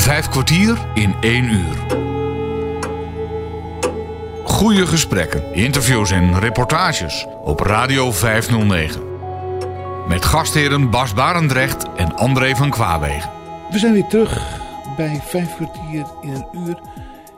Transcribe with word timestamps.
Vijf 0.00 0.28
kwartier 0.28 0.78
in 0.94 1.14
één 1.20 1.44
uur. 1.44 1.76
Goede 4.44 4.86
gesprekken, 4.86 5.54
interviews 5.54 6.10
en 6.10 6.38
reportages 6.38 7.26
op 7.44 7.60
Radio 7.60 8.12
509. 8.12 9.02
Met 10.08 10.24
gastheren 10.24 10.90
Bas 10.90 11.14
Barendrecht 11.14 11.86
en 11.96 12.16
André 12.16 12.56
van 12.56 12.70
Kwaabegen. 12.70 13.30
We 13.70 13.78
zijn 13.78 13.92
weer 13.92 14.06
terug 14.06 14.60
bij 14.96 15.20
vijf 15.24 15.54
kwartier 15.54 16.06
in 16.22 16.28
een 16.28 16.46
uur. 16.66 16.80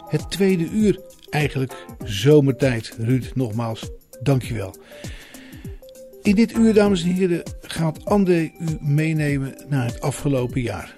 Het 0.09 0.31
tweede 0.31 0.69
uur 0.71 1.01
eigenlijk 1.31 1.87
zomertijd. 2.05 2.95
Ruud, 2.99 3.31
nogmaals, 3.35 3.91
dankjewel. 4.21 4.75
In 6.23 6.35
dit 6.35 6.57
uur, 6.57 6.75
dames 6.75 7.03
en 7.03 7.09
heren, 7.09 7.43
gaat 7.63 8.05
André 8.05 8.51
u 8.61 8.79
meenemen 8.81 9.55
naar 9.69 9.87
het 9.87 10.01
afgelopen 10.01 10.61
jaar. 10.61 10.95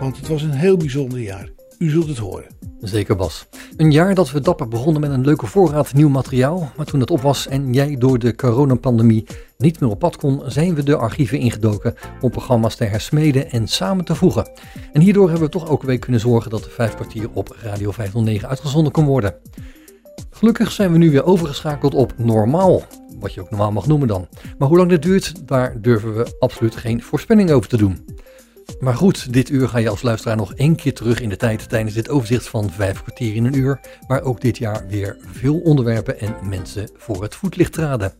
Want 0.00 0.16
het 0.16 0.28
was 0.28 0.42
een 0.42 0.50
heel 0.50 0.76
bijzonder 0.76 1.20
jaar. 1.20 1.48
U 1.78 1.90
zult 1.90 2.08
het 2.08 2.18
horen. 2.18 2.46
Zeker 2.80 3.16
Bas. 3.16 3.46
Een 3.76 3.90
jaar 3.92 4.14
dat 4.14 4.30
we 4.30 4.40
dapper 4.40 4.68
begonnen 4.68 5.00
met 5.00 5.10
een 5.10 5.24
leuke 5.24 5.46
voorraad 5.46 5.92
nieuw 5.92 6.08
materiaal. 6.08 6.70
Maar 6.76 6.86
toen 6.86 7.00
het 7.00 7.10
op 7.10 7.20
was 7.20 7.46
en 7.46 7.72
jij 7.72 7.96
door 7.96 8.18
de 8.18 8.34
coronapandemie 8.34 9.26
niet 9.58 9.80
meer 9.80 9.90
op 9.90 9.98
pad 9.98 10.16
kon, 10.16 10.42
zijn 10.46 10.74
we 10.74 10.82
de 10.82 10.96
archieven 10.96 11.38
ingedoken 11.38 11.94
om 12.20 12.30
programma's 12.30 12.76
te 12.76 12.84
hersmeden 12.84 13.50
en 13.50 13.68
samen 13.68 14.04
te 14.04 14.14
voegen. 14.14 14.50
En 14.92 15.00
hierdoor 15.00 15.28
hebben 15.28 15.46
we 15.46 15.52
toch 15.52 15.68
elke 15.68 15.86
week 15.86 16.00
kunnen 16.00 16.20
zorgen 16.20 16.50
dat 16.50 16.64
de 16.64 16.70
vijf 16.70 16.94
kwartier 16.94 17.28
op 17.32 17.56
Radio 17.62 17.90
509 17.90 18.48
uitgezonden 18.48 18.92
kon 18.92 19.04
worden. 19.04 19.34
Gelukkig 20.30 20.72
zijn 20.72 20.92
we 20.92 20.98
nu 20.98 21.10
weer 21.10 21.24
overgeschakeld 21.24 21.94
op 21.94 22.12
normaal. 22.16 22.82
Wat 23.20 23.34
je 23.34 23.40
ook 23.40 23.50
normaal 23.50 23.72
mag 23.72 23.86
noemen 23.86 24.08
dan. 24.08 24.28
Maar 24.58 24.68
hoe 24.68 24.76
lang 24.76 24.90
dit 24.90 25.02
duurt, 25.02 25.48
daar 25.48 25.80
durven 25.80 26.14
we 26.14 26.36
absoluut 26.38 26.76
geen 26.76 27.02
voorspelling 27.02 27.50
over 27.50 27.68
te 27.68 27.76
doen. 27.76 28.04
Maar 28.80 28.94
goed, 28.94 29.32
dit 29.32 29.50
uur 29.50 29.68
ga 29.68 29.78
je 29.78 29.88
als 29.88 30.02
luisteraar 30.02 30.36
nog 30.36 30.54
één 30.54 30.76
keer 30.76 30.94
terug 30.94 31.20
in 31.20 31.28
de 31.28 31.36
tijd 31.36 31.68
tijdens 31.68 31.94
dit 31.94 32.08
overzicht 32.08 32.48
van 32.48 32.70
vijf 32.70 33.02
kwartier 33.02 33.34
in 33.34 33.44
een 33.44 33.58
uur, 33.58 33.80
waar 34.06 34.22
ook 34.22 34.40
dit 34.40 34.58
jaar 34.58 34.86
weer 34.88 35.16
veel 35.32 35.58
onderwerpen 35.58 36.20
en 36.20 36.34
mensen 36.42 36.88
voor 36.96 37.22
het 37.22 37.34
voetlicht 37.34 37.72
traden. 37.72 38.12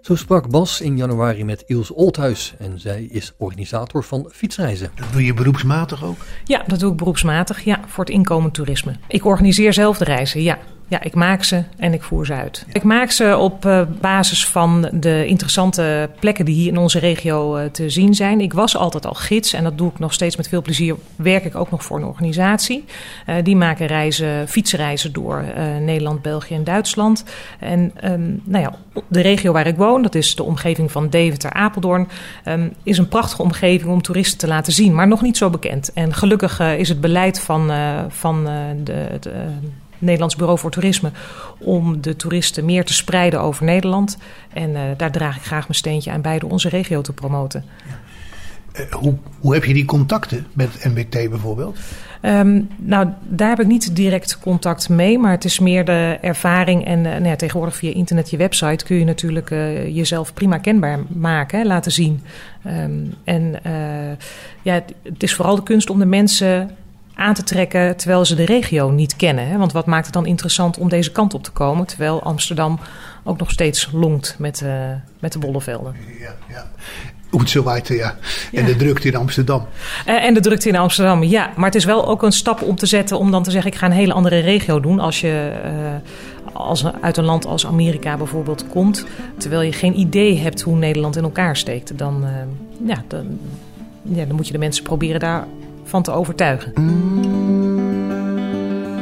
Zo 0.00 0.14
sprak 0.14 0.50
Bas 0.50 0.80
in 0.80 0.96
januari 0.96 1.44
met 1.44 1.64
Ilse 1.66 1.94
Oldhuis 1.94 2.54
en 2.58 2.80
zij 2.80 3.02
is 3.02 3.32
organisator 3.38 4.04
van 4.04 4.30
fietsreizen. 4.32 4.90
Dat 4.94 5.12
doe 5.12 5.24
je 5.24 5.34
beroepsmatig 5.34 6.04
ook? 6.04 6.16
Ja, 6.44 6.64
dat 6.66 6.80
doe 6.80 6.90
ik 6.90 6.96
beroepsmatig, 6.96 7.64
ja, 7.64 7.80
voor 7.86 8.04
het 8.04 8.12
inkomend 8.12 8.54
toerisme. 8.54 8.96
Ik 9.08 9.24
organiseer 9.24 9.72
zelf 9.72 9.98
de 9.98 10.04
reizen, 10.04 10.42
ja. 10.42 10.58
Ja, 10.90 11.02
ik 11.02 11.14
maak 11.14 11.44
ze 11.44 11.62
en 11.76 11.92
ik 11.92 12.02
voer 12.02 12.26
ze 12.26 12.32
uit. 12.32 12.66
Ik 12.72 12.82
maak 12.82 13.10
ze 13.10 13.36
op 13.36 13.64
uh, 13.64 13.82
basis 14.00 14.46
van 14.46 14.88
de 14.92 15.26
interessante 15.26 16.10
plekken 16.20 16.44
die 16.44 16.54
hier 16.54 16.72
in 16.72 16.78
onze 16.78 16.98
regio 16.98 17.56
uh, 17.56 17.64
te 17.64 17.90
zien 17.90 18.14
zijn. 18.14 18.40
Ik 18.40 18.52
was 18.52 18.76
altijd 18.76 19.06
al 19.06 19.14
gids 19.14 19.52
en 19.52 19.64
dat 19.64 19.78
doe 19.78 19.90
ik 19.90 19.98
nog 19.98 20.12
steeds 20.12 20.36
met 20.36 20.48
veel 20.48 20.62
plezier. 20.62 20.96
Werk 21.16 21.44
ik 21.44 21.54
ook 21.54 21.70
nog 21.70 21.84
voor 21.84 21.96
een 21.96 22.04
organisatie. 22.04 22.84
Uh, 23.26 23.34
die 23.42 23.56
maken 23.56 23.86
reizen, 23.86 24.48
fietsreizen 24.48 25.12
door 25.12 25.44
Nederland, 25.80 26.22
België 26.22 26.54
en 26.54 26.64
Duitsland. 26.64 27.24
En 27.58 27.92
um, 28.04 28.42
nou 28.44 28.64
ja, 28.64 29.02
de 29.08 29.20
regio 29.20 29.52
waar 29.52 29.66
ik 29.66 29.76
woon, 29.76 30.02
dat 30.02 30.14
is 30.14 30.34
de 30.34 30.42
omgeving 30.42 30.92
van 30.92 31.08
Deventer, 31.08 31.52
Apeldoorn, 31.52 32.08
um, 32.44 32.72
is 32.82 32.98
een 32.98 33.08
prachtige 33.08 33.42
omgeving 33.42 33.90
om 33.90 34.02
toeristen 34.02 34.38
te 34.38 34.46
laten 34.46 34.72
zien, 34.72 34.94
maar 34.94 35.08
nog 35.08 35.22
niet 35.22 35.36
zo 35.36 35.50
bekend. 35.50 35.92
En 35.92 36.14
gelukkig 36.14 36.60
is 36.60 36.88
het 36.88 37.00
beleid 37.00 37.40
van, 37.40 37.70
van 38.08 38.44
de, 38.84 39.06
de 39.20 39.30
Nederlands 39.98 40.36
Bureau 40.36 40.58
voor 40.58 40.70
Toerisme 40.70 41.10
om 41.58 42.00
de 42.00 42.16
toeristen 42.16 42.64
meer 42.64 42.84
te 42.84 42.94
spreiden 42.94 43.40
over 43.40 43.64
Nederland. 43.64 44.18
En 44.52 44.70
uh, 44.70 44.80
daar 44.96 45.12
draag 45.12 45.36
ik 45.36 45.42
graag 45.42 45.62
mijn 45.62 45.74
steentje 45.74 46.10
aan 46.10 46.20
bij 46.20 46.38
door 46.38 46.50
onze 46.50 46.68
regio 46.68 47.00
te 47.00 47.12
promoten. 47.12 47.64
Ja. 47.88 47.94
Uh, 48.80 48.92
hoe, 48.92 49.16
hoe 49.40 49.54
heb 49.54 49.64
je 49.64 49.74
die 49.74 49.84
contacten 49.84 50.46
met 50.52 50.84
MBT 50.84 51.30
bijvoorbeeld? 51.30 51.78
Um, 52.22 52.68
nou, 52.76 53.08
daar 53.22 53.48
heb 53.48 53.60
ik 53.60 53.66
niet 53.66 53.96
direct 53.96 54.38
contact 54.38 54.88
mee, 54.88 55.18
maar 55.18 55.30
het 55.30 55.44
is 55.44 55.58
meer 55.58 55.84
de 55.84 56.18
ervaring. 56.20 56.84
En 56.84 56.98
uh, 56.98 57.10
nou 57.10 57.24
ja, 57.24 57.36
tegenwoordig 57.36 57.76
via 57.76 57.94
internet, 57.94 58.30
je 58.30 58.36
website, 58.36 58.84
kun 58.84 58.96
je 58.96 59.04
natuurlijk 59.04 59.48
jezelf 59.92 60.34
prima 60.34 60.58
kenbaar 60.58 60.98
maken, 61.08 61.58
hè, 61.58 61.64
laten 61.64 61.92
zien. 61.92 62.22
Um, 62.66 63.14
en 63.24 63.60
ja, 64.62 64.82
het 65.02 65.22
is 65.22 65.34
vooral 65.34 65.56
de 65.56 65.62
kunst 65.62 65.90
om 65.90 65.98
de 65.98 66.06
mensen 66.06 66.70
aan 67.18 67.34
te 67.34 67.42
trekken 67.42 67.96
terwijl 67.96 68.24
ze 68.24 68.34
de 68.34 68.44
regio 68.44 68.90
niet 68.90 69.16
kennen. 69.16 69.48
Hè? 69.48 69.58
Want 69.58 69.72
wat 69.72 69.86
maakt 69.86 70.04
het 70.04 70.14
dan 70.14 70.26
interessant 70.26 70.78
om 70.78 70.88
deze 70.88 71.12
kant 71.12 71.34
op 71.34 71.42
te 71.42 71.50
komen, 71.50 71.86
terwijl 71.86 72.22
Amsterdam 72.22 72.78
ook 73.24 73.38
nog 73.38 73.50
steeds 73.50 73.88
longt 73.92 74.36
met, 74.38 74.60
uh, 74.64 74.70
met 75.18 75.32
de 75.32 75.38
bollevelden. 75.38 75.94
Ja, 76.20 76.34
ja. 76.48 76.66
Oetselwaite, 77.32 77.94
ja. 77.94 78.16
En 78.52 78.60
ja. 78.60 78.66
de 78.66 78.76
drukte 78.76 79.08
in 79.08 79.16
Amsterdam. 79.16 79.66
Uh, 80.06 80.24
en 80.24 80.34
de 80.34 80.40
drukte 80.40 80.68
in 80.68 80.76
Amsterdam, 80.76 81.22
ja. 81.22 81.50
Maar 81.56 81.64
het 81.64 81.74
is 81.74 81.84
wel 81.84 82.08
ook 82.08 82.22
een 82.22 82.32
stap 82.32 82.62
om 82.62 82.76
te 82.76 82.86
zetten 82.86 83.18
om 83.18 83.30
dan 83.30 83.42
te 83.42 83.50
zeggen... 83.50 83.70
ik 83.72 83.78
ga 83.78 83.86
een 83.86 83.92
hele 83.92 84.12
andere 84.12 84.38
regio 84.38 84.80
doen 84.80 85.00
als 85.00 85.20
je 85.20 85.52
uh, 85.64 86.52
als, 86.52 86.84
uit 87.00 87.16
een 87.16 87.24
land 87.24 87.46
als 87.46 87.66
Amerika 87.66 88.16
bijvoorbeeld 88.16 88.68
komt... 88.68 89.06
terwijl 89.36 89.62
je 89.62 89.72
geen 89.72 89.98
idee 89.98 90.38
hebt 90.38 90.60
hoe 90.60 90.76
Nederland 90.76 91.16
in 91.16 91.22
elkaar 91.22 91.56
steekt. 91.56 91.98
Dan, 91.98 92.24
ja, 92.86 93.02
dan, 93.08 93.38
ja, 94.02 94.24
dan 94.24 94.36
moet 94.36 94.46
je 94.46 94.52
de 94.52 94.58
mensen 94.58 94.84
proberen 94.84 95.20
daar 95.20 95.46
van 95.88 96.02
te 96.02 96.10
overtuigen. 96.10 96.72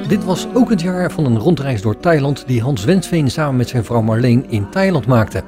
Dit 0.09 0.25
was 0.25 0.47
ook 0.55 0.71
het 0.71 0.81
jaar 0.81 1.11
van 1.13 1.25
een 1.25 1.39
rondreis 1.39 1.83
door 1.83 2.01
Thailand 2.01 2.45
die 2.47 2.63
Hans 2.63 2.85
Wensveen 2.85 3.31
samen 3.31 3.57
met 3.57 3.69
zijn 3.69 3.85
vrouw 3.85 4.03
Marleen 4.03 4.45
in 4.49 4.69
Thailand 4.71 5.07
maakte. 5.07 5.43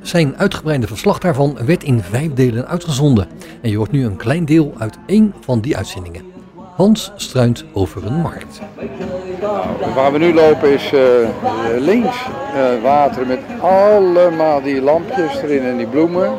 Zijn 0.00 0.36
uitgebreide 0.36 0.86
verslag 0.86 1.18
daarvan 1.18 1.58
werd 1.66 1.82
in 1.82 2.00
vijf 2.00 2.32
delen 2.32 2.66
uitgezonden 2.68 3.28
en 3.62 3.70
je 3.70 3.76
hoort 3.76 3.90
nu 3.90 4.04
een 4.04 4.16
klein 4.16 4.44
deel 4.44 4.72
uit 4.78 4.98
één 5.06 5.34
van 5.40 5.60
die 5.60 5.76
uitzendingen. 5.76 6.22
Hans 6.76 7.12
struint 7.16 7.64
over 7.72 8.06
een 8.06 8.20
markt. 8.20 8.60
Nou, 9.40 9.94
waar 9.94 10.12
we 10.12 10.18
nu 10.18 10.34
lopen 10.34 10.72
is 10.72 10.92
uh, 10.92 11.00
links 11.78 12.16
uh, 12.54 12.82
water 12.82 13.26
met 13.26 13.38
allemaal 13.60 14.62
die 14.62 14.80
lampjes 14.80 15.42
erin 15.42 15.62
en 15.62 15.76
die 15.76 15.86
bloemen. 15.86 16.32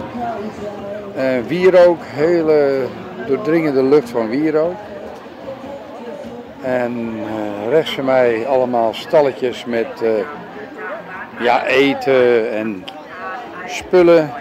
Uh, 1.17 1.23
wierook, 1.47 1.99
hele 2.01 2.85
doordringende 3.27 3.83
lucht 3.83 4.09
van 4.09 4.29
wierook. 4.29 4.75
En 6.61 7.15
uh, 7.15 7.69
rechts 7.69 7.93
van 7.93 8.05
mij 8.05 8.47
allemaal 8.47 8.93
stalletjes 8.93 9.65
met 9.65 10.01
uh, 10.03 10.09
ja, 11.39 11.65
eten 11.65 12.51
en 12.51 12.85
spullen. 13.65 14.33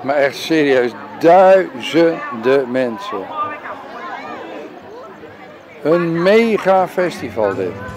Maar 0.00 0.16
echt 0.16 0.36
serieus, 0.36 0.92
duizenden 1.18 2.70
mensen. 2.70 3.24
Een 5.82 6.22
mega 6.22 6.88
festival 6.88 7.54
dit. 7.54 7.95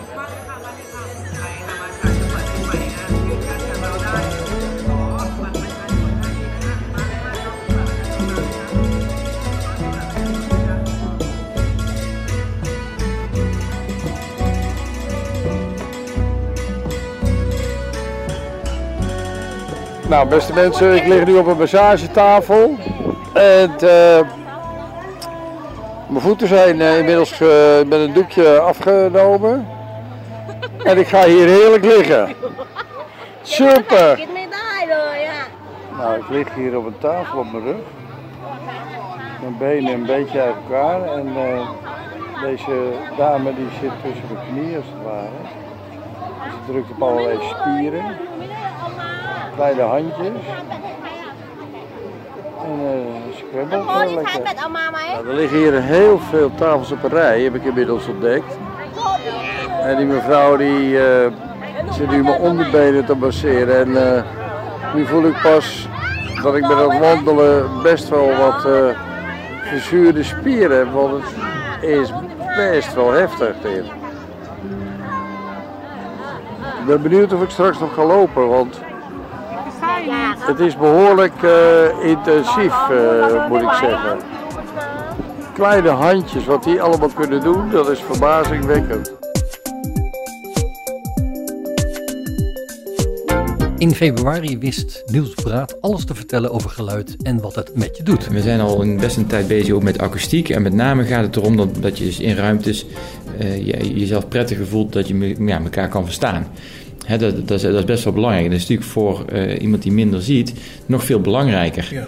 Nou, 20.20 20.32
beste 20.32 20.54
mensen, 20.54 20.96
ik 20.96 21.08
lig 21.08 21.26
nu 21.26 21.38
op 21.38 21.48
een 21.48 21.58
massagetafel. 21.58 22.78
En 23.34 23.72
uh, 23.84 24.20
mijn 26.08 26.22
voeten 26.22 26.48
zijn 26.48 26.80
uh, 26.80 26.98
inmiddels 26.98 27.40
uh, 27.40 27.50
met 27.86 28.00
een 28.00 28.14
doekje 28.14 28.60
afgenomen. 28.60 29.68
En 30.84 30.98
ik 30.98 31.08
ga 31.08 31.24
hier 31.24 31.48
heerlijk 31.48 31.86
liggen. 31.86 32.36
Super! 33.42 34.20
Nou, 35.98 36.18
ik 36.18 36.30
lig 36.30 36.56
hier 36.56 36.78
op 36.78 36.86
een 36.86 36.98
tafel 36.98 37.40
op 37.40 37.52
mijn 37.52 37.64
rug. 37.64 37.84
Mijn 39.42 39.58
benen 39.58 39.94
een 39.94 40.06
beetje 40.06 40.42
uit 40.42 40.56
elkaar. 40.64 41.18
En 41.18 41.28
deze 42.42 42.92
dame 43.18 43.56
die 43.56 43.68
zit 43.82 43.92
tussen 44.04 44.26
mijn 44.34 44.46
knieën 44.52 44.76
als 44.76 44.86
het 44.86 45.04
ware. 45.04 45.42
Ze 46.66 46.72
drukt 46.72 46.92
op 46.92 47.02
allerlei 47.02 47.38
spieren 47.42 48.04
kleine 49.60 49.82
handjes. 49.82 50.44
En 52.64 52.80
uh. 52.80 53.72
Nou, 53.72 55.28
er 55.28 55.34
liggen 55.34 55.58
hier 55.58 55.82
heel 55.82 56.20
veel 56.20 56.52
tafels 56.56 56.92
op 56.92 57.04
een 57.04 57.10
rij, 57.10 57.42
heb 57.42 57.56
ik 57.56 57.64
inmiddels 57.64 58.08
ontdekt. 58.08 58.58
En 59.82 59.98
die 59.98 60.06
mevrouw 60.06 60.58
die 60.58 60.92
uh, 60.92 61.04
zit 61.92 62.10
nu 62.10 62.24
mijn 62.24 62.40
onderbenen 62.40 63.06
te 63.06 63.16
masseren. 63.16 63.80
En 63.80 63.90
uh, 63.90 64.24
nu 64.96 65.06
voel 65.06 65.24
ik 65.24 65.42
pas 65.42 65.88
dat 66.44 66.56
ik 66.56 66.68
met 66.68 66.78
het 66.78 67.00
wandelen 67.00 67.82
best 67.84 68.10
wel 68.10 68.36
wat 68.36 68.66
uh, 68.66 68.98
verzuurde 69.64 70.24
spieren 70.24 70.78
heb. 70.78 70.92
Want 70.92 71.24
het 71.24 71.90
is 71.90 72.12
best 72.56 72.94
wel 72.94 73.12
heftig 73.12 73.56
dit. 73.62 73.86
Ik 76.80 76.86
ben 76.86 77.02
benieuwd 77.02 77.34
of 77.34 77.42
ik 77.42 77.50
straks 77.50 77.80
nog 77.80 77.94
ga 77.94 78.06
lopen, 78.06 78.48
want 78.48 78.80
het 80.40 80.60
is 80.60 80.78
behoorlijk 80.78 81.42
uh, 81.44 82.10
intensief, 82.10 82.74
uh, 82.92 83.48
moet 83.50 83.62
ik 83.62 83.72
zeggen. 83.72 84.20
kleine 85.54 85.90
handjes 85.90 86.46
wat 86.46 86.64
die 86.64 86.82
allemaal 86.82 87.10
kunnen 87.10 87.42
doen, 87.42 87.70
dat 87.72 87.90
is 87.90 88.00
verbazingwekkend. 88.00 89.18
In 93.80 93.96
februari 93.96 94.58
wist 94.58 95.04
Niels 95.06 95.34
Braat 95.34 95.82
alles 95.82 96.06
te 96.06 96.16
vertellen 96.16 96.52
over 96.52 96.70
geluid 96.70 97.16
en 97.22 97.42
wat 97.42 97.56
het 97.56 97.76
met 97.76 97.98
je 97.98 98.04
doet. 98.04 98.28
We 98.28 98.42
zijn 98.42 98.60
al 98.60 98.82
een 98.82 98.98
best 98.98 99.18
een 99.18 99.28
tijd 99.28 99.48
bezig 99.48 99.74
ook 99.74 99.84
met 99.84 100.00
akoestiek. 100.00 100.50
En 100.50 100.62
met 100.62 100.74
name 100.74 101.04
gaat 101.04 101.24
het 101.24 101.36
erom 101.36 101.58
dat, 101.58 101.70
dat 101.82 101.98
je 101.98 102.06
dus 102.06 102.20
in 102.20 102.36
ruimtes 102.36 102.86
uh, 103.42 103.66
je, 103.66 104.00
jezelf 104.00 104.28
prettiger 104.28 104.68
voelt 104.68 104.94
dat 104.94 105.08
je 105.08 105.36
ja, 105.46 105.62
elkaar 105.62 105.90
kan 105.90 106.06
verstaan. 106.06 106.48
Dat, 107.18 107.20
dat, 107.48 107.58
is, 107.58 107.62
dat, 107.62 107.74
is, 107.74 107.86
best 107.86 108.04
wel 108.04 108.14
belangrijk. 108.14 108.46
Dat 108.46 108.54
is 108.54 108.68
natuurlijk 108.68 108.90
voor 108.90 109.26
uh, 109.34 109.62
iemand 109.62 109.84
die 109.84 109.92
minder 109.92 110.22
ziet 110.22 110.54
nog 110.86 111.06
veel 111.06 111.20
belangrijker. 111.22 111.90
Ja. 111.92 112.08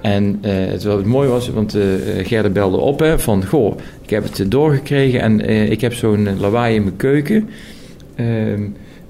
En 0.00 0.38
uh, 0.44 0.52
het, 0.52 0.84
wat 0.84 1.04
mooi 1.04 1.28
was, 1.28 1.50
want 1.50 1.76
uh, 1.76 1.82
Gerda 2.22 2.48
belde 2.48 2.76
op 2.76 2.98
hè, 2.98 3.18
van... 3.18 3.46
Goh, 3.46 3.78
ik 4.02 4.10
heb 4.10 4.22
het 4.22 4.50
doorgekregen 4.50 5.20
en 5.20 5.40
ik 5.70 5.80
heb 5.80 5.94
zo'n 5.94 6.38
lawaai 6.38 6.74
in 6.74 6.82
mijn 6.82 6.96
keuken... 6.96 7.48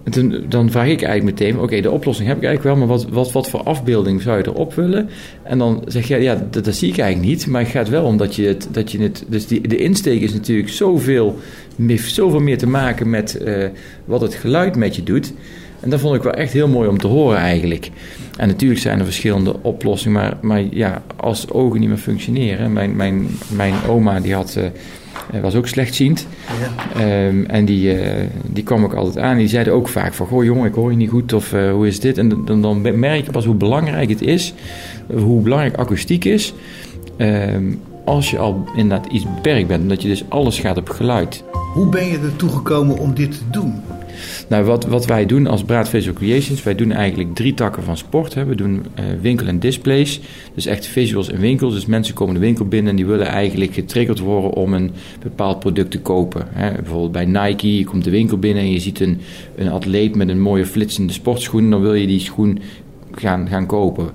En 0.04 0.44
dan 0.48 0.70
vraag 0.70 0.86
ik 0.86 1.02
eigenlijk 1.02 1.40
meteen, 1.40 1.60
oké, 1.60 1.80
de 1.80 1.90
oplossing 1.90 2.28
heb 2.28 2.36
ik 2.36 2.44
eigenlijk 2.44 2.76
wel, 2.76 2.86
maar 2.86 2.96
wat, 2.96 3.08
wat, 3.10 3.32
wat 3.32 3.50
voor 3.50 3.62
afbeelding 3.62 4.22
zou 4.22 4.38
je 4.38 4.46
erop 4.46 4.74
willen? 4.74 5.08
En 5.42 5.58
dan 5.58 5.82
zeg 5.86 6.08
je, 6.08 6.16
ja, 6.16 6.46
dat, 6.50 6.74
zie 6.74 6.88
ik 6.88 6.98
eigenlijk 6.98 7.30
niet, 7.30 7.46
maar 7.46 7.60
het 7.60 7.70
gaat 7.70 7.88
wel 7.88 8.04
om 8.04 8.16
dat 8.16 8.36
je 8.36 8.46
het, 8.46 8.68
dat 8.70 8.92
je 8.92 8.98
het 8.98 9.24
dus 9.28 9.46
die, 9.46 9.68
de 9.68 9.76
insteek 9.76 10.20
is 10.20 10.32
natuurlijk 10.32 10.68
zoveel, 10.68 11.38
zoveel 11.96 12.40
meer 12.40 12.58
te 12.58 12.66
maken 12.66 13.10
met 13.10 13.38
uh, 13.42 13.64
wat 14.04 14.20
het 14.20 14.34
geluid 14.34 14.76
met 14.76 14.96
je 14.96 15.02
doet. 15.02 15.32
En 15.80 15.90
dat 15.90 16.00
vond 16.00 16.16
ik 16.16 16.22
wel 16.22 16.32
echt 16.32 16.52
heel 16.52 16.68
mooi 16.68 16.88
om 16.88 16.98
te 16.98 17.06
horen 17.06 17.38
eigenlijk. 17.38 17.90
En 18.36 18.48
natuurlijk 18.48 18.80
zijn 18.80 18.98
er 18.98 19.04
verschillende 19.04 19.62
oplossingen, 19.62 20.20
maar, 20.20 20.36
maar 20.40 20.64
ja, 20.70 21.02
als 21.16 21.50
ogen 21.50 21.80
niet 21.80 21.88
meer 21.88 21.98
functioneren. 21.98 22.72
Mijn, 22.72 22.96
mijn, 22.96 23.26
mijn 23.48 23.74
oma 23.88 24.20
die 24.20 24.34
had... 24.34 24.54
Uh, 24.58 24.64
hij 25.30 25.40
was 25.40 25.54
ook 25.54 25.66
slechtziend. 25.66 26.26
Ja. 26.94 27.26
Um, 27.26 27.46
en 27.46 27.64
die, 27.64 28.00
uh, 28.00 28.10
die 28.42 28.64
kwam 28.64 28.84
ook 28.84 28.94
altijd 28.94 29.24
aan. 29.24 29.36
Die 29.36 29.48
zeiden 29.48 29.72
ook 29.72 29.88
vaak 29.88 30.14
van... 30.14 30.26
Goh 30.26 30.44
jongen, 30.44 30.66
ik 30.66 30.74
hoor 30.74 30.90
je 30.90 30.96
niet 30.96 31.10
goed. 31.10 31.32
Of 31.32 31.52
uh, 31.52 31.72
hoe 31.72 31.86
is 31.86 32.00
dit? 32.00 32.18
En 32.18 32.44
dan, 32.44 32.62
dan 32.62 32.98
merk 32.98 33.24
je 33.24 33.30
pas 33.30 33.44
hoe 33.44 33.54
belangrijk 33.54 34.08
het 34.08 34.22
is. 34.22 34.54
Hoe 35.14 35.42
belangrijk 35.42 35.76
akoestiek 35.76 36.24
is. 36.24 36.54
Um, 37.16 37.80
als 38.04 38.30
je 38.30 38.38
al 38.38 38.64
inderdaad 38.76 39.12
iets 39.12 39.24
beperkt 39.34 39.68
bent. 39.68 39.82
Omdat 39.82 40.02
je 40.02 40.08
dus 40.08 40.24
alles 40.28 40.58
gaat 40.58 40.76
op 40.76 40.88
geluid. 40.88 41.44
Hoe 41.72 41.88
ben 41.88 42.06
je 42.06 42.18
ertoe 42.18 42.50
gekomen 42.50 42.98
om 42.98 43.14
dit 43.14 43.30
te 43.30 43.44
doen? 43.50 43.74
Nou, 44.48 44.64
wat, 44.64 44.86
wat 44.86 45.06
wij 45.06 45.26
doen 45.26 45.46
als 45.46 45.64
Braad 45.64 45.88
Visual 45.88 46.14
Creations, 46.14 46.62
wij 46.62 46.74
doen 46.74 46.92
eigenlijk 46.92 47.34
drie 47.34 47.54
takken 47.54 47.82
van 47.82 47.96
sport. 47.96 48.34
We 48.34 48.54
doen 48.54 48.72
uh, 48.72 49.04
winkel 49.20 49.46
en 49.46 49.58
displays, 49.58 50.20
dus 50.54 50.66
echt 50.66 50.86
visuals 50.86 51.30
en 51.30 51.40
winkels. 51.40 51.74
Dus 51.74 51.86
mensen 51.86 52.14
komen 52.14 52.34
de 52.34 52.40
winkel 52.40 52.64
binnen 52.64 52.90
en 52.90 52.96
die 52.96 53.06
willen 53.06 53.26
eigenlijk 53.26 53.74
getriggerd 53.74 54.18
worden 54.18 54.52
om 54.52 54.74
een 54.74 54.90
bepaald 55.22 55.58
product 55.58 55.90
te 55.90 56.00
kopen. 56.00 56.46
Hè. 56.50 56.72
Bijvoorbeeld 56.72 57.12
bij 57.12 57.24
Nike, 57.24 57.76
je 57.76 57.84
komt 57.84 58.04
de 58.04 58.10
winkel 58.10 58.38
binnen 58.38 58.62
en 58.62 58.72
je 58.72 58.80
ziet 58.80 59.00
een, 59.00 59.20
een 59.56 59.70
atleet 59.70 60.14
met 60.14 60.28
een 60.28 60.40
mooie 60.40 60.66
flitsende 60.66 61.12
sportschoen. 61.12 61.70
Dan 61.70 61.80
wil 61.80 61.94
je 61.94 62.06
die 62.06 62.20
schoen 62.20 62.58
gaan, 63.14 63.48
gaan 63.48 63.66
kopen. 63.66 64.10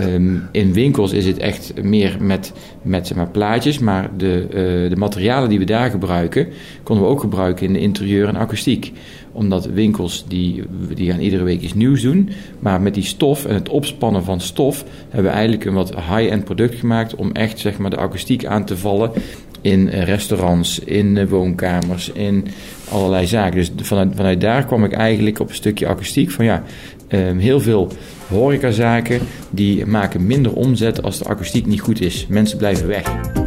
Um, 0.00 0.48
in 0.52 0.72
winkels 0.72 1.12
is 1.12 1.26
het 1.26 1.38
echt 1.38 1.72
meer 1.82 2.16
met, 2.20 2.52
met 2.82 3.06
zeg 3.06 3.16
maar, 3.16 3.28
plaatjes, 3.28 3.78
maar 3.78 4.10
de, 4.16 4.46
uh, 4.48 4.90
de 4.90 4.96
materialen 4.96 5.48
die 5.48 5.58
we 5.58 5.64
daar 5.64 5.90
gebruiken, 5.90 6.48
konden 6.82 7.04
we 7.04 7.10
ook 7.10 7.20
gebruiken 7.20 7.66
in 7.66 7.72
de 7.72 7.80
interieur 7.80 8.28
en 8.28 8.36
akoestiek 8.36 8.92
omdat 9.34 9.66
winkels 9.66 10.24
die, 10.28 10.62
die 10.94 11.10
gaan 11.10 11.20
iedere 11.20 11.44
week 11.44 11.60
iets 11.60 11.74
nieuws 11.74 12.02
doen. 12.02 12.30
Maar 12.58 12.80
met 12.80 12.94
die 12.94 13.04
stof 13.04 13.44
en 13.44 13.54
het 13.54 13.68
opspannen 13.68 14.24
van 14.24 14.40
stof 14.40 14.84
hebben 15.08 15.30
we 15.30 15.36
eigenlijk 15.36 15.64
een 15.64 15.74
wat 15.74 15.94
high-end 15.94 16.44
product 16.44 16.78
gemaakt 16.78 17.14
om 17.14 17.32
echt 17.32 17.58
zeg 17.58 17.78
maar, 17.78 17.90
de 17.90 17.96
akoestiek 17.96 18.44
aan 18.44 18.64
te 18.64 18.76
vallen 18.76 19.10
in 19.60 19.88
restaurants, 19.88 20.78
in 20.78 21.28
woonkamers, 21.28 22.08
in 22.08 22.46
allerlei 22.90 23.26
zaken. 23.26 23.56
Dus 23.56 23.86
vanuit, 23.86 24.40
daar 24.40 24.64
kwam 24.64 24.84
ik 24.84 24.92
eigenlijk 24.92 25.40
op 25.40 25.48
een 25.48 25.54
stukje 25.54 25.86
akoestiek 25.86 26.30
van 26.30 26.44
ja, 26.44 26.62
um, 27.08 27.38
heel 27.38 27.60
veel 27.60 27.88
horecazaken 28.28 29.20
die 29.50 29.86
maken 29.86 30.26
minder 30.26 30.52
omzet 30.52 31.02
als 31.02 31.18
de 31.18 31.24
akoestiek 31.24 31.66
niet 31.66 31.80
goed 31.80 32.00
is. 32.00 32.26
Mensen 32.28 32.58
blijven 32.58 32.86
weg. 32.86 33.43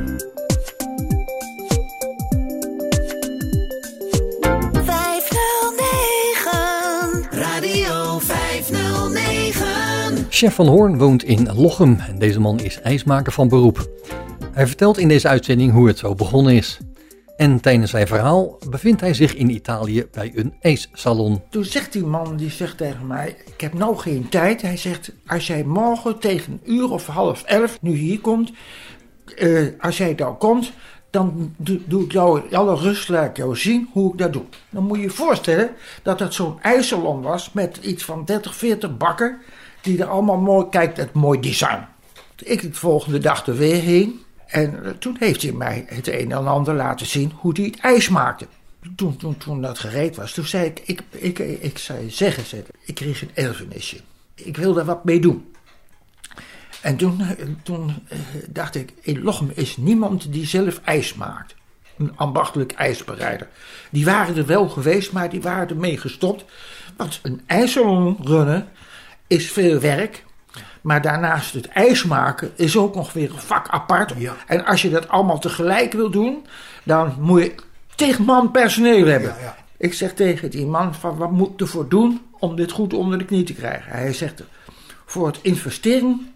Chef 10.38 10.56
van 10.56 10.68
Hoorn 10.68 10.98
woont 10.98 11.24
in 11.24 11.54
Lochem 11.54 12.00
en 12.08 12.20
deze 12.20 12.40
man 12.40 12.60
is 12.60 12.82
ijsmaker 12.82 13.32
van 13.32 13.48
beroep. 13.48 13.90
Hij 14.52 14.68
vertelt 14.68 14.98
in 14.98 15.08
deze 15.08 15.28
uitzending 15.28 15.72
hoe 15.72 15.88
het 15.88 15.98
zo 15.98 16.16
begonnen 16.16 16.54
is. 16.54 16.78
En 17.38 17.60
tijdens 17.60 17.92
zijn 17.92 18.08
verhaal 18.08 18.60
bevindt 18.70 19.02
hij 19.02 19.14
zich 19.14 19.36
in 19.36 19.50
Italië 19.50 20.08
bij 20.12 20.32
een 20.36 20.54
ijssalon. 20.62 21.42
Toen 21.50 21.66
zegt 21.66 21.94
die 21.94 22.04
man, 22.04 22.36
die 22.36 22.50
zegt 22.50 22.78
tegen 22.78 23.08
mij, 23.08 23.36
ik 23.46 23.62
heb 23.62 23.74
nou 23.74 23.98
geen 23.98 24.30
tijd. 24.30 24.62
Hij 24.62 24.78
zegt, 24.78 25.12
als 25.28 25.48
jij 25.48 25.64
morgen 25.64 26.20
tegen 26.20 26.54
een 26.54 26.74
uur 26.74 26.92
of 26.92 27.08
half 27.08 27.44
elf 27.44 27.82
nu 27.82 27.96
hier 27.96 28.20
komt, 28.20 28.52
uh, 29.38 29.68
als 29.80 29.98
jij 29.98 30.16
daar 30.16 30.36
komt, 30.36 30.72
dan 31.10 31.54
doe, 31.86 32.04
ik 32.04 32.12
jou 32.12 32.54
alle 32.56 32.76
rust, 32.76 33.10
laat 33.10 33.30
ik 33.30 33.38
jou 33.38 33.56
zien 33.56 33.90
hoe 33.92 34.12
ik 34.12 34.18
dat 34.18 34.34
doe. 34.34 34.44
Dan 34.70 34.84
moet 34.84 34.98
je 34.98 35.04
je 35.04 35.10
voorstellen 35.10 35.70
dat 36.04 36.20
het 36.20 36.34
zo'n 36.34 36.62
ijssalon 36.62 37.22
was 37.22 37.54
met 37.54 37.78
iets 37.82 38.04
van 38.04 38.26
30, 38.26 38.56
40 38.56 38.98
bakken, 38.98 39.38
die 39.82 40.02
er 40.02 40.08
allemaal 40.08 40.38
mooi, 40.38 40.70
kijkt 40.70 40.98
het 40.98 41.14
mooi 41.14 41.40
design. 41.40 41.86
Ik 42.36 42.62
de 42.62 42.74
volgende 42.74 43.18
dag 43.18 43.48
er 43.48 43.58
weer 43.58 43.82
heen. 43.82 44.22
En 44.48 44.86
eh, 44.86 44.92
toen 44.92 45.16
heeft 45.20 45.42
hij 45.42 45.52
mij 45.52 45.86
het 45.88 46.08
een 46.08 46.32
en 46.32 46.48
ander 46.48 46.74
laten 46.74 47.06
zien 47.06 47.32
hoe 47.36 47.52
hij 47.56 47.66
het 47.66 47.80
ijs 47.80 48.10
maakte. 48.10 48.48
Toen, 48.96 49.18
toen, 49.18 49.38
toen 49.38 49.62
dat 49.62 49.80
gereed 49.80 50.16
was, 50.16 50.34
toen 50.34 50.46
zei 50.46 50.66
ik, 50.66 50.82
ik, 50.86 51.02
ik, 51.12 51.40
ik 51.40 51.78
zei 51.78 52.10
zeggen, 52.10 52.66
ik 52.86 52.96
kreeg 52.96 53.22
een 53.22 53.32
erfenisje. 53.34 53.98
Ik 54.36 54.58
wil 54.58 54.74
daar 54.74 54.86
wat 54.86 55.04
mee 55.04 55.20
doen. 55.20 55.52
En 56.82 56.98
toen, 56.98 57.22
eh, 57.22 57.48
toen 57.64 57.94
eh, 58.08 58.20
dacht 58.50 58.76
ik, 58.76 58.94
in 59.02 59.22
Lochem 59.22 59.52
is 59.54 59.78
niemand 59.78 60.32
die 60.32 60.46
zelf 60.46 60.82
ijs 60.84 61.14
maakt. 61.14 61.56
Een 61.98 62.18
ambachtelijk 62.18 62.72
ijsbereider. 62.72 63.48
Die 63.90 64.06
waren 64.06 64.36
er 64.36 64.46
wel 64.46 64.70
geweest, 64.70 65.12
maar 65.12 65.30
die 65.30 65.42
waren 65.42 65.70
ermee 65.70 65.98
gestopt. 65.98 66.46
Want 66.98 67.20
een 67.24 67.42
ijssalon 67.46 68.18
runnen 68.24 68.68
is 69.28 69.52
veel 69.52 69.80
werk. 69.80 70.26
Maar 70.82 71.02
daarnaast 71.02 71.54
het 71.54 71.68
ijs 71.68 72.04
maken 72.04 72.52
is 72.56 72.78
ook 72.78 72.96
nog 72.96 73.14
weer 73.14 73.32
een 73.32 73.40
vak 73.40 73.68
apart. 73.68 74.14
En 74.48 74.66
als 74.66 74.82
je 74.82 74.90
dat 74.90 75.08
allemaal 75.08 75.40
tegelijk 75.40 75.94
wil 75.94 76.10
doen, 76.10 76.46
dan 76.84 77.16
moet 77.20 77.44
je 77.44 77.56
tegen 77.96 78.26
man 78.26 78.52
personeel 78.52 79.06
hebben. 79.06 79.30
Ja, 79.30 79.44
ja. 79.44 79.58
Ik 79.78 79.94
zeg 79.94 80.14
tegen 80.14 80.50
die 80.50 80.66
man 80.66 80.96
van 80.96 81.18
wat 81.18 81.32
moet 81.32 81.52
ik 81.52 81.60
ervoor 81.60 81.90
doen 81.90 82.22
om 82.40 82.56
dit 82.56 82.72
goed 82.72 82.94
onder 82.94 83.18
de 83.18 83.26
knie 83.26 83.44
te 83.44 83.54
krijgen. 83.54 83.92
Hij 83.92 84.14
zegt 84.14 84.44
voor 85.06 85.28
het 85.28 85.40
investeren 85.42 86.32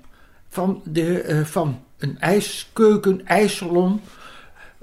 van, 0.50 0.82
de, 0.84 1.26
uh, 1.28 1.46
van 1.46 1.84
een 1.98 2.20
ijskeuken, 2.20 3.28
ijssalon, 3.28 4.02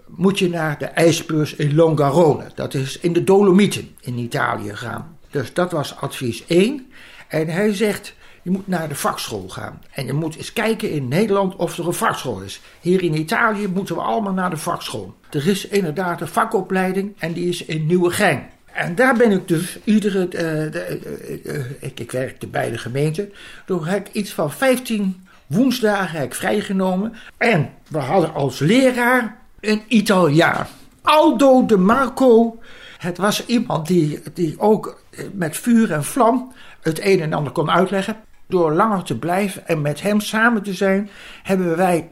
moet 0.06 0.38
je 0.38 0.48
naar 0.48 0.78
de 0.78 0.86
ijsbeurs 0.86 1.54
in 1.54 1.74
Longarone. 1.74 2.50
Dat 2.54 2.74
is 2.74 2.98
in 2.98 3.12
de 3.12 3.24
Dolomieten 3.24 3.96
in 4.00 4.18
Italië 4.18 4.76
gaan. 4.76 5.18
Dus 5.30 5.54
dat 5.54 5.72
was 5.72 5.96
advies 5.96 6.44
1. 6.46 6.92
En 7.28 7.49
hij 7.49 7.75
zegt, 7.75 8.14
je 8.42 8.50
moet 8.50 8.68
naar 8.68 8.88
de 8.88 8.94
vakschool 8.94 9.49
gaan. 9.49 9.82
En 9.90 10.06
je 10.06 10.12
moet 10.12 10.37
eens 10.37 10.52
kijken 10.52 10.90
in 10.90 11.08
Nederland 11.08 11.56
of 11.56 11.78
er 11.78 11.87
een 11.87 11.92
vakschool 11.92 12.40
is. 12.40 12.61
Hier 12.80 13.02
in 13.02 13.18
Italië 13.18 13.68
moeten 13.68 13.94
we 13.94 14.00
allemaal 14.00 14.32
naar 14.32 14.50
de 14.50 14.56
vakschool. 14.56 15.14
Er 15.30 15.49
is 15.49 15.66
inderdaad 15.66 16.20
een 16.20 16.28
vakopleiding 16.28 17.14
en 17.18 17.32
die 17.32 17.49
is 17.49 17.64
in 17.64 17.87
Nieuwegein. 17.87 18.49
En 18.73 18.94
daar 18.94 19.16
ben 19.16 19.30
ik 19.30 19.49
dus 19.49 19.78
iedere. 19.85 20.28
De, 20.28 21.00
uh, 21.44 21.54
uh, 21.54 21.64
ik, 21.80 22.00
ik 22.00 22.12
werkte 22.12 22.47
bij 22.47 22.70
de 22.70 22.78
gemeente. 22.78 23.30
Toen 23.66 23.87
heb 23.87 24.08
ik 24.08 24.14
iets 24.14 24.32
van 24.32 24.52
15 24.52 25.26
woensdagen 25.47 26.18
heb 26.18 26.26
ik 26.26 26.35
vrijgenomen. 26.35 27.14
En 27.37 27.70
we 27.88 27.99
hadden 27.99 28.35
als 28.35 28.58
leraar 28.58 29.37
een 29.61 29.82
Italiaan. 29.88 30.66
Aldo 31.02 31.66
de 31.66 31.76
Marco. 31.76 32.58
Het 32.99 33.18
was 33.18 33.47
iemand 33.47 33.87
die, 33.87 34.20
die 34.35 34.61
ook 34.61 35.02
met 35.32 35.56
vuur 35.56 35.92
en 35.92 36.04
vlam 36.04 36.52
het 36.80 37.04
een 37.04 37.20
en 37.20 37.32
ander 37.32 37.52
kon 37.52 37.70
uitleggen. 37.70 38.16
Door 38.49 38.73
langer 38.73 39.02
te 39.02 39.18
blijven 39.18 39.66
en 39.66 39.80
met 39.80 40.02
hem 40.02 40.20
samen 40.20 40.62
te 40.62 40.73
zijn, 40.73 41.11
hebben 41.42 41.76
wij, 41.76 42.08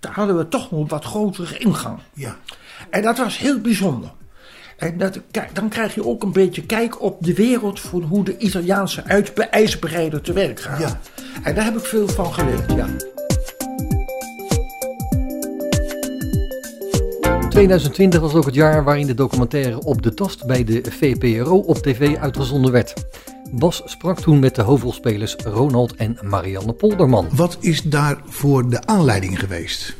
daar 0.00 0.12
hadden 0.12 0.36
we 0.36 0.48
toch 0.48 0.70
een 0.70 0.88
wat 0.88 1.04
grotere 1.04 1.58
ingang. 1.58 1.98
Ja. 2.12 2.36
En 2.90 3.02
dat 3.02 3.18
was 3.18 3.38
heel 3.38 3.60
bijzonder. 3.60 4.10
En 4.76 4.98
dat, 4.98 5.20
dan 5.52 5.68
krijg 5.68 5.94
je 5.94 6.06
ook 6.06 6.22
een 6.22 6.32
beetje 6.32 6.66
kijk 6.66 7.02
op 7.02 7.24
de 7.24 7.34
wereld 7.34 7.80
van 7.80 8.02
hoe 8.02 8.24
de 8.24 8.38
Italiaanse 8.38 9.02
ijsbereider 9.50 10.20
te 10.20 10.32
werk 10.32 10.60
gaat. 10.60 10.80
Ja. 10.80 11.00
En 11.42 11.54
daar 11.54 11.64
heb 11.64 11.76
ik 11.76 11.84
veel 11.84 12.08
van 12.08 12.32
geleerd, 12.32 12.72
ja. 12.72 12.86
2020 17.48 18.20
was 18.20 18.34
ook 18.34 18.44
het 18.44 18.54
jaar 18.54 18.84
waarin 18.84 19.06
de 19.06 19.14
documentaire 19.14 19.84
Op 19.84 20.02
de 20.02 20.14
Tast 20.14 20.46
bij 20.46 20.64
de 20.64 20.82
VPRO 20.90 21.56
op 21.56 21.76
tv 21.76 22.16
uitgezonden 22.16 22.72
werd. 22.72 22.94
Bas 23.52 23.82
sprak 23.84 24.20
toen 24.20 24.38
met 24.38 24.54
de 24.54 24.62
hoofdrolspelers 24.62 25.36
Ronald 25.44 25.94
en 25.94 26.18
Marianne 26.22 26.72
Polderman. 26.72 27.28
Wat 27.32 27.56
is 27.60 27.82
daarvoor 27.82 28.70
de 28.70 28.86
aanleiding 28.86 29.38
geweest? 29.38 29.96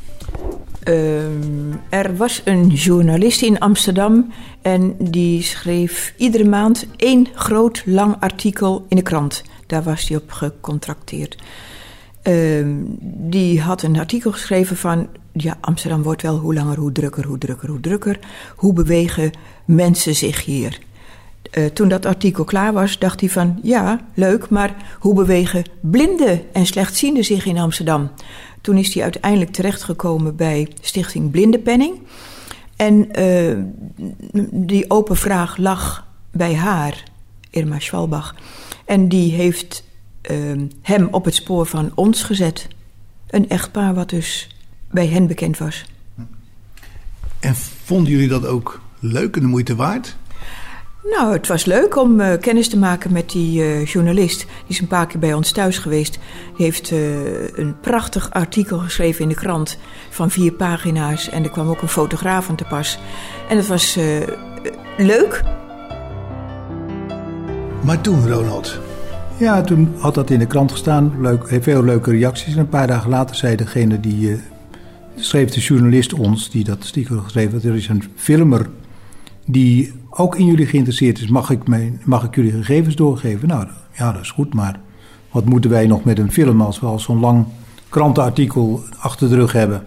Ehm, 0.82 1.72
er 1.88 2.16
was 2.16 2.42
een 2.44 2.68
journalist 2.68 3.42
in 3.42 3.58
Amsterdam 3.58 4.32
en 4.62 4.96
die 4.98 5.42
schreef 5.42 6.14
iedere 6.16 6.44
maand 6.44 6.86
één 6.96 7.28
groot 7.34 7.82
lang 7.86 8.16
artikel 8.20 8.84
in 8.88 8.96
de 8.96 9.02
krant. 9.02 9.42
Daar 9.66 9.82
was 9.82 10.08
hij 10.08 10.16
op 10.16 10.30
gecontracteerd. 10.30 11.36
Ehm, 12.22 12.74
die 13.30 13.60
had 13.60 13.82
een 13.82 13.98
artikel 13.98 14.32
geschreven 14.32 14.76
van... 14.76 15.08
ja, 15.32 15.56
Amsterdam 15.60 16.02
wordt 16.02 16.22
wel 16.22 16.36
hoe 16.36 16.54
langer 16.54 16.78
hoe 16.78 16.92
drukker, 16.92 17.24
hoe 17.24 17.38
drukker, 17.38 17.68
hoe 17.68 17.80
drukker. 17.80 18.18
Hoe 18.56 18.72
bewegen 18.72 19.30
mensen 19.64 20.14
zich 20.14 20.44
hier? 20.44 20.78
Uh, 21.52 21.64
toen 21.66 21.88
dat 21.88 22.06
artikel 22.06 22.44
klaar 22.44 22.72
was, 22.72 22.98
dacht 22.98 23.20
hij 23.20 23.28
van... 23.28 23.58
ja, 23.62 24.00
leuk, 24.14 24.48
maar 24.48 24.96
hoe 24.98 25.14
bewegen 25.14 25.64
blinden 25.80 26.52
en 26.52 26.66
slechtzienden 26.66 27.24
zich 27.24 27.46
in 27.46 27.58
Amsterdam? 27.58 28.10
Toen 28.60 28.76
is 28.76 28.94
hij 28.94 29.02
uiteindelijk 29.02 29.52
terechtgekomen 29.52 30.36
bij 30.36 30.68
Stichting 30.80 31.30
Blindenpenning. 31.30 31.98
En 32.76 33.08
uh, 33.18 33.56
die 34.50 34.90
open 34.90 35.16
vraag 35.16 35.56
lag 35.56 36.06
bij 36.30 36.54
haar, 36.54 37.02
Irma 37.50 37.78
Schwalbach. 37.78 38.34
En 38.84 39.08
die 39.08 39.32
heeft 39.32 39.84
uh, 40.30 40.62
hem 40.82 41.08
op 41.10 41.24
het 41.24 41.34
spoor 41.34 41.66
van 41.66 41.92
ons 41.94 42.22
gezet. 42.22 42.68
Een 43.26 43.48
echtpaar 43.48 43.94
wat 43.94 44.08
dus 44.08 44.56
bij 44.90 45.06
hen 45.06 45.26
bekend 45.26 45.58
was. 45.58 45.84
En 47.40 47.54
vonden 47.84 48.12
jullie 48.12 48.28
dat 48.28 48.46
ook 48.46 48.80
leuk 48.98 49.36
en 49.36 49.42
de 49.42 49.48
moeite 49.48 49.74
waard? 49.74 50.16
Nou, 51.10 51.32
het 51.32 51.46
was 51.46 51.64
leuk 51.64 51.96
om 51.96 52.20
uh, 52.20 52.32
kennis 52.40 52.68
te 52.68 52.78
maken 52.78 53.12
met 53.12 53.30
die 53.30 53.60
uh, 53.60 53.84
journalist. 53.84 54.38
Die 54.38 54.48
is 54.66 54.80
een 54.80 54.86
paar 54.86 55.06
keer 55.06 55.20
bij 55.20 55.34
ons 55.34 55.52
thuis 55.52 55.78
geweest. 55.78 56.18
Die 56.56 56.64
heeft 56.64 56.90
uh, 56.90 57.56
een 57.56 57.80
prachtig 57.80 58.30
artikel 58.30 58.78
geschreven 58.78 59.22
in 59.22 59.28
de 59.28 59.34
krant 59.34 59.78
van 60.10 60.30
vier 60.30 60.52
pagina's. 60.52 61.28
En 61.28 61.44
er 61.44 61.50
kwam 61.50 61.68
ook 61.68 61.82
een 61.82 61.88
fotograaf 61.88 62.48
aan 62.48 62.56
te 62.56 62.64
pas. 62.64 62.98
En 63.48 63.56
het 63.56 63.66
was 63.66 63.98
leuk. 64.96 65.42
Maar 67.82 68.00
toen, 68.00 68.28
Ronald? 68.28 68.80
Ja, 69.36 69.60
toen 69.60 69.94
had 69.98 70.14
dat 70.14 70.30
in 70.30 70.38
de 70.38 70.46
krant 70.46 70.72
gestaan. 70.72 71.14
Leuk, 71.20 71.58
veel 71.60 71.84
leuke 71.84 72.10
reacties. 72.10 72.52
En 72.52 72.58
een 72.58 72.68
paar 72.68 72.86
dagen 72.86 73.10
later 73.10 73.36
zei 73.36 73.56
degene 73.56 74.00
die... 74.00 74.40
schreef 75.16 75.50
de 75.50 75.60
journalist 75.60 76.12
ons, 76.12 76.50
die 76.50 76.64
dat 76.64 76.78
artikel 76.78 77.18
geschreven 77.18 77.52
had... 77.52 77.64
er 77.64 77.74
is 77.74 77.88
een 77.88 78.04
filmer 78.16 78.66
die 79.44 79.92
ook 80.16 80.36
in 80.36 80.46
jullie 80.46 80.66
geïnteresseerd 80.66 81.18
is, 81.18 81.28
mag 81.28 81.50
ik, 81.50 81.68
mijn, 81.68 82.00
mag 82.04 82.24
ik 82.24 82.34
jullie 82.34 82.52
gegevens 82.52 82.94
doorgeven? 82.94 83.48
Nou, 83.48 83.66
ja, 83.92 84.12
dat 84.12 84.22
is 84.22 84.30
goed, 84.30 84.54
maar 84.54 84.80
wat 85.30 85.44
moeten 85.44 85.70
wij 85.70 85.86
nog 85.86 86.04
met 86.04 86.18
een 86.18 86.32
film 86.32 86.60
als 86.60 86.80
we 86.80 86.86
al 86.86 86.98
zo'n 86.98 87.20
lang 87.20 87.46
krantenartikel 87.88 88.82
achter 88.98 89.28
de 89.28 89.34
rug 89.34 89.52
hebben? 89.52 89.82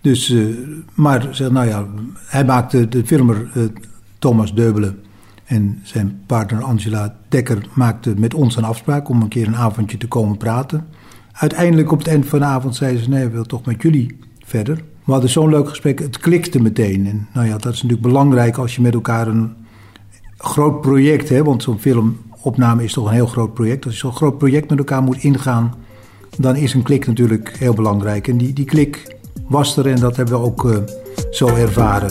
Dus, 0.00 0.30
uh, 0.30 0.56
maar 0.94 1.28
zeg, 1.30 1.50
nou 1.50 1.66
ja, 1.66 1.86
hij 2.26 2.44
maakte 2.44 2.88
de 2.88 3.06
filmer 3.06 3.50
uh, 3.54 3.64
Thomas 4.18 4.54
Deubelen 4.54 4.98
en 5.44 5.80
zijn 5.82 6.20
partner 6.26 6.62
Angela 6.62 7.16
Dekker 7.28 7.66
maakte 7.74 8.14
met 8.16 8.34
ons 8.34 8.56
een 8.56 8.64
afspraak 8.64 9.08
om 9.08 9.22
een 9.22 9.28
keer 9.28 9.46
een 9.46 9.56
avondje 9.56 9.96
te 9.96 10.08
komen 10.08 10.36
praten. 10.36 10.86
Uiteindelijk 11.32 11.92
op 11.92 11.98
het 11.98 12.08
eind 12.08 12.26
van 12.26 12.38
de 12.38 12.44
avond 12.44 12.76
zei 12.76 12.98
ze: 12.98 13.08
Nee, 13.08 13.24
ik 13.24 13.32
wil 13.32 13.44
toch 13.44 13.64
met 13.64 13.82
jullie 13.82 14.18
verder. 14.44 14.84
We 15.06 15.12
hadden 15.12 15.30
zo'n 15.30 15.50
leuk 15.50 15.68
gesprek, 15.68 15.98
het 15.98 16.18
klikte 16.18 16.62
meteen. 16.62 17.06
En 17.06 17.28
nou 17.32 17.46
ja, 17.46 17.52
dat 17.52 17.72
is 17.72 17.82
natuurlijk 17.82 18.08
belangrijk 18.08 18.56
als 18.56 18.74
je 18.74 18.82
met 18.82 18.94
elkaar 18.94 19.26
een 19.26 19.56
groot 20.36 20.80
project 20.80 21.28
hebt. 21.28 21.46
Want 21.46 21.62
zo'n 21.62 21.78
filmopname 21.78 22.84
is 22.84 22.92
toch 22.92 23.06
een 23.06 23.12
heel 23.12 23.26
groot 23.26 23.54
project. 23.54 23.84
Als 23.84 23.94
je 23.94 24.00
zo'n 24.00 24.12
groot 24.12 24.38
project 24.38 24.70
met 24.70 24.78
elkaar 24.78 25.02
moet 25.02 25.16
ingaan, 25.16 25.74
dan 26.38 26.56
is 26.56 26.74
een 26.74 26.82
klik 26.82 27.06
natuurlijk 27.06 27.56
heel 27.58 27.74
belangrijk. 27.74 28.28
En 28.28 28.36
die, 28.36 28.52
die 28.52 28.64
klik 28.64 29.16
was 29.48 29.76
er 29.76 29.86
en 29.86 30.00
dat 30.00 30.16
hebben 30.16 30.40
we 30.40 30.46
ook 30.46 30.64
uh, 30.64 30.76
zo 31.30 31.46
ervaren. 31.46 32.10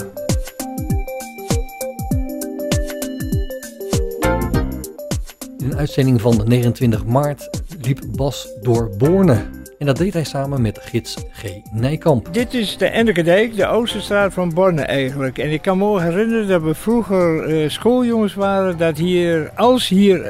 In 5.58 5.70
een 5.70 5.76
uitzending 5.76 6.20
van 6.20 6.42
29 6.46 7.04
maart 7.04 7.50
liep 7.80 8.00
Bas 8.14 8.48
door 8.62 8.90
Borne. 8.98 9.64
En 9.78 9.86
dat 9.86 9.96
deed 9.96 10.12
hij 10.12 10.24
samen 10.24 10.62
met 10.62 10.78
gids 10.82 11.16
G. 11.32 11.44
Nijkamp. 11.72 12.28
Dit 12.32 12.54
is 12.54 12.76
de 12.76 12.86
Enderkedijk, 12.86 13.56
de 13.56 13.66
Oosterstraat 13.66 14.32
van 14.32 14.54
Borne 14.54 14.82
eigenlijk. 14.82 15.38
En 15.38 15.50
ik 15.50 15.62
kan 15.62 15.78
me 15.78 16.00
herinneren 16.00 16.48
dat 16.48 16.62
we 16.62 16.74
vroeger 16.74 17.48
uh, 17.48 17.68
schooljongens 17.68 18.34
waren. 18.34 18.78
Dat 18.78 18.96
hier, 18.96 19.50
als 19.54 19.88
hier 19.88 20.18
uh, 20.18 20.28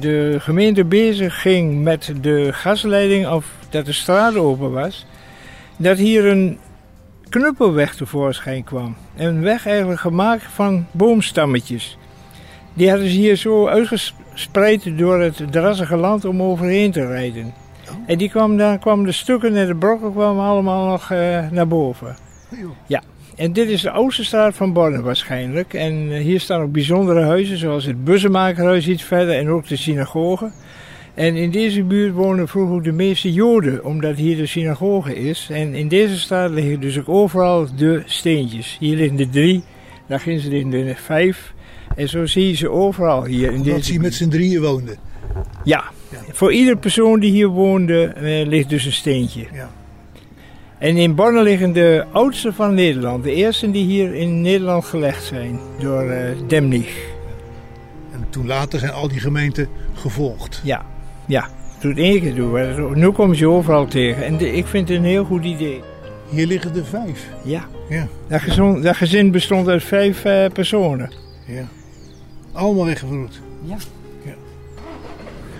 de 0.00 0.36
gemeente 0.38 0.84
bezig 0.84 1.40
ging 1.40 1.82
met 1.82 2.12
de 2.20 2.48
gasleiding 2.52 3.28
of 3.28 3.46
dat 3.70 3.86
de 3.86 3.92
straat 3.92 4.36
open 4.36 4.72
was. 4.72 5.06
Dat 5.76 5.98
hier 5.98 6.26
een 6.26 6.58
knuppelweg 7.28 7.94
tevoorschijn 7.94 8.64
kwam. 8.64 8.96
Een 9.16 9.42
weg 9.42 9.66
eigenlijk 9.66 10.00
gemaakt 10.00 10.44
van 10.44 10.86
boomstammetjes. 10.90 11.98
Die 12.74 12.90
hadden 12.90 13.08
ze 13.08 13.16
hier 13.16 13.36
zo 13.36 13.66
uitgespreid 13.66 14.98
door 14.98 15.20
het 15.20 15.42
drassige 15.50 15.96
land 15.96 16.24
om 16.24 16.42
overheen 16.42 16.92
te 16.92 17.06
rijden. 17.06 17.63
En 18.06 18.18
die 18.18 18.30
kwam, 18.30 18.56
dan 18.56 18.78
kwamen 18.78 19.04
de 19.04 19.12
stukken 19.12 19.56
en 19.56 19.66
de 19.66 19.74
brokken 19.74 20.12
kwamen 20.12 20.44
allemaal 20.44 20.86
nog 20.86 21.10
uh, 21.12 21.50
naar 21.50 21.68
boven. 21.68 22.16
Ja, 22.86 23.02
en 23.36 23.52
dit 23.52 23.68
is 23.68 23.82
de 23.82 23.92
Oosterstraat 23.92 24.54
van 24.54 24.72
Borne 24.72 25.02
waarschijnlijk. 25.02 25.74
En 25.74 25.94
uh, 25.94 26.18
hier 26.18 26.40
staan 26.40 26.60
ook 26.60 26.72
bijzondere 26.72 27.22
huizen, 27.22 27.58
zoals 27.58 27.84
het 27.84 28.04
Bussemakerhuis 28.04 28.88
iets 28.88 29.02
verder 29.02 29.34
en 29.34 29.48
ook 29.48 29.68
de 29.68 29.76
synagoge. 29.76 30.52
En 31.14 31.36
in 31.36 31.50
deze 31.50 31.82
buurt 31.82 32.14
wonen 32.14 32.48
vroeger 32.48 32.74
ook 32.74 32.84
de 32.84 32.92
meeste 32.92 33.32
Joden, 33.32 33.84
omdat 33.84 34.16
hier 34.16 34.36
de 34.36 34.46
synagoge 34.46 35.14
is. 35.14 35.48
En 35.50 35.74
in 35.74 35.88
deze 35.88 36.18
straat 36.18 36.50
liggen 36.50 36.80
dus 36.80 36.98
ook 36.98 37.08
overal 37.08 37.66
de 37.76 38.02
steentjes. 38.04 38.76
Hier 38.80 38.96
liggen 38.96 39.18
er 39.18 39.30
drie, 39.30 39.64
daar 40.06 40.20
gingen 40.20 40.40
ze 40.40 40.58
in 40.58 40.70
de 40.70 40.94
vijf. 40.96 41.52
En 41.96 42.08
zo 42.08 42.26
zie 42.26 42.48
je 42.48 42.54
ze 42.54 42.70
overal 42.70 43.24
hier. 43.24 43.52
In 43.52 43.62
deze 43.62 43.92
ze 43.92 44.00
met 44.00 44.14
z'n 44.14 44.28
drieën 44.28 44.62
woonden. 44.62 44.96
Ja, 45.64 45.84
voor 46.32 46.52
iedere 46.52 46.76
persoon 46.76 47.20
die 47.20 47.30
hier 47.30 47.48
woonde 47.48 48.04
eh, 48.04 48.46
ligt 48.46 48.68
dus 48.68 48.84
een 48.84 48.92
steentje. 48.92 49.46
Ja. 49.52 49.70
En 50.78 50.96
in 50.96 51.14
Borne 51.14 51.42
liggen 51.42 51.72
de 51.72 52.04
oudste 52.12 52.52
van 52.52 52.74
Nederland. 52.74 53.24
De 53.24 53.34
eerste 53.34 53.70
die 53.70 53.84
hier 53.84 54.14
in 54.14 54.40
Nederland 54.40 54.84
gelegd 54.84 55.24
zijn 55.24 55.58
door 55.78 56.04
uh, 56.04 56.16
Demnig. 56.46 56.96
En 58.12 58.26
toen 58.30 58.46
later 58.46 58.78
zijn 58.78 58.92
al 58.92 59.08
die 59.08 59.20
gemeenten 59.20 59.68
gevolgd. 59.94 60.60
Ja, 60.64 60.84
ja. 61.26 61.48
Toen 61.80 61.96
één 61.96 62.20
keer 62.20 62.34
doen. 62.34 62.98
Nu 62.98 63.10
komen 63.10 63.36
ze 63.36 63.48
overal 63.48 63.86
tegen. 63.86 64.24
En 64.24 64.36
de, 64.36 64.52
ik 64.52 64.66
vind 64.66 64.88
het 64.88 64.98
een 64.98 65.04
heel 65.04 65.24
goed 65.24 65.44
idee. 65.44 65.82
Hier 66.28 66.46
liggen 66.46 66.74
er 66.76 66.84
vijf. 66.84 67.28
Ja. 67.42 67.64
ja. 67.88 68.06
Dat, 68.28 68.40
gezin, 68.40 68.80
dat 68.82 68.96
gezin 68.96 69.30
bestond 69.30 69.68
uit 69.68 69.82
vijf 69.82 70.24
uh, 70.24 70.46
personen. 70.52 71.10
Ja. 71.46 71.68
Allemaal 72.52 72.84
weggevloed. 72.84 73.40
Ja. 73.62 73.76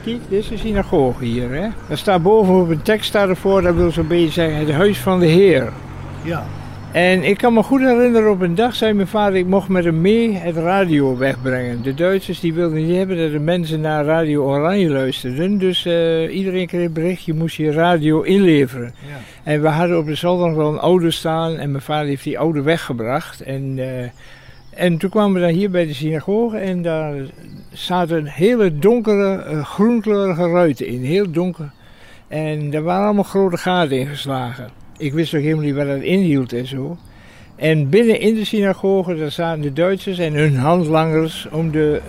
Kijk, 0.04 0.20
dit 0.28 0.38
is 0.38 0.48
de 0.48 0.56
synagoge 0.56 1.24
hier. 1.24 1.50
Hè? 1.50 1.68
Er 1.88 1.98
staat 1.98 2.22
boven 2.22 2.60
op 2.60 2.68
een 2.68 2.82
tekst 2.82 3.08
staat 3.08 3.28
ervoor, 3.28 3.62
dat 3.62 3.74
wil 3.74 3.90
zo'n 3.90 4.06
beetje 4.06 4.30
zeggen, 4.30 4.58
het 4.58 4.70
huis 4.70 4.98
van 4.98 5.20
de 5.20 5.26
Heer. 5.26 5.72
Ja. 6.22 6.46
En 6.92 7.22
ik 7.22 7.36
kan 7.36 7.54
me 7.54 7.62
goed 7.62 7.80
herinneren, 7.80 8.30
op 8.30 8.40
een 8.40 8.54
dag 8.54 8.74
zei 8.74 8.92
mijn 8.92 9.06
vader, 9.06 9.36
ik 9.36 9.46
mocht 9.46 9.68
met 9.68 9.84
hem 9.84 10.00
mee 10.00 10.32
het 10.32 10.56
radio 10.56 11.16
wegbrengen. 11.16 11.82
De 11.82 11.94
Duitsers 11.94 12.40
die 12.40 12.54
wilden 12.54 12.86
niet 12.86 12.96
hebben 12.96 13.16
dat 13.16 13.32
de 13.32 13.38
mensen 13.38 13.80
naar 13.80 14.04
Radio 14.04 14.44
Oranje 14.44 14.88
luisterden. 14.88 15.58
Dus 15.58 15.86
uh, 15.86 16.36
iedereen 16.36 16.66
kreeg 16.66 16.86
een 16.86 16.92
bericht, 16.92 17.24
je 17.24 17.34
moest 17.34 17.56
je 17.56 17.72
radio 17.72 18.20
inleveren. 18.20 18.94
Ja. 19.08 19.16
En 19.42 19.62
we 19.62 19.68
hadden 19.68 19.98
op 19.98 20.06
de 20.06 20.14
zolder 20.14 20.46
nog 20.46 20.56
wel 20.56 20.72
een 20.72 20.78
oude 20.78 21.10
staan 21.10 21.56
en 21.56 21.70
mijn 21.70 21.82
vader 21.82 22.06
heeft 22.06 22.24
die 22.24 22.38
oude 22.38 22.62
weggebracht. 22.62 23.40
En... 23.40 23.76
Uh, 23.76 23.86
en 24.76 24.96
toen 24.96 25.10
kwamen 25.10 25.34
we 25.34 25.46
dan 25.46 25.56
hier 25.56 25.70
bij 25.70 25.86
de 25.86 25.94
synagoge 25.94 26.56
en 26.56 26.82
daar 26.82 27.14
zaten 27.72 28.26
hele 28.26 28.78
donkere, 28.78 29.44
uh, 29.50 29.64
groenkleurige 29.64 30.50
ruiten 30.50 30.86
in, 30.86 31.02
heel 31.02 31.30
donker. 31.30 31.70
En 32.28 32.70
daar 32.70 32.82
waren 32.82 33.04
allemaal 33.04 33.22
grote 33.22 33.56
gaten 33.56 33.98
ingeslagen. 33.98 34.68
Ik 34.96 35.12
wist 35.12 35.32
nog 35.32 35.42
helemaal 35.42 35.64
niet 35.64 35.74
wat 35.74 35.86
dat 35.86 36.00
inhield 36.00 36.52
en 36.52 36.66
zo. 36.66 36.96
En 37.56 37.88
binnen 37.88 38.20
in 38.20 38.34
de 38.34 38.44
synagoge, 38.44 39.14
daar 39.14 39.30
zaten 39.30 39.62
de 39.62 39.72
Duitsers 39.72 40.18
en 40.18 40.34
hun 40.34 40.56
handlangers 40.56 41.48
om 41.50 41.70
de 41.70 42.00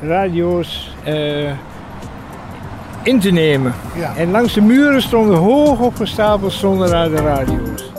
radio's 0.00 0.94
uh, 1.08 1.52
in 3.02 3.20
te 3.20 3.30
nemen. 3.30 3.72
Ja. 3.98 4.16
En 4.16 4.30
langs 4.30 4.54
de 4.54 4.60
muren 4.60 5.02
stonden 5.02 5.36
hoog 5.36 5.80
opgestapeld 5.80 6.52
stonden 6.52 6.90
daar 6.90 7.10
de 7.10 7.16
radio's. 7.16 7.93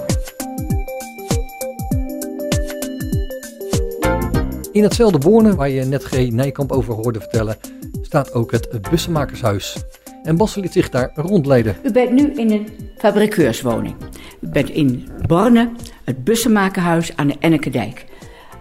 In 4.76 4.84
hetzelfde 4.84 5.18
Borne, 5.18 5.56
waar 5.56 5.70
je 5.70 5.84
net 5.84 6.04
G. 6.04 6.30
Nijkamp 6.30 6.72
over 6.72 6.94
hoorde 6.94 7.20
vertellen, 7.20 7.58
staat 8.02 8.34
ook 8.34 8.52
het 8.52 8.90
Bussenmakershuis. 8.90 9.86
En 10.24 10.38
Bas 10.38 10.56
liet 10.56 10.72
zich 10.72 10.90
daar 10.90 11.12
rondleiden. 11.14 11.76
U 11.84 11.92
bent 11.92 12.12
nu 12.12 12.34
in 12.34 12.52
een 12.52 12.68
fabrikeurswoning. 12.98 13.96
U 14.42 14.48
bent 14.48 14.70
in 14.70 15.08
Borne, 15.28 15.72
het 16.04 16.24
Bussenmakerhuis 16.24 17.16
aan 17.16 17.28
de 17.28 17.36
Ennekedijk. 17.40 18.06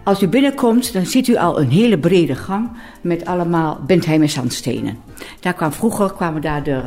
Als 0.05 0.21
u 0.21 0.27
binnenkomt, 0.27 0.93
dan 0.93 1.05
ziet 1.05 1.27
u 1.27 1.35
al 1.35 1.59
een 1.59 1.69
hele 1.69 1.99
brede 1.99 2.35
gang 2.35 2.69
met 3.01 3.25
allemaal 3.25 3.79
Bentheimer 3.87 4.29
zandstenen. 4.29 4.97
Daar 5.39 5.53
kwam 5.53 5.71
vroeger 5.71 6.13
kwamen 6.13 6.41
daar 6.41 6.63
de, 6.63 6.81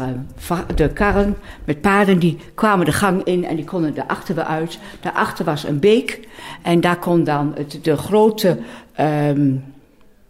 uh, 0.50 0.58
de 0.74 0.88
karren 0.88 1.36
met 1.64 1.80
paarden 1.80 2.18
die 2.18 2.38
kwamen 2.54 2.86
de 2.86 2.92
gang 2.92 3.24
in 3.24 3.44
en 3.44 3.56
die 3.56 3.64
konden 3.64 3.94
de 3.94 4.08
achter 4.08 4.34
weer 4.34 4.44
uit. 4.44 4.78
Daarachter 5.00 5.44
was 5.44 5.64
een 5.64 5.78
beek 5.78 6.28
en 6.62 6.80
daar 6.80 6.98
kon 6.98 7.24
dan 7.24 7.54
de 7.82 7.96
grote 7.96 8.58
um, 9.00 9.64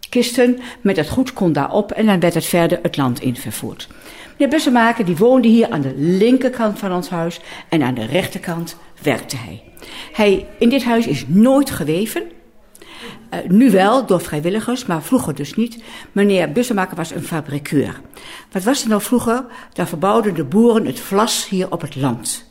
kisten 0.09 0.59
met 0.81 0.97
het 0.97 1.09
goed 1.09 1.33
kon 1.33 1.53
daarop 1.53 1.93
en 1.93 2.07
dan 2.07 2.21
werd 2.21 2.35
het 2.35 2.47
verder 2.47 2.79
het 2.83 2.97
land 2.97 3.21
in 3.21 3.37
vervoerd. 3.37 3.89
Meneer 4.31 4.55
Bussemaker 4.55 5.05
die 5.05 5.17
woonde 5.17 5.49
hier 5.49 5.71
aan 5.71 5.81
de 5.81 5.95
linkerkant 5.97 6.79
van 6.79 6.93
ons 6.93 7.09
huis 7.09 7.41
en 7.69 7.83
aan 7.83 7.95
de 7.95 8.07
rechterkant 8.07 8.77
werkte 9.03 9.37
hij. 9.37 9.63
Hij 10.13 10.47
in 10.59 10.69
dit 10.69 10.85
huis 10.85 11.07
is 11.07 11.25
nooit 11.27 11.71
geweven. 11.71 12.23
Uh, 13.35 13.39
nu 13.49 13.71
wel, 13.71 14.07
door 14.07 14.21
vrijwilligers, 14.21 14.87
maar 14.87 15.03
vroeger 15.03 15.35
dus 15.35 15.55
niet. 15.55 15.83
Meneer 16.13 16.53
Bussemaker 16.53 16.97
was 16.97 17.11
een 17.11 17.23
fabrikeur. 17.23 18.01
Wat 18.53 18.63
was 18.63 18.83
er 18.83 18.89
nou 18.89 19.03
vroeger? 19.03 19.45
Daar 19.73 19.89
verbouwden 19.89 20.35
de 20.35 20.45
boeren 20.45 20.87
het 20.87 21.01
vlas 21.01 21.49
hier 21.49 21.73
op 21.73 21.81
het 21.81 21.97
land. 21.97 22.47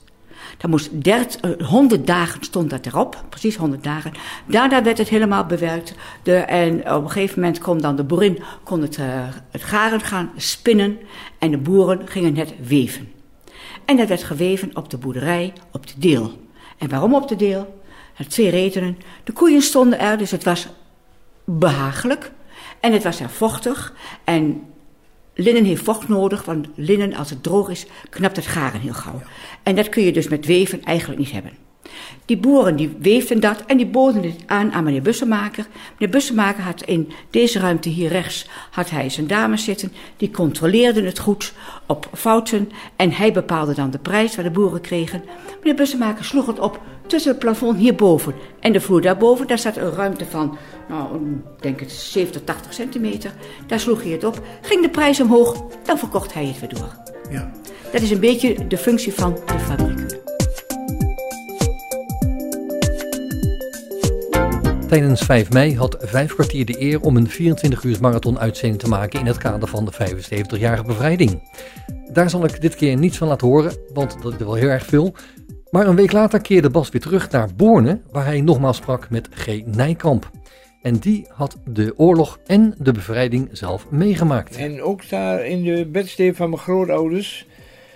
Daar 0.57 0.69
moest 0.69 1.03
30, 1.03 1.41
uh, 1.41 1.67
100 1.67 2.07
dagen 2.07 2.43
stond 2.43 2.69
dat 2.69 2.85
erop, 2.85 3.23
precies 3.29 3.55
100 3.55 3.83
dagen. 3.83 4.11
Daarna 4.45 4.83
werd 4.83 4.97
het 4.97 5.09
helemaal 5.09 5.45
bewerkt. 5.45 5.95
De, 6.23 6.35
en 6.35 6.93
op 6.93 7.03
een 7.03 7.11
gegeven 7.11 7.39
moment 7.39 7.59
kon 7.59 7.77
dan 7.77 7.95
de 7.95 8.03
boerin 8.03 8.39
kon 8.63 8.81
het, 8.81 8.97
uh, 8.97 9.05
het 9.51 9.63
garen 9.63 10.01
gaan 10.01 10.31
spinnen 10.35 10.97
en 11.39 11.51
de 11.51 11.57
boeren 11.57 12.07
gingen 12.07 12.35
het 12.35 12.53
weven. 12.67 13.11
En 13.85 13.97
dat 13.97 14.07
werd 14.07 14.23
geweven 14.23 14.69
op 14.73 14.89
de 14.89 14.97
boerderij, 14.97 15.53
op 15.71 15.87
de 15.87 15.93
deel. 15.97 16.31
En 16.77 16.89
waarom 16.89 17.15
op 17.15 17.27
de 17.27 17.35
deel? 17.35 17.76
Er 18.17 18.27
twee 18.27 18.49
redenen. 18.49 18.97
De 19.23 19.31
koeien 19.31 19.61
stonden 19.61 19.99
er, 19.99 20.17
dus 20.17 20.31
het 20.31 20.43
was 20.43 20.67
behagelijk. 21.45 22.31
En 22.79 22.93
het 22.93 23.03
was 23.03 23.19
er 23.19 23.29
vochtig. 23.29 23.93
En 24.23 24.63
linnen 25.33 25.63
heeft 25.63 25.83
vocht 25.83 26.07
nodig, 26.07 26.45
want 26.45 26.67
linnen, 26.75 27.13
als 27.13 27.29
het 27.29 27.43
droog 27.43 27.69
is, 27.69 27.85
knapt 28.09 28.35
het 28.35 28.45
garen 28.45 28.79
heel 28.79 28.93
gauw. 28.93 29.21
En 29.63 29.75
dat 29.75 29.89
kun 29.89 30.03
je 30.03 30.11
dus 30.11 30.27
met 30.27 30.45
weven 30.45 30.83
eigenlijk 30.83 31.19
niet 31.19 31.31
hebben. 31.31 31.51
Die 32.25 32.37
boeren 32.37 32.75
die 32.75 32.95
weefden 32.99 33.39
dat 33.39 33.63
en 33.65 33.77
die 33.77 33.85
boden 33.85 34.23
het 34.23 34.35
aan 34.45 34.71
aan 34.71 34.83
meneer 34.83 35.01
Bussemaker. 35.01 35.67
Meneer 35.91 36.15
Bussemaker 36.15 36.63
had 36.63 36.81
in 36.83 37.11
deze 37.29 37.59
ruimte 37.59 37.89
hier 37.89 38.09
rechts 38.09 38.47
had 38.71 38.89
hij 38.89 39.09
zijn 39.09 39.27
dames 39.27 39.63
zitten. 39.63 39.93
Die 40.17 40.31
controleerden 40.31 41.05
het 41.05 41.19
goed 41.19 41.53
op 41.85 42.09
fouten 42.13 42.71
en 42.95 43.11
hij 43.11 43.31
bepaalde 43.31 43.73
dan 43.73 43.89
de 43.89 43.97
prijs 43.97 44.35
waar 44.35 44.45
de 44.45 44.51
boeren 44.51 44.81
kregen. 44.81 45.23
Meneer 45.59 45.75
Bussemaker 45.75 46.25
sloeg 46.25 46.45
het 46.45 46.59
op 46.59 46.81
tussen 47.07 47.31
het 47.31 47.39
plafond 47.39 47.77
hierboven 47.77 48.33
en 48.59 48.73
de 48.73 48.81
vloer 48.81 49.01
daarboven. 49.01 49.47
Daar 49.47 49.59
zat 49.59 49.77
een 49.77 49.91
ruimte 49.91 50.25
van, 50.25 50.57
nou, 50.89 51.15
ik 51.15 51.61
denk 51.61 51.79
het 51.79 51.91
70, 51.91 52.41
80 52.43 52.73
centimeter. 52.73 53.31
Daar 53.67 53.79
sloeg 53.79 54.03
hij 54.03 54.11
het 54.11 54.23
op, 54.23 54.41
ging 54.61 54.81
de 54.81 54.89
prijs 54.89 55.19
omhoog, 55.19 55.63
dan 55.83 55.97
verkocht 55.97 56.33
hij 56.33 56.45
het 56.45 56.59
weer 56.59 56.69
door. 56.69 56.95
Ja. 57.29 57.51
Dat 57.91 58.01
is 58.01 58.11
een 58.11 58.19
beetje 58.19 58.67
de 58.67 58.77
functie 58.77 59.13
van 59.13 59.33
de 59.45 59.59
fabrikeur. 59.59 60.25
Tijdens 64.87 65.21
5 65.21 65.51
mei 65.51 65.77
had 65.77 65.97
vijf 65.99 66.33
kwartier 66.33 66.65
de 66.65 66.81
eer 66.81 67.01
om 67.01 67.17
een 67.17 67.29
24 67.29 67.83
uur 67.83 67.97
marathon 68.01 68.39
uitzending 68.39 68.81
te 68.81 68.89
maken 68.89 69.19
in 69.19 69.25
het 69.25 69.37
kader 69.37 69.67
van 69.67 69.85
de 69.85 69.93
75-jarige 69.93 70.83
bevrijding. 70.83 71.41
Daar 72.11 72.29
zal 72.29 72.43
ik 72.43 72.61
dit 72.61 72.75
keer 72.75 72.97
niets 72.97 73.17
van 73.17 73.27
laten 73.27 73.47
horen, 73.47 73.73
want 73.93 74.21
dat 74.21 74.33
is 74.33 74.37
wel 74.39 74.53
heel 74.53 74.67
erg 74.67 74.85
veel. 74.85 75.13
Maar 75.71 75.87
een 75.87 75.95
week 75.95 76.11
later 76.11 76.41
keerde 76.41 76.69
Bas 76.69 76.89
weer 76.89 77.01
terug 77.01 77.31
naar 77.31 77.49
Borne, 77.55 78.01
waar 78.11 78.25
hij 78.25 78.41
nogmaals 78.41 78.77
sprak 78.77 79.09
met 79.09 79.27
G. 79.31 79.65
Nijkamp. 79.65 80.31
En 80.81 80.97
die 80.97 81.25
had 81.29 81.57
de 81.65 81.93
oorlog 81.97 82.39
en 82.45 82.75
de 82.77 82.91
bevrijding 82.91 83.49
zelf 83.51 83.89
meegemaakt. 83.89 84.55
En 84.55 84.81
ook 84.81 85.09
daar 85.09 85.45
in 85.45 85.63
de 85.63 85.85
bedstee 85.85 86.33
van 86.33 86.49
mijn 86.49 86.61
grootouders 86.61 87.47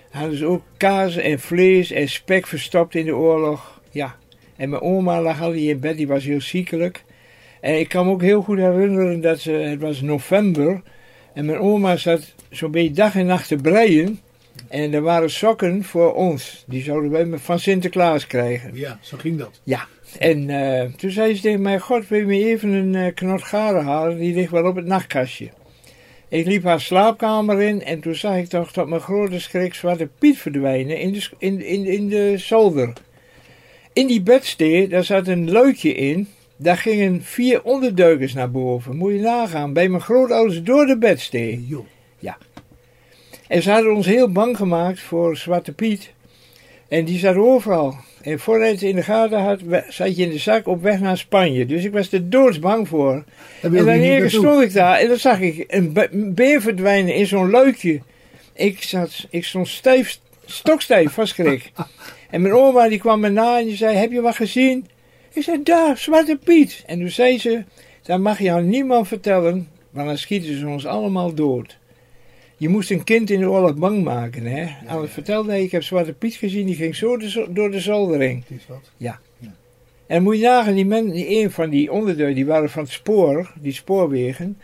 hadden 0.09 0.37
ze 0.37 0.45
ook 0.45 0.61
kaas 0.77 1.15
en 1.15 1.39
vlees 1.39 1.91
en 1.91 2.09
spek 2.09 2.47
verstopt 2.47 2.95
in 2.95 3.05
de 3.05 3.15
oorlog. 3.15 3.81
Ja, 3.91 4.15
en 4.55 4.69
mijn 4.69 4.81
oma 4.81 5.21
lag 5.21 5.41
al 5.41 5.51
in 5.51 5.79
bed, 5.79 5.97
die 5.97 6.07
was 6.07 6.23
heel 6.23 6.41
ziekelijk. 6.41 7.03
En 7.61 7.79
ik 7.79 7.89
kan 7.89 8.05
me 8.05 8.11
ook 8.11 8.21
heel 8.21 8.41
goed 8.41 8.57
herinneren 8.57 9.21
dat 9.21 9.39
ze, 9.39 9.51
het 9.51 9.81
was 9.81 10.01
november. 10.01 10.81
En 11.33 11.45
mijn 11.45 11.59
oma 11.59 11.97
zat 11.97 12.33
zo'n 12.49 12.71
beetje 12.71 12.91
dag 12.91 13.15
en 13.15 13.25
nacht 13.25 13.47
te 13.47 13.55
breien. 13.55 14.19
En 14.67 14.93
er 14.93 15.01
waren 15.01 15.29
sokken 15.29 15.83
voor 15.83 16.13
ons. 16.13 16.63
Die 16.67 16.83
zouden 16.83 17.11
wij 17.11 17.37
van 17.37 17.59
Sinterklaas 17.59 18.27
krijgen. 18.27 18.71
Ja, 18.73 18.99
zo 19.01 19.17
ging 19.17 19.37
dat. 19.37 19.61
Ja. 19.63 19.87
En 20.19 20.49
uh, 20.49 20.83
toen 20.83 21.11
zei 21.11 21.35
ze 21.35 21.41
tegen 21.41 21.61
mij, 21.61 21.79
God, 21.79 22.07
wil 22.07 22.19
je 22.19 22.25
me 22.25 22.45
even 22.45 22.69
een 22.69 22.93
uh, 22.93 23.13
knot 23.13 23.43
garen 23.43 23.83
halen? 23.83 24.17
Die 24.17 24.33
ligt 24.33 24.51
wel 24.51 24.65
op 24.65 24.75
het 24.75 24.85
nachtkastje. 24.85 25.49
Ik 26.27 26.45
liep 26.45 26.63
haar 26.63 26.81
slaapkamer 26.81 27.61
in 27.61 27.83
en 27.83 27.99
toen 27.99 28.15
zag 28.15 28.35
ik 28.35 28.47
toch 28.47 28.71
tot 28.71 28.87
mijn 28.87 29.01
grote 29.01 29.39
schrik 29.39 29.73
Zwarte 29.73 30.09
Piet 30.19 30.37
verdwijnen 30.37 30.99
in 30.99 31.13
de, 31.13 31.29
in, 31.37 31.65
in, 31.65 31.85
in 31.85 32.09
de 32.09 32.37
zolder. 32.37 32.93
In 33.93 34.07
die 34.07 34.21
bedstee, 34.21 34.87
daar 34.87 35.03
zat 35.03 35.27
een 35.27 35.51
luikje 35.51 35.93
in. 35.93 36.27
Daar 36.55 36.77
gingen 36.77 37.23
vier 37.23 37.63
onderduikers 37.63 38.33
naar 38.33 38.51
boven. 38.51 38.95
Moet 38.95 39.13
je 39.13 39.19
nagaan, 39.19 39.73
bij 39.73 39.89
mijn 39.89 40.01
grootouders 40.01 40.63
door 40.63 40.85
de 40.85 40.97
bedstee. 40.97 41.67
Ja. 42.19 42.37
En 43.51 43.61
ze 43.61 43.71
hadden 43.71 43.95
ons 43.95 44.05
heel 44.05 44.31
bang 44.31 44.57
gemaakt 44.57 44.99
voor 44.99 45.37
Zwarte 45.37 45.73
Piet. 45.73 46.11
En 46.87 47.05
die 47.05 47.19
zat 47.19 47.35
overal. 47.35 47.95
En 48.21 48.39
voordat 48.39 48.79
je 48.79 48.87
in 48.87 48.95
de 48.95 49.03
gaten 49.03 49.39
had, 49.39 49.59
zat 49.89 50.15
je 50.15 50.23
in 50.23 50.29
de 50.29 50.37
zak 50.37 50.67
op 50.67 50.81
weg 50.81 50.99
naar 50.99 51.17
Spanje. 51.17 51.65
Dus 51.65 51.83
ik 51.83 51.91
was 51.91 52.11
er 52.11 52.29
doodsbang 52.29 52.87
voor. 52.87 53.23
En 53.61 54.19
dan 54.19 54.29
stond 54.29 54.61
ik 54.61 54.73
daar 54.73 54.99
en 54.99 55.07
dan 55.07 55.17
zag 55.17 55.39
ik 55.39 55.65
een 55.67 56.33
beer 56.35 56.61
verdwijnen 56.61 57.15
in 57.15 57.27
zo'n 57.27 57.49
luikje. 57.49 58.01
Ik, 58.53 58.83
zat, 58.83 59.27
ik 59.29 59.45
stond 59.45 59.67
stijf, 59.67 60.19
stokstijf 60.45 61.11
van 61.11 61.27
schrik. 61.27 61.71
En 62.29 62.41
mijn 62.41 62.53
oma 62.53 62.87
die 62.87 62.99
kwam 62.99 63.19
me 63.19 63.29
na 63.29 63.59
en 63.59 63.65
die 63.65 63.75
zei, 63.75 63.95
heb 63.95 64.11
je 64.11 64.21
wat 64.21 64.35
gezien? 64.35 64.87
Ik 65.33 65.43
zei, 65.43 65.63
daar, 65.63 65.97
Zwarte 65.97 66.39
Piet. 66.43 66.83
En 66.85 66.99
toen 66.99 67.09
zei 67.09 67.39
ze, 67.39 67.63
dat 68.01 68.19
mag 68.19 68.39
je 68.39 68.51
aan 68.51 68.69
niemand 68.69 69.07
vertellen, 69.07 69.67
want 69.89 70.07
dan 70.07 70.17
schieten 70.17 70.57
ze 70.57 70.67
ons 70.67 70.85
allemaal 70.85 71.33
dood. 71.33 71.79
Je 72.61 72.69
moest 72.69 72.91
een 72.91 73.03
kind 73.03 73.29
in 73.29 73.39
de 73.39 73.49
oorlog 73.49 73.75
bang 73.75 74.03
maken, 74.03 74.45
hè. 74.45 74.61
Ja, 74.61 74.77
Anders 74.87 75.11
vertelde 75.11 75.49
hij, 75.49 75.63
ik 75.63 75.71
heb 75.71 75.83
Zwarte 75.83 76.13
Piet 76.13 76.35
gezien, 76.35 76.65
die 76.65 76.75
ging 76.75 76.95
zo 76.95 77.17
door 77.49 77.71
de 77.71 77.79
zoldering. 77.79 78.43
Is 78.47 78.67
wat? 78.67 78.91
Ja. 78.97 79.19
ja. 79.37 79.53
En 80.07 80.23
moet 80.23 80.37
je 80.37 80.43
nagaan, 80.43 80.73
die 80.73 80.85
mensen, 80.85 81.13
die 81.13 81.43
een 81.43 81.51
van 81.51 81.69
die 81.69 81.91
onderdeuren, 81.91 82.35
die 82.35 82.45
waren 82.45 82.69
van 82.69 82.83
het 82.83 82.91
spoor, 82.91 83.53
die 83.61 83.73
spoorwegen. 83.73 84.57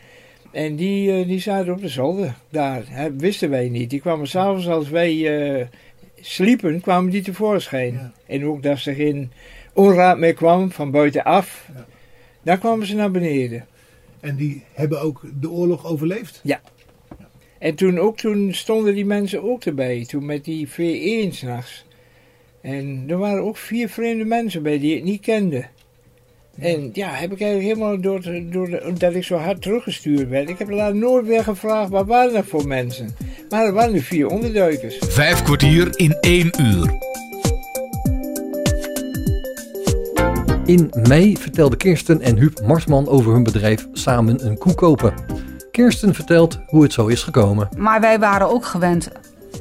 En 0.51 0.75
die, 0.75 1.19
uh, 1.19 1.27
die 1.27 1.39
zaten 1.39 1.73
op 1.73 1.81
de 1.81 1.87
zolder, 1.87 2.35
daar. 2.49 2.83
Hè, 2.87 3.15
wisten 3.15 3.49
wij 3.49 3.69
niet. 3.69 3.89
Die 3.89 4.01
kwamen 4.01 4.27
s'avonds 4.27 4.67
als 4.67 4.89
wij... 4.89 5.13
Uh, 5.15 5.65
sliepen, 6.21 6.81
kwamen 6.81 7.11
die 7.11 7.21
tevoorschijn. 7.21 8.13
En 8.25 8.45
ook 8.45 8.63
dat 8.63 8.85
er 8.85 8.95
geen 8.95 9.31
onraad 9.73 10.17
meer 10.17 10.33
kwam 10.33 10.71
van 10.71 10.91
buitenaf, 10.91 11.69
ja. 11.73 11.85
daar 12.41 12.57
kwamen 12.57 12.87
ze 12.87 12.95
naar 12.95 13.11
beneden. 13.11 13.65
En 14.19 14.35
die 14.35 14.63
hebben 14.73 15.01
ook 15.01 15.21
de 15.39 15.49
oorlog 15.49 15.85
overleefd? 15.85 16.39
Ja. 16.43 16.61
En 17.59 17.75
toen, 17.75 17.99
ook, 17.99 18.17
toen 18.17 18.53
stonden 18.53 18.95
die 18.95 19.05
mensen 19.05 19.43
ook 19.43 19.63
erbij, 19.63 20.05
toen 20.07 20.25
met 20.25 20.45
die 20.45 20.67
V1 20.67 21.33
s'nachts. 21.33 21.85
En 22.61 23.03
er 23.07 23.17
waren 23.17 23.43
ook 23.43 23.57
vier 23.57 23.89
vreemde 23.89 24.25
mensen 24.25 24.63
bij 24.63 24.79
die 24.79 24.95
ik 24.95 25.03
niet 25.03 25.21
kende. 25.21 25.65
En 26.59 26.89
ja, 26.93 27.09
heb 27.09 27.31
ik 27.31 27.41
eigenlijk 27.41 27.61
helemaal 27.61 28.01
door, 28.01 28.21
door 28.51 28.97
dat 28.97 29.13
ik 29.13 29.23
zo 29.23 29.35
hard 29.35 29.61
teruggestuurd 29.61 30.29
werd. 30.29 30.49
Ik 30.49 30.57
heb 30.57 30.69
later 30.69 30.95
nooit 30.95 31.25
weer 31.25 31.43
gevraagd, 31.43 31.89
wat 31.89 32.07
waren 32.07 32.33
dat 32.33 32.45
voor 32.45 32.67
mensen? 32.67 33.15
Maar 33.49 33.65
er 33.65 33.73
waren 33.73 33.93
nu 33.93 33.99
vier 33.99 34.27
onderduikers. 34.27 34.97
Vijf 34.99 35.43
kwartier 35.43 35.89
in 35.95 36.17
één 36.19 36.51
uur. 36.61 37.05
In 40.65 40.91
mei 41.07 41.37
vertelden 41.37 41.77
Kirsten 41.77 42.21
en 42.21 42.37
Huub 42.37 42.61
Marsman 42.65 43.07
over 43.07 43.33
hun 43.33 43.43
bedrijf 43.43 43.87
Samen 43.91 44.45
een 44.45 44.57
koe 44.57 44.75
kopen. 44.75 45.13
Kirsten 45.77 46.13
vertelt 46.13 46.59
hoe 46.67 46.83
het 46.83 46.93
zo 46.93 47.07
is 47.07 47.23
gekomen. 47.23 47.69
Maar 47.77 48.01
wij 48.01 48.19
waren 48.19 48.49
ook 48.49 48.65
gewend 48.65 49.09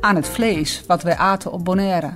aan 0.01 0.17
het 0.17 0.29
vlees 0.29 0.83
wat 0.87 1.03
wij 1.03 1.17
aten 1.17 1.53
op 1.53 1.65
Bonaire. 1.65 2.11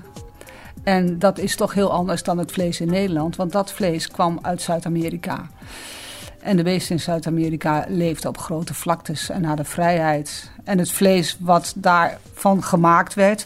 En 0.83 1.19
dat 1.19 1.39
is 1.39 1.57
toch 1.57 1.75
heel 1.75 1.93
anders 1.93 2.23
dan 2.23 2.39
het 2.39 2.53
vlees 2.53 2.81
in 2.81 2.89
Nederland, 2.89 3.37
want 3.37 3.53
dat 3.53 3.73
vlees 3.73 4.09
kwam 4.09 4.39
uit 4.43 4.63
Zuid-Amerika. 4.63 5.51
En 6.39 6.57
de 6.57 6.63
beesten 6.63 6.95
in 6.95 7.01
Zuid-Amerika 7.01 7.85
leefden 7.89 8.29
op 8.29 8.39
grote 8.39 8.75
vlaktes 8.75 9.31
en 9.31 9.45
hadden 9.45 9.67
vrijheid. 9.67 10.51
En 10.65 10.79
het 10.79 10.93
vlees 10.93 11.37
wat 11.41 11.73
daarvan 11.77 12.65
gemaakt 12.65 13.15
werd, 13.15 13.45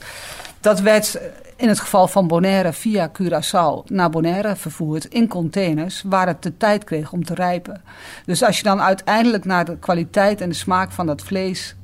dat 0.60 0.80
werd 0.80 1.18
in 1.56 1.68
het 1.68 1.80
geval 1.80 2.08
van 2.08 2.26
Bonaire 2.26 2.72
via 2.72 3.10
Curaçao 3.10 3.84
naar 3.86 4.10
Bonaire 4.10 4.56
vervoerd 4.56 5.04
in 5.04 5.28
containers 5.28 6.02
waar 6.06 6.26
het 6.26 6.42
de 6.42 6.56
tijd 6.56 6.84
kreeg 6.84 7.12
om 7.12 7.24
te 7.24 7.34
rijpen. 7.34 7.82
Dus 8.24 8.42
als 8.42 8.56
je 8.56 8.62
dan 8.62 8.80
uiteindelijk 8.80 9.44
naar 9.44 9.64
de 9.64 9.78
kwaliteit 9.78 10.40
en 10.40 10.48
de 10.48 10.54
smaak 10.54 10.90
van 10.90 11.06
dat 11.06 11.22
vlees 11.22 11.76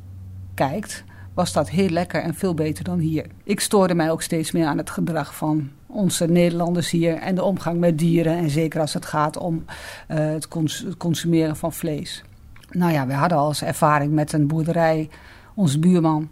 kijkt, 0.54 1.04
was 1.34 1.52
dat 1.52 1.70
heel 1.70 1.88
lekker 1.88 2.22
en 2.22 2.34
veel 2.34 2.54
beter 2.54 2.84
dan 2.84 2.98
hier. 2.98 3.26
Ik 3.44 3.60
stoorde 3.60 3.94
mij 3.94 4.10
ook 4.10 4.22
steeds 4.22 4.52
meer 4.52 4.66
aan 4.66 4.78
het 4.78 4.90
gedrag 4.90 5.34
van 5.34 5.70
onze 5.86 6.26
Nederlanders 6.26 6.90
hier 6.90 7.16
en 7.16 7.34
de 7.34 7.42
omgang 7.42 7.78
met 7.78 7.98
dieren. 7.98 8.36
En 8.36 8.50
zeker 8.50 8.80
als 8.80 8.94
het 8.94 9.06
gaat 9.06 9.36
om 9.36 9.64
uh, 10.08 10.16
het, 10.16 10.48
het, 10.52 10.96
consumeren 10.96 11.56
van 11.56 11.72
vlees. 11.72 12.24
Nou 12.70 12.92
ja, 12.92 13.06
we 13.06 13.12
hadden 13.12 13.38
al 13.38 13.48
eens 13.48 13.62
ervaring 13.62 14.12
met 14.12 14.32
een 14.32 14.46
boerderij, 14.46 15.08
onze 15.54 15.78
buurman. 15.78 16.30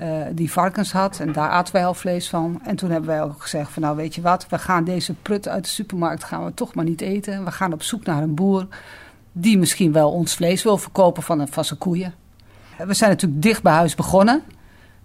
Uh, 0.00 0.22
die 0.32 0.52
varkens 0.52 0.92
had 0.92 1.20
en 1.20 1.32
daar 1.32 1.48
aten 1.48 1.72
wij 1.72 1.86
al 1.86 1.94
vlees 1.94 2.28
van. 2.28 2.60
En 2.64 2.76
toen 2.76 2.90
hebben 2.90 3.10
wij 3.10 3.22
ook 3.22 3.42
gezegd 3.42 3.70
van 3.70 3.82
nou 3.82 3.96
weet 3.96 4.14
je 4.14 4.20
wat, 4.20 4.46
we 4.48 4.58
gaan 4.58 4.84
deze 4.84 5.14
prut 5.14 5.48
uit 5.48 5.64
de 5.64 5.70
supermarkt 5.70 6.24
gaan 6.24 6.44
we 6.44 6.54
toch 6.54 6.74
maar 6.74 6.84
niet 6.84 7.00
eten. 7.00 7.44
We 7.44 7.50
gaan 7.50 7.72
op 7.72 7.82
zoek 7.82 8.04
naar 8.04 8.22
een 8.22 8.34
boer 8.34 8.66
die 9.32 9.58
misschien 9.58 9.92
wel 9.92 10.10
ons 10.10 10.34
vlees 10.34 10.62
wil 10.62 10.78
verkopen 10.78 11.22
van, 11.22 11.48
van 11.48 11.64
zijn 11.64 11.78
koeien. 11.78 12.14
We 12.78 12.94
zijn 12.94 13.10
natuurlijk 13.10 13.42
dicht 13.42 13.62
bij 13.62 13.72
huis 13.72 13.94
begonnen. 13.94 14.42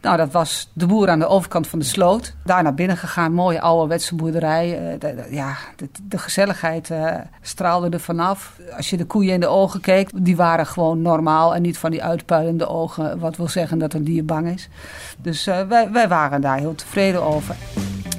Nou, 0.01 0.17
dat 0.17 0.31
was 0.31 0.69
de 0.73 0.85
boer 0.85 1.09
aan 1.09 1.19
de 1.19 1.27
overkant 1.27 1.67
van 1.67 1.79
de 1.79 1.85
sloot. 1.85 2.35
Daar 2.43 2.63
naar 2.63 2.73
binnen 2.73 2.97
gegaan, 2.97 3.33
mooie 3.33 3.61
ouderwetse 3.61 4.15
boerderij. 4.15 4.93
Uh, 4.93 4.99
de, 4.99 5.27
ja, 5.29 5.55
de, 5.75 5.89
de 6.03 6.17
gezelligheid 6.17 6.89
uh, 6.89 7.15
straalde 7.41 7.89
er 7.89 7.99
vanaf. 7.99 8.59
Als 8.77 8.89
je 8.89 8.97
de 8.97 9.05
koeien 9.05 9.33
in 9.33 9.39
de 9.39 9.47
ogen 9.47 9.81
keek, 9.81 10.09
die 10.13 10.35
waren 10.35 10.65
gewoon 10.65 11.01
normaal 11.01 11.55
en 11.55 11.61
niet 11.61 11.77
van 11.77 11.91
die 11.91 12.03
uitpuilende 12.03 12.67
ogen. 12.67 13.19
Wat 13.19 13.37
wil 13.37 13.47
zeggen 13.47 13.79
dat 13.79 13.93
een 13.93 14.03
dier 14.03 14.25
bang 14.25 14.47
is. 14.47 14.69
Dus 15.17 15.47
uh, 15.47 15.61
wij, 15.61 15.91
wij 15.91 16.07
waren 16.07 16.41
daar 16.41 16.57
heel 16.57 16.75
tevreden 16.75 17.23
over. 17.23 17.55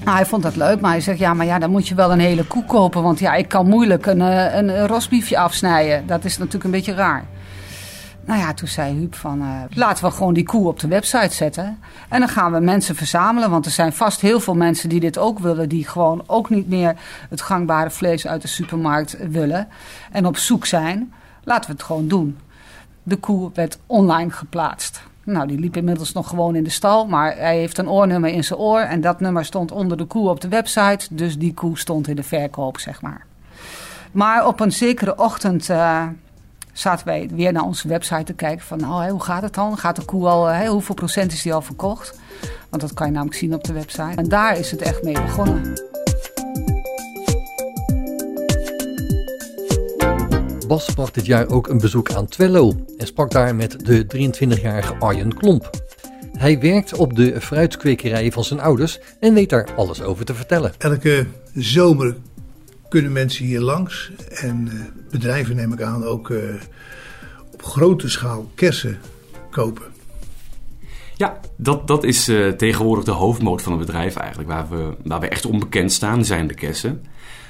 Nou, 0.04 0.16
hij 0.16 0.26
vond 0.26 0.42
dat 0.42 0.56
leuk, 0.56 0.80
maar 0.80 0.90
hij 0.90 1.00
zegt, 1.00 1.18
ja, 1.18 1.34
maar 1.34 1.46
ja, 1.46 1.58
dan 1.58 1.70
moet 1.70 1.88
je 1.88 1.94
wel 1.94 2.12
een 2.12 2.20
hele 2.20 2.44
koe 2.44 2.64
kopen. 2.64 3.02
Want 3.02 3.18
ja, 3.18 3.34
ik 3.34 3.48
kan 3.48 3.68
moeilijk 3.68 4.06
een, 4.06 4.20
een, 4.20 4.68
een 4.68 4.86
rosbiefje 4.86 5.38
afsnijden. 5.38 6.06
Dat 6.06 6.24
is 6.24 6.38
natuurlijk 6.38 6.64
een 6.64 6.70
beetje 6.70 6.94
raar. 6.94 7.24
Nou 8.24 8.40
ja, 8.40 8.54
toen 8.54 8.68
zei 8.68 8.94
Huub 8.94 9.14
van, 9.14 9.42
uh, 9.42 9.62
laten 9.70 10.04
we 10.04 10.10
gewoon 10.10 10.34
die 10.34 10.44
koe 10.44 10.68
op 10.68 10.80
de 10.80 10.88
website 10.88 11.34
zetten. 11.34 11.78
En 12.08 12.18
dan 12.18 12.28
gaan 12.28 12.52
we 12.52 12.60
mensen 12.60 12.94
verzamelen, 12.94 13.50
want 13.50 13.66
er 13.66 13.70
zijn 13.70 13.92
vast 13.92 14.20
heel 14.20 14.40
veel 14.40 14.54
mensen 14.54 14.88
die 14.88 15.00
dit 15.00 15.18
ook 15.18 15.38
willen. 15.38 15.68
Die 15.68 15.88
gewoon 15.88 16.22
ook 16.26 16.50
niet 16.50 16.68
meer 16.68 16.96
het 17.28 17.40
gangbare 17.40 17.90
vlees 17.90 18.26
uit 18.26 18.42
de 18.42 18.48
supermarkt 18.48 19.16
willen. 19.30 19.68
En 20.12 20.26
op 20.26 20.36
zoek 20.36 20.66
zijn. 20.66 21.12
Laten 21.44 21.70
we 21.70 21.76
het 21.76 21.82
gewoon 21.82 22.08
doen. 22.08 22.38
De 23.02 23.16
koe 23.16 23.50
werd 23.54 23.78
online 23.86 24.30
geplaatst. 24.30 25.02
Nou, 25.24 25.46
die 25.46 25.58
liep 25.58 25.76
inmiddels 25.76 26.12
nog 26.12 26.28
gewoon 26.28 26.54
in 26.54 26.64
de 26.64 26.70
stal, 26.70 27.06
maar 27.06 27.36
hij 27.36 27.58
heeft 27.58 27.78
een 27.78 27.88
oornummer 27.88 28.30
in 28.30 28.44
zijn 28.44 28.58
oor. 28.58 28.80
En 28.80 29.00
dat 29.00 29.20
nummer 29.20 29.44
stond 29.44 29.72
onder 29.72 29.96
de 29.96 30.04
koe 30.04 30.28
op 30.28 30.40
de 30.40 30.48
website. 30.48 31.14
Dus 31.14 31.38
die 31.38 31.54
koe 31.54 31.78
stond 31.78 32.08
in 32.08 32.16
de 32.16 32.22
verkoop, 32.22 32.78
zeg 32.78 33.02
maar. 33.02 33.26
Maar 34.12 34.46
op 34.46 34.60
een 34.60 34.72
zekere 34.72 35.18
ochtend... 35.18 35.68
Uh, 35.68 36.06
zaten 36.80 37.06
wij 37.06 37.28
weer 37.32 37.52
naar 37.52 37.62
onze 37.62 37.88
website 37.88 38.24
te 38.24 38.32
kijken 38.32 38.66
van 38.66 38.78
nou, 38.78 39.10
hoe 39.10 39.22
gaat 39.22 39.42
het 39.42 39.54
dan? 39.54 39.78
Gaat 39.78 39.96
de 39.96 40.04
koe 40.04 40.26
al, 40.26 40.46
hè, 40.46 40.66
hoeveel 40.66 40.94
procent 40.94 41.32
is 41.32 41.42
die 41.42 41.54
al 41.54 41.62
verkocht? 41.62 42.18
Want 42.68 42.82
dat 42.82 42.94
kan 42.94 43.06
je 43.06 43.12
namelijk 43.12 43.36
zien 43.36 43.54
op 43.54 43.64
de 43.64 43.72
website. 43.72 44.16
En 44.16 44.28
daar 44.28 44.58
is 44.58 44.70
het 44.70 44.82
echt 44.82 45.02
mee 45.02 45.12
begonnen. 45.12 45.88
Bas 50.66 50.94
bracht 50.94 51.14
dit 51.14 51.26
jaar 51.26 51.48
ook 51.48 51.68
een 51.68 51.78
bezoek 51.78 52.12
aan 52.12 52.26
Twello 52.26 52.74
en 52.96 53.06
sprak 53.06 53.30
daar 53.30 53.54
met 53.54 53.84
de 53.86 54.06
23-jarige 54.16 54.94
Arjen 54.94 55.34
Klomp. 55.34 55.70
Hij 56.32 56.60
werkt 56.60 56.94
op 56.94 57.16
de 57.16 57.40
fruitkwekerij 57.40 58.32
van 58.32 58.44
zijn 58.44 58.60
ouders 58.60 59.00
en 59.20 59.34
weet 59.34 59.50
daar 59.50 59.68
alles 59.76 60.02
over 60.02 60.24
te 60.24 60.34
vertellen. 60.34 60.72
Elke 60.78 61.26
zomer 61.54 62.16
kunnen 62.90 63.12
mensen 63.12 63.44
hier 63.44 63.60
langs. 63.60 64.10
En 64.28 64.68
uh, 64.72 64.80
bedrijven 65.10 65.56
neem 65.56 65.72
ik 65.72 65.82
aan 65.82 66.04
ook 66.04 66.28
uh, 66.28 66.38
op 67.52 67.62
grote 67.62 68.08
schaal 68.08 68.50
kersen 68.54 68.98
kopen. 69.50 69.84
Ja, 71.16 71.40
dat, 71.56 71.86
dat 71.86 72.04
is 72.04 72.28
uh, 72.28 72.48
tegenwoordig 72.48 73.04
de 73.04 73.10
hoofdmoot 73.10 73.62
van 73.62 73.72
het 73.72 73.86
bedrijf 73.86 74.16
eigenlijk. 74.16 74.48
Waar 74.50 74.68
we, 74.68 74.96
waar 75.04 75.20
we 75.20 75.28
echt 75.28 75.46
onbekend 75.46 75.92
staan, 75.92 76.24
zijn 76.24 76.46
de 76.46 76.54
kersen. 76.54 77.04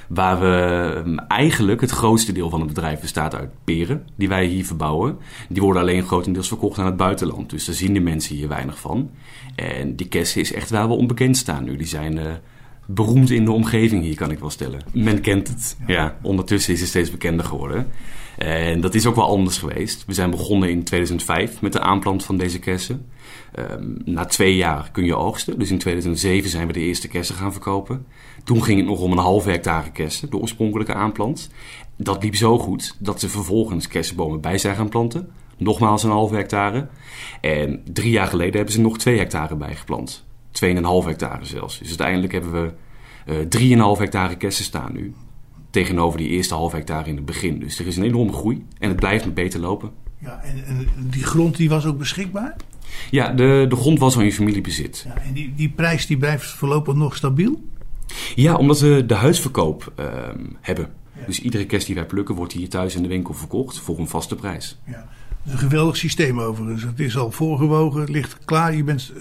Waar 0.07 0.39
we 0.39 0.93
um, 1.05 1.19
eigenlijk 1.19 1.81
het 1.81 1.91
grootste 1.91 2.31
deel 2.31 2.49
van 2.49 2.59
het 2.59 2.73
bedrijf 2.73 2.99
bestaat 2.99 3.35
uit 3.35 3.49
peren, 3.63 4.05
die 4.15 4.27
wij 4.27 4.45
hier 4.45 4.65
verbouwen. 4.65 5.17
Die 5.49 5.61
worden 5.61 5.81
alleen 5.81 6.03
grotendeels 6.03 6.47
verkocht 6.47 6.79
aan 6.79 6.85
het 6.85 6.97
buitenland. 6.97 7.49
Dus 7.49 7.65
daar 7.65 7.75
zien 7.75 7.93
de 7.93 7.99
mensen 7.99 8.35
hier 8.35 8.47
weinig 8.47 8.79
van. 8.79 9.11
En 9.55 9.95
die 9.95 10.07
kersen 10.07 10.41
is 10.41 10.53
echt 10.53 10.69
waar 10.69 10.87
we 10.87 10.93
onbekend 10.93 11.37
staan 11.37 11.63
nu. 11.63 11.75
Die 11.75 11.87
zijn 11.87 12.41
beroemd 12.93 13.29
in 13.29 13.45
de 13.45 13.51
omgeving 13.51 14.03
hier, 14.03 14.15
kan 14.15 14.31
ik 14.31 14.39
wel 14.39 14.49
stellen. 14.49 14.81
Men 14.93 15.21
kent 15.21 15.47
het. 15.47 15.77
Ja, 15.87 16.17
ondertussen 16.21 16.73
is 16.73 16.79
het 16.79 16.89
steeds 16.89 17.11
bekender 17.11 17.45
geworden. 17.45 17.87
En 18.37 18.81
dat 18.81 18.95
is 18.95 19.05
ook 19.05 19.15
wel 19.15 19.27
anders 19.27 19.57
geweest. 19.57 20.05
We 20.05 20.13
zijn 20.13 20.29
begonnen 20.29 20.69
in 20.69 20.83
2005 20.83 21.61
met 21.61 21.73
de 21.73 21.79
aanplant 21.79 22.23
van 22.23 22.37
deze 22.37 22.59
kersen. 22.59 23.05
Um, 23.59 23.97
na 24.05 24.25
twee 24.25 24.55
jaar 24.55 24.89
kun 24.91 25.05
je 25.05 25.15
oogsten. 25.15 25.59
Dus 25.59 25.71
in 25.71 25.77
2007 25.77 26.49
zijn 26.49 26.67
we 26.67 26.73
de 26.73 26.79
eerste 26.79 27.07
kersen 27.07 27.35
gaan 27.35 27.51
verkopen. 27.51 28.05
Toen 28.43 28.63
ging 28.63 28.77
het 28.77 28.87
nog 28.87 28.99
om 28.99 29.11
een 29.11 29.17
half 29.17 29.45
hectare 29.45 29.91
kersen, 29.91 30.29
de 30.29 30.37
oorspronkelijke 30.37 30.93
aanplant. 30.93 31.49
Dat 31.97 32.23
liep 32.23 32.35
zo 32.35 32.59
goed 32.59 32.95
dat 32.99 33.19
ze 33.19 33.29
vervolgens 33.29 33.87
kersenbomen 33.87 34.41
bij 34.41 34.57
zijn 34.57 34.75
gaan 34.75 34.89
planten. 34.89 35.29
Nogmaals 35.57 36.03
een 36.03 36.09
half 36.09 36.31
hectare. 36.31 36.87
En 37.41 37.81
drie 37.93 38.11
jaar 38.11 38.27
geleden 38.27 38.55
hebben 38.55 38.73
ze 38.73 38.81
nog 38.81 38.97
twee 38.97 39.17
hectare 39.17 39.55
bijgeplant. 39.55 40.25
2,5 40.51 41.07
hectare 41.07 41.45
zelfs. 41.45 41.79
Dus 41.79 41.87
uiteindelijk 41.87 42.33
hebben 42.33 42.51
we 42.51 42.73
uh, 43.49 43.95
3,5 43.95 43.99
hectare 43.99 44.35
kersen 44.35 44.63
staan 44.63 44.93
nu. 44.93 45.13
Tegenover 45.69 46.17
die 46.17 46.29
eerste 46.29 46.53
half 46.53 46.71
hectare 46.71 47.09
in 47.09 47.15
het 47.15 47.25
begin. 47.25 47.59
Dus 47.59 47.79
er 47.79 47.87
is 47.87 47.97
een 47.97 48.03
enorme 48.03 48.33
groei 48.33 48.65
en 48.79 48.89
het 48.89 48.99
blijft 48.99 49.25
nog 49.25 49.33
beter 49.33 49.59
lopen. 49.59 49.91
Ja, 50.17 50.41
en, 50.43 50.65
en 50.65 50.87
die 51.09 51.23
grond 51.23 51.57
die 51.57 51.69
was 51.69 51.85
ook 51.85 51.97
beschikbaar? 51.97 52.55
Ja, 53.09 53.31
de, 53.31 53.65
de 53.69 53.75
grond 53.75 53.99
was 53.99 54.15
al 54.15 54.21
in 54.21 54.31
familiebezit. 54.31 55.05
Ja, 55.07 55.21
en 55.21 55.33
die, 55.33 55.53
die 55.55 55.69
prijs 55.69 56.05
die 56.05 56.17
blijft 56.17 56.49
voorlopig 56.49 56.95
nog 56.95 57.15
stabiel? 57.15 57.61
Ja, 58.35 58.55
omdat 58.55 58.79
we 58.79 59.05
de 59.05 59.13
huisverkoop 59.13 59.93
uh, 59.99 60.05
hebben. 60.61 60.89
Ja. 61.19 61.25
Dus 61.25 61.39
iedere 61.39 61.65
kerst 61.65 61.85
die 61.85 61.95
wij 61.95 62.05
plukken 62.05 62.35
wordt 62.35 62.53
hier 62.53 62.69
thuis 62.69 62.95
in 62.95 63.01
de 63.01 63.07
winkel 63.07 63.33
verkocht 63.33 63.79
voor 63.79 63.99
een 63.99 64.07
vaste 64.07 64.35
prijs. 64.35 64.79
Ja. 64.85 65.07
Een 65.45 65.57
geweldig 65.57 65.97
systeem 65.97 66.39
overigens. 66.39 66.83
Het 66.83 66.99
is 66.99 67.17
al 67.17 67.31
voorgewogen, 67.31 68.01
het 68.01 68.09
ligt 68.09 68.37
klaar. 68.45 68.75
Je 68.75 68.83
bent 68.83 69.11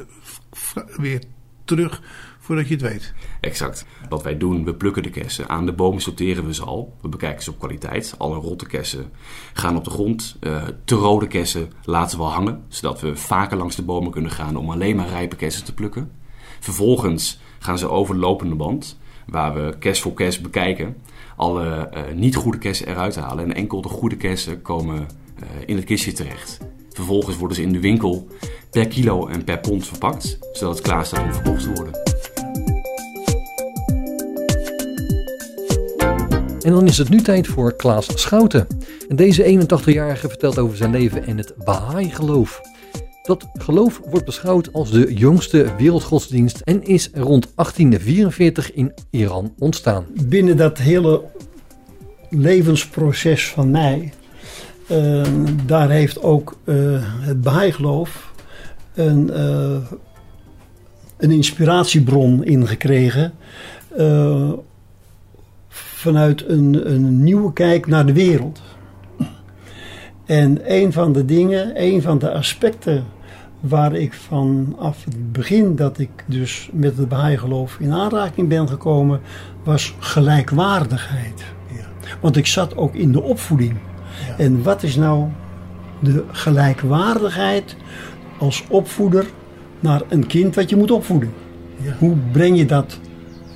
weer 0.97 1.23
terug 1.65 2.03
voordat 2.39 2.69
je 2.69 2.75
het 2.75 2.83
weet. 2.83 3.15
Exact. 3.41 3.87
Wat 4.09 4.23
wij 4.23 4.39
doen, 4.39 4.65
we 4.65 4.75
plukken 4.75 5.03
de 5.03 5.11
kersen. 5.11 5.49
Aan 5.49 5.67
de 5.67 5.73
bomen 5.73 6.01
sorteren 6.01 6.47
we 6.47 6.55
ze 6.55 6.65
al. 6.65 6.97
We 7.01 7.09
bekijken 7.09 7.43
ze 7.43 7.51
op 7.51 7.59
kwaliteit. 7.59 8.15
Alle 8.19 8.37
rotte 8.37 8.67
kersen 8.67 9.11
gaan 9.53 9.77
op 9.77 9.85
de 9.85 9.91
grond. 9.91 10.37
Uh, 10.41 10.63
te 10.85 10.95
rode 10.95 11.27
kersen 11.27 11.73
laten 11.85 12.19
we 12.19 12.25
hangen. 12.25 12.65
Zodat 12.69 13.01
we 13.01 13.17
vaker 13.17 13.57
langs 13.57 13.77
de 13.77 13.83
bomen 13.83 14.11
kunnen 14.11 14.31
gaan 14.31 14.57
om 14.57 14.71
alleen 14.71 14.97
maar 14.97 15.09
rijpe 15.09 15.37
kersen 15.37 15.65
te 15.65 15.75
plukken. 15.75 16.11
Vervolgens 16.61 17.41
gaan 17.59 17.79
ze 17.79 17.89
over 17.89 18.15
de 18.15 18.21
lopende 18.21 18.55
band. 18.55 18.99
Waar 19.27 19.55
we 19.55 19.79
kers 19.79 20.01
voor 20.01 20.15
kers 20.15 20.41
bekijken. 20.41 20.97
Alle 21.37 21.91
uh, 21.95 22.15
niet 22.15 22.37
goede 22.37 22.59
kersen 22.59 22.87
eruit 22.87 23.17
halen. 23.17 23.45
En 23.45 23.55
enkel 23.55 23.83
de 23.83 23.89
goede 23.89 24.17
kersen 24.17 24.63
komen 24.63 25.09
uh, 25.43 25.49
in 25.67 25.77
het 25.77 25.85
kistje 25.85 26.13
terecht. 26.13 26.59
Vervolgens 27.01 27.37
worden 27.37 27.57
ze 27.57 27.63
in 27.63 27.73
de 27.73 27.81
winkel 27.81 28.27
per 28.71 28.89
kilo 28.89 29.27
en 29.27 29.45
per 29.45 29.59
pond 29.59 29.87
verpakt, 29.87 30.39
zodat 30.53 30.75
het 30.75 30.85
klaar 30.85 31.07
staat 31.07 31.25
om 31.25 31.33
verkocht 31.33 31.63
te 31.63 31.73
worden. 31.73 31.93
En 36.63 36.73
dan 36.73 36.87
is 36.87 36.99
het 36.99 37.09
nu 37.09 37.21
tijd 37.21 37.47
voor 37.47 37.77
Klaas 37.77 38.21
Schouten. 38.21 38.67
En 39.09 39.17
deze 39.17 39.67
81-jarige 39.67 40.29
vertelt 40.29 40.59
over 40.59 40.77
zijn 40.77 40.91
leven 40.91 41.27
en 41.27 41.37
het 41.37 41.55
Baha'i-geloof. 41.65 42.61
Dat 43.23 43.47
geloof 43.53 44.01
wordt 44.11 44.27
beschouwd 44.27 44.73
als 44.73 44.91
de 44.91 45.15
jongste 45.15 45.75
wereldgodsdienst 45.79 46.61
en 46.61 46.83
is 46.83 47.11
rond 47.13 47.53
1844 47.55 48.73
in 48.73 48.93
Iran 49.11 49.55
ontstaan. 49.59 50.07
Binnen 50.25 50.57
dat 50.57 50.79
hele 50.79 51.23
levensproces 52.31 53.49
van 53.49 53.71
mij 53.71 54.13
uh, 54.91 55.23
daar 55.67 55.91
heeft 55.91 56.23
ook 56.23 56.57
uh, 56.65 56.77
het 57.03 57.41
Baha'i-geloof 57.41 58.33
een, 58.95 59.31
uh, 59.33 59.77
een 61.17 61.31
inspiratiebron 61.31 62.45
in 62.45 62.67
gekregen. 62.67 63.33
vanuit 65.69 66.49
een, 66.49 66.93
een 66.93 67.23
nieuwe 67.23 67.53
kijk 67.53 67.87
naar 67.87 68.07
de 68.07 68.13
wereld. 68.13 68.61
En 70.27 70.61
een 70.65 70.93
van 70.93 71.13
de 71.13 71.25
dingen, 71.25 71.73
een 71.83 72.03
van 72.03 72.19
de 72.19 72.33
aspecten 72.33 73.05
waar 73.61 73.95
ik 73.95 74.13
vanaf 74.13 75.05
het 75.05 75.33
begin 75.33 75.77
dat 75.77 75.99
ik 75.99 76.11
dus 76.27 76.69
met 76.73 76.97
het 76.97 77.09
Baha'i-geloof 77.09 77.77
in 77.81 77.93
aanraking 77.93 78.49
ben 78.49 78.69
gekomen, 78.69 79.21
was 79.65 79.95
gelijkwaardigheid. 79.99 81.45
Want 82.21 82.37
ik 82.37 82.47
zat 82.47 82.77
ook 82.77 82.95
in 82.95 83.13
de 83.13 83.23
opvoeding. 83.23 83.77
En 84.39 84.63
wat 84.63 84.83
is 84.83 84.97
nou 84.97 85.29
de 86.01 86.25
gelijkwaardigheid 86.31 87.77
als 88.39 88.65
opvoeder 88.69 89.27
naar 89.81 90.03
een 90.09 90.27
kind 90.27 90.55
wat 90.55 90.71
je 90.71 90.77
moet 90.77 90.91
opvoeden? 90.91 91.33
Ja. 91.83 91.93
Hoe 91.99 92.17
breng 92.33 92.59
je 92.59 92.67
dat 92.67 92.99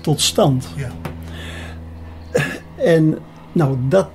tot 0.01 0.21
stand? 0.21 0.69
Ja. 0.77 0.91
En 2.77 3.19
nou, 3.53 3.77
dat, 3.89 4.09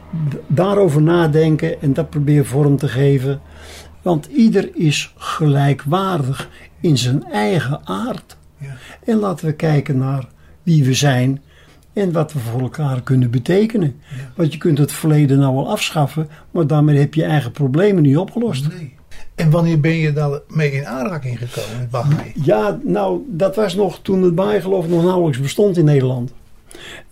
daarover 0.48 1.02
nadenken 1.02 1.82
en 1.82 1.94
dat 1.94 2.10
proberen 2.10 2.46
vorm 2.46 2.78
te 2.78 2.88
geven. 2.88 3.42
Want 4.02 4.26
ieder 4.26 4.70
is 4.74 5.14
gelijkwaardig 5.18 6.50
in 6.80 6.98
zijn 6.98 7.24
eigen 7.24 7.82
aard. 7.84 8.38
En 9.06 9.18
laten 9.18 9.46
we 9.46 9.54
kijken 9.54 9.98
naar 9.98 10.28
wie 10.64 10.84
we 10.84 10.94
zijn 10.94 11.42
en 11.93 12.12
wat 12.12 12.34
we 12.34 12.39
voor 12.39 12.62
elkaar 12.62 13.02
kunnen 13.02 13.32
betekenen. 13.32 14.02
Want 14.36 14.54
je 14.54 14.58
kunt 14.58 14.78
het 14.78 14.91
verleden 14.91 15.39
nou 15.39 15.56
wel 15.56 15.69
afschaffen, 15.69 16.30
maar 16.52 16.67
daarmee 16.67 16.97
heb 16.97 17.13
je 17.13 17.23
eigen 17.23 17.52
problemen 17.52 18.04
niet 18.04 18.17
opgelost. 18.17 18.67
En 19.36 19.49
wanneer 19.49 19.80
ben 19.80 19.95
je 19.95 20.13
daarmee 20.13 20.71
in 20.71 20.86
aanraking 20.86 21.38
gekomen 21.38 21.80
met 21.80 21.89
Baha'i? 21.89 22.32
Ja, 22.43 22.80
nou, 22.84 23.21
dat 23.28 23.56
was 23.56 23.75
nog 23.75 23.99
toen 24.02 24.23
het 24.23 24.36
Baha'i-geloof 24.36 24.88
nog 24.88 25.04
nauwelijks 25.04 25.39
bestond 25.39 25.78
in 25.78 25.86
Nederland. 25.86 26.34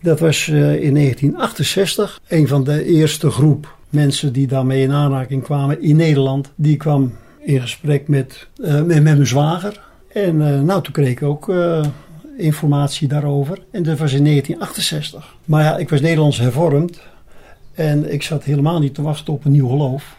Dat 0.01 0.19
was 0.19 0.47
eh, 0.47 0.55
in 0.55 0.93
1968. 0.93 2.19
Een 2.27 2.47
van 2.47 2.63
de 2.63 2.85
eerste 2.85 3.29
groep 3.29 3.75
mensen 3.89 4.33
die 4.33 4.47
daarmee 4.47 4.81
in 4.81 4.91
aanraking 4.91 5.43
kwamen 5.43 5.81
in 5.81 5.95
Nederland. 5.95 6.51
Die 6.55 6.77
kwam 6.77 7.13
in 7.39 7.61
gesprek 7.61 8.07
met, 8.07 8.47
met, 8.57 8.85
met 8.85 9.03
mijn 9.03 9.27
zwager. 9.27 9.81
En 10.13 10.53
eh, 10.53 10.61
nou, 10.61 10.83
toen 10.83 10.93
kreeg 10.93 11.09
ik 11.09 11.23
ook 11.23 11.51
informatie 12.37 13.07
daarover. 13.07 13.63
En 13.71 13.83
dat 13.83 13.97
was 13.97 14.13
in 14.13 14.23
1968. 14.23 15.35
Maar 15.45 15.63
ja, 15.63 15.77
ik 15.77 15.89
was 15.89 16.01
Nederlands 16.01 16.37
hervormd. 16.37 17.01
En 17.73 18.13
ik 18.13 18.23
zat 18.23 18.43
helemaal 18.43 18.79
niet 18.79 18.93
te 18.93 19.01
wachten 19.01 19.33
op 19.33 19.45
een 19.45 19.51
nieuw 19.51 19.67
geloof. 19.67 20.15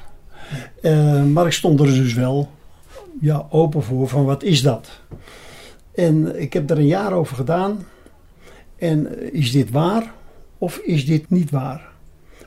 maar 1.33 1.47
ik 1.47 1.53
stond 1.53 1.81
er 1.81 1.87
dus 1.87 2.15
wel 2.15 2.51
ja, 3.21 3.47
open 3.51 3.83
voor 3.83 4.09
van 4.09 4.25
wat 4.25 4.43
is 4.43 4.63
dat? 4.63 5.01
En 5.95 6.41
ik 6.41 6.53
heb 6.53 6.71
er 6.71 6.79
een 6.79 6.87
jaar 6.87 7.13
over 7.13 7.37
gedaan. 7.37 7.87
En 8.79 9.33
is 9.33 9.53
dit 9.53 9.71
waar 9.71 10.13
of 10.59 10.77
is 10.77 11.07
dit 11.07 11.31
niet 11.31 11.51
waar? 11.51 11.89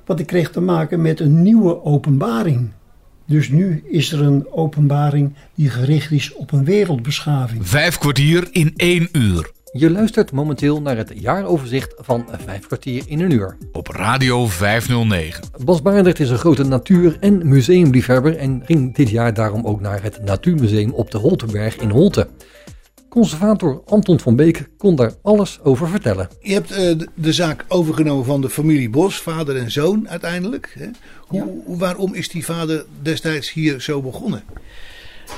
Want 0.06 0.20
ik 0.20 0.28
kreeg 0.28 0.52
te 0.52 0.62
maken 0.62 1.02
met 1.02 1.20
een 1.20 1.42
nieuwe 1.42 1.84
openbaring. 1.84 2.70
Dus 3.26 3.50
nu 3.50 3.84
is 3.90 4.12
er 4.12 4.22
een 4.22 4.52
openbaring 4.52 5.34
die 5.56 5.70
gericht 5.70 6.12
is 6.12 6.34
op 6.34 6.52
een 6.52 6.66
wereldbeschaving. 6.66 7.68
Vijf 7.68 7.98
kwartier 7.98 8.48
in 8.52 8.74
één 8.76 9.10
uur. 9.12 9.52
Je 9.74 9.92
luistert 9.92 10.32
momenteel 10.32 10.82
naar 10.82 10.98
het 10.98 11.12
jaaroverzicht 11.16 11.94
van 11.98 12.26
Vijf 12.46 12.68
kwartier 12.68 13.04
in 13.08 13.20
een 13.20 13.32
uur. 13.32 13.58
Op 13.72 13.88
Radio 13.88 14.48
509. 14.48 15.44
Bas 15.64 15.82
Barendrecht 15.82 16.20
is 16.20 16.30
een 16.30 16.38
grote 16.38 16.64
natuur- 16.64 17.18
en 17.20 17.48
museumliefhebber 17.48 18.38
en 18.38 18.62
ging 18.66 18.96
dit 18.96 19.10
jaar 19.10 19.34
daarom 19.34 19.66
ook 19.66 19.82
naar 19.82 20.04
het 20.04 20.24
Natuurmuseum 20.24 20.92
op 20.92 21.12
de 21.12 21.18
Holtenberg 21.18 21.78
in 21.78 21.90
Holte. 21.90 22.28
Conservator 23.10 23.82
Anton 23.86 24.20
van 24.20 24.36
Beek 24.36 24.70
kon 24.78 24.96
daar 24.96 25.14
alles 25.22 25.60
over 25.64 25.88
vertellen. 25.88 26.30
Je 26.40 26.54
hebt 26.54 26.72
uh, 26.72 26.78
de, 27.16 27.34
zaak 27.34 27.66
overgenomen 27.68 28.26
van 28.26 28.42
de 28.42 28.50
familie 28.50 28.90
Bos, 28.90 29.22
vader 29.22 29.58
en 29.58 29.72
zoon 29.72 30.10
uiteindelijk. 30.10 30.76
Hè? 30.80 30.88
Hoe, 31.28 31.62
waarom 31.66 32.14
is 32.14 32.30
die 32.30 32.46
vader 32.46 32.86
destijds 33.02 33.52
hier 33.52 33.82
zo 33.82 34.02
begonnen? 34.02 34.44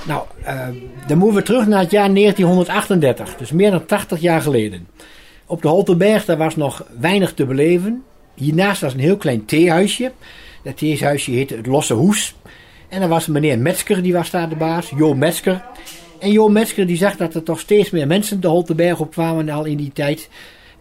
Nou, 0.08 0.26
uh, 0.44 0.68
dan 1.08 1.18
moeten 1.18 1.38
we 1.38 1.44
terug 1.44 1.68
naar 1.68 1.80
het 1.80 1.92
jaar 1.92 2.14
1938, 2.14 3.36
dus 3.36 3.52
meer 3.52 3.72
dan 3.72 3.86
80 3.86 4.20
jaar 4.20 4.42
geleden. 4.42 4.88
Op 5.46 5.62
de 5.62 5.68
Holterberg 5.68 6.26
daar 6.26 6.38
was 6.38 6.56
nog 6.56 6.86
weinig 7.00 7.34
te 7.34 7.46
beleven. 7.46 8.04
Hiernaast 8.36 8.82
was 8.82 8.94
een 8.94 9.00
heel 9.00 9.18
klein 9.18 9.46
theehuisje. 9.46 10.12
Dat 10.64 10.78
theehuisje 10.78 11.32
heette 11.32 11.56
het 11.56 11.66
Losse 11.66 11.94
Hoes. 11.94 12.36
En 12.90 13.02
er 13.02 13.08
was 13.08 13.28
meneer 13.28 13.60
Metzger, 13.60 14.02
die 14.02 14.14
was 14.14 14.30
daar 14.30 14.50
de 14.50 14.56
baas, 14.56 14.92
Jo 14.96 15.14
Metzger. 15.14 15.64
En 16.20 16.32
Jo 16.32 16.50
Metzger 16.50 16.88
die 16.88 16.98
zag 16.98 17.16
dat 17.16 17.36
er 17.36 17.44
toch 17.44 17.60
steeds 17.60 17.90
meer 17.90 18.08
mensen 18.08 18.42
de 18.42 18.48
Holteberg 18.48 19.00
op 19.00 19.12
kwamen 19.12 19.50
al 19.50 19.66
in 19.66 19.78
die 19.78 19.92
tijd. 19.94 20.30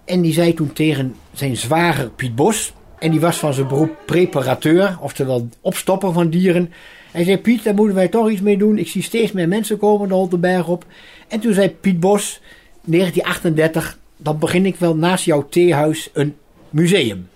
En 0.04 0.20
die 0.20 0.32
zei 0.32 0.54
toen 0.54 0.72
tegen 0.72 1.14
zijn 1.32 1.56
zwager 1.56 2.10
Piet 2.10 2.34
Bos. 2.34 2.72
En 2.98 3.10
die 3.10 3.20
was 3.20 3.36
van 3.36 3.54
zijn 3.54 3.68
beroep 3.68 3.96
preparateur, 4.06 4.96
oftewel 5.00 5.48
opstopper 5.60 6.12
van 6.12 6.30
dieren. 6.30 6.72
Hij 7.12 7.24
zei, 7.24 7.38
Piet, 7.38 7.64
daar 7.64 7.74
moeten 7.74 7.94
wij 7.94 8.08
toch 8.08 8.30
iets 8.30 8.40
mee 8.40 8.58
doen. 8.58 8.78
Ik 8.78 8.88
zie 8.88 9.02
steeds 9.02 9.32
meer 9.32 9.48
mensen 9.48 9.78
komen 9.78 10.08
de 10.08 10.14
Holteberg 10.14 10.68
op. 10.68 10.84
En 11.28 11.40
toen 11.40 11.52
zei 11.52 11.70
Piet 11.70 12.00
Bos, 12.00 12.40
1938, 12.84 13.98
dan 14.16 14.38
begin 14.38 14.66
ik 14.66 14.76
wel 14.76 14.96
naast 14.96 15.24
jouw 15.24 15.48
theehuis 15.48 16.10
een 16.12 16.34
museum. 16.70 17.28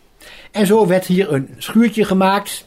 En 0.51 0.67
zo 0.67 0.87
werd 0.87 1.07
hier 1.07 1.33
een 1.33 1.49
schuurtje 1.59 2.05
gemaakt. 2.05 2.67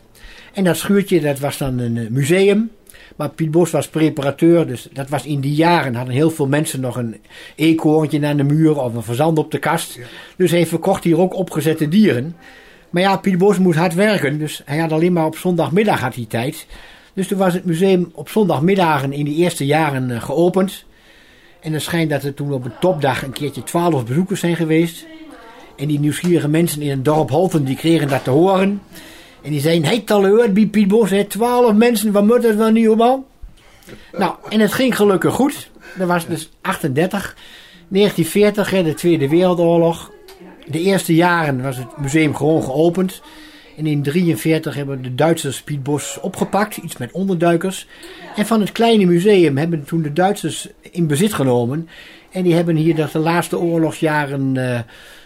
En 0.54 0.64
dat 0.64 0.78
schuurtje, 0.78 1.20
dat 1.20 1.40
was 1.40 1.58
dan 1.58 1.80
een 1.80 1.98
eh, 1.98 2.10
museum. 2.10 2.72
Maar 3.16 3.30
Piet 3.30 3.52
Bos 3.52 3.72
was 3.72 3.88
preparateur, 3.88 4.68
dus 4.68 4.88
dat 4.94 5.10
was 5.10 5.26
in 5.26 5.40
die 5.40 5.56
jaren. 5.56 5.96
Hadden 5.96 6.14
heel 6.14 6.32
veel 6.32 6.48
mensen 6.48 6.80
nog 6.80 6.96
een 6.96 7.16
eekhoorntje 7.56 8.28
aan 8.28 8.38
de 8.38 8.44
muur 8.44 8.82
of 8.82 8.96
een 8.96 9.04
verzand 9.04 9.38
op 9.38 9.52
de 9.52 9.60
kast. 9.60 10.00
Dus 10.38 10.52
hij 10.52 10.66
verkocht 10.66 11.04
hier 11.04 11.20
ook 11.20 11.36
opgezette 11.36 11.88
dieren. 11.88 12.36
Maar 12.90 13.02
ja, 13.02 13.18
Piet 13.18 13.38
Bos 13.38 13.58
moest 13.58 13.78
hard 13.78 13.94
werken, 13.94 14.40
dus 14.40 14.62
hij 14.66 14.78
had 14.78 14.92
alleen 14.92 15.14
maar 15.14 15.26
op 15.26 15.38
zondagmiddag 15.38 16.00
had 16.00 16.16
hij 16.16 16.26
tijd. 16.28 16.68
Dus 17.20 17.28
toen 17.28 17.38
was 17.38 17.54
het 17.54 17.66
museum 17.66 18.12
op 18.14 18.30
zondagmiddagen 18.30 19.14
in 19.14 19.26
de 19.26 19.34
eerste 19.34 19.66
jaren 19.66 20.10
uh, 20.10 20.22
geopend. 20.22 20.86
En 21.62 21.74
het 21.74 21.82
schijnt 21.82 22.10
dat 22.10 22.24
er 22.24 22.34
toen 22.34 22.54
op 22.54 22.66
een 22.66 22.80
topdag 22.80 23.24
een 23.24 23.32
keertje 23.32 23.64
twaalf 23.64 24.06
bezoekers 24.06 24.40
zijn 24.40 24.56
geweest. 24.56 25.06
En 25.78 25.88
die 25.88 26.00
nieuwsgierige 26.00 26.48
mensen 26.48 26.82
in 26.82 26.90
het 26.90 27.06
dorp 27.06 27.30
Holten, 27.30 27.64
die 27.64 27.76
kregen 27.76 28.08
dat 28.08 28.24
te 28.24 28.30
horen. 28.30 28.82
En 29.42 29.52
die 29.52 29.60
zeiden, 29.60 29.88
hey 29.88 30.00
taleur, 30.00 30.54
bij 30.54 30.66
Piet 30.66 30.88
Bos, 30.88 31.12
twaalf 31.28 31.74
mensen, 31.74 32.12
wat 32.12 32.26
moet 32.26 32.42
dat 32.42 32.56
wel 32.56 32.72
niet 32.72 32.96
man? 32.96 33.26
Nou, 34.18 34.36
en 34.50 34.60
het 34.60 34.74
ging 34.74 34.96
gelukkig 34.96 35.34
goed. 35.34 35.70
Dat 35.98 36.08
was 36.08 36.28
dus 36.28 36.50
38. 36.62 37.36
1940, 37.88 38.70
hè, 38.70 38.84
de 38.84 38.94
Tweede 38.94 39.30
Wereldoorlog. 39.30 40.12
De 40.68 40.80
eerste 40.80 41.16
jaren 41.16 41.62
was 41.62 41.78
het 41.78 41.98
museum 41.98 42.36
gewoon 42.36 42.64
geopend. 42.64 43.22
En 43.80 43.86
in 43.86 44.02
1943 44.02 44.76
hebben 44.76 45.02
de 45.02 45.16
Duitsers 45.16 45.62
Piet 45.62 45.84
Bos 45.84 46.20
opgepakt, 46.22 46.78
iets 46.78 46.98
met 46.98 47.12
onderduikers. 47.12 47.88
En 48.36 48.46
van 48.46 48.60
het 48.60 48.72
kleine 48.72 49.06
museum 49.06 49.58
hebben 49.58 49.84
toen 49.84 50.02
de 50.02 50.14
Duitsers 50.14 50.68
in 50.92 51.08
bezit 51.08 51.34
genomen. 51.34 51.90
En 52.32 52.44
die 52.44 52.54
hebben 52.54 52.76
hier 52.76 52.96
de 52.96 53.20
laatste 53.20 53.60
oorlogsjaren 53.60 54.56
uh, 54.56 54.80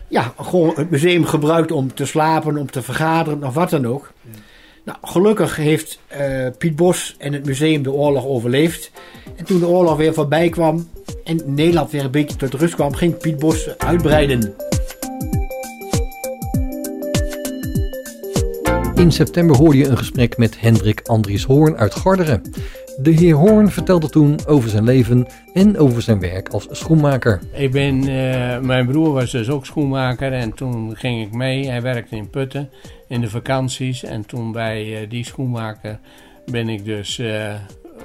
ja, 0.08 0.34
gewoon 0.38 0.74
het 0.76 0.90
museum 0.90 1.26
gebruikt 1.26 1.72
om 1.72 1.94
te 1.94 2.06
slapen, 2.06 2.58
om 2.58 2.72
te 2.72 2.82
vergaderen 2.82 3.44
of 3.44 3.54
wat 3.54 3.70
dan 3.70 3.88
ook. 3.88 4.12
Nou, 4.84 4.98
gelukkig 5.02 5.56
heeft 5.56 6.00
uh, 6.18 6.48
Piet 6.58 6.76
Bos 6.76 7.16
en 7.18 7.34
het 7.34 7.46
museum 7.46 7.84
de 7.84 7.92
oorlog 7.92 8.26
overleefd. 8.26 8.92
En 9.36 9.46
toen 9.46 9.60
de 9.60 9.68
oorlog 9.68 9.98
weer 9.98 10.14
voorbij 10.14 10.50
kwam 10.50 10.90
en 11.24 11.42
Nederland 11.46 11.92
weer 11.92 12.04
een 12.04 12.12
beetje 12.12 12.36
tot 12.36 12.54
rust 12.54 12.76
kwam, 12.76 12.94
ging 12.94 13.18
Piet 13.18 13.40
Bos 13.40 13.78
uitbreiden. 13.78 14.54
In 18.96 19.12
september 19.12 19.56
hoorde 19.56 19.78
je 19.78 19.88
een 19.88 19.98
gesprek 19.98 20.38
met 20.38 20.60
Hendrik 20.60 21.02
Andries 21.08 21.44
Hoorn 21.44 21.78
uit 21.78 21.96
Garderen. 21.96 22.42
De 23.02 23.12
heer 23.12 23.36
Hoorn 23.36 23.70
vertelde 23.70 24.10
toen 24.10 24.40
over 24.48 24.70
zijn 24.70 24.84
leven 24.84 25.28
en 25.54 25.78
over 25.78 26.02
zijn 26.02 26.20
werk 26.20 26.50
als 26.50 26.68
schoenmaker. 26.72 27.40
Ik 27.52 27.72
ben, 27.72 28.08
uh, 28.08 28.60
mijn 28.60 28.86
broer 28.86 29.14
was 29.14 29.32
dus 29.32 29.50
ook 29.50 29.66
schoenmaker 29.66 30.34
en 30.34 30.54
toen 30.54 30.96
ging 30.96 31.26
ik 31.26 31.34
mee. 31.34 31.70
Hij 31.70 31.82
werkte 31.82 32.16
in 32.16 32.30
Putten 32.30 32.70
in 33.08 33.22
de 33.22 33.30
vakanties 33.30 34.04
en 34.04 34.26
toen 34.26 34.52
bij 34.52 35.02
uh, 35.02 35.10
die 35.10 35.26
schoenmaker 35.26 36.00
ben 36.46 36.70
ik 36.70 36.86
dus 36.86 37.18
uh, 37.18 37.54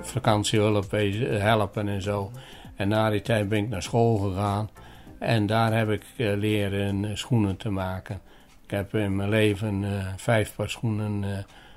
vakantiehulp 0.01 0.91
helpen 1.29 1.89
en 1.89 2.03
zo. 2.03 2.31
En 2.77 2.89
na 2.89 3.11
die 3.11 3.23
tijd 3.23 3.49
ben 3.49 3.59
ik 3.59 3.69
naar 3.69 3.83
school 3.83 4.17
gegaan 4.17 4.71
en 5.19 5.47
daar 5.47 5.77
heb 5.77 5.91
ik 5.91 6.03
leren 6.17 7.19
schoenen 7.19 7.57
te 7.57 7.71
maken. 7.71 8.21
Ik 8.69 8.75
heb 8.75 8.95
in 8.95 9.17
mijn 9.17 9.29
leven 9.29 9.85
vijf 10.17 10.55
paar 10.55 10.71
schoenen, 10.71 11.25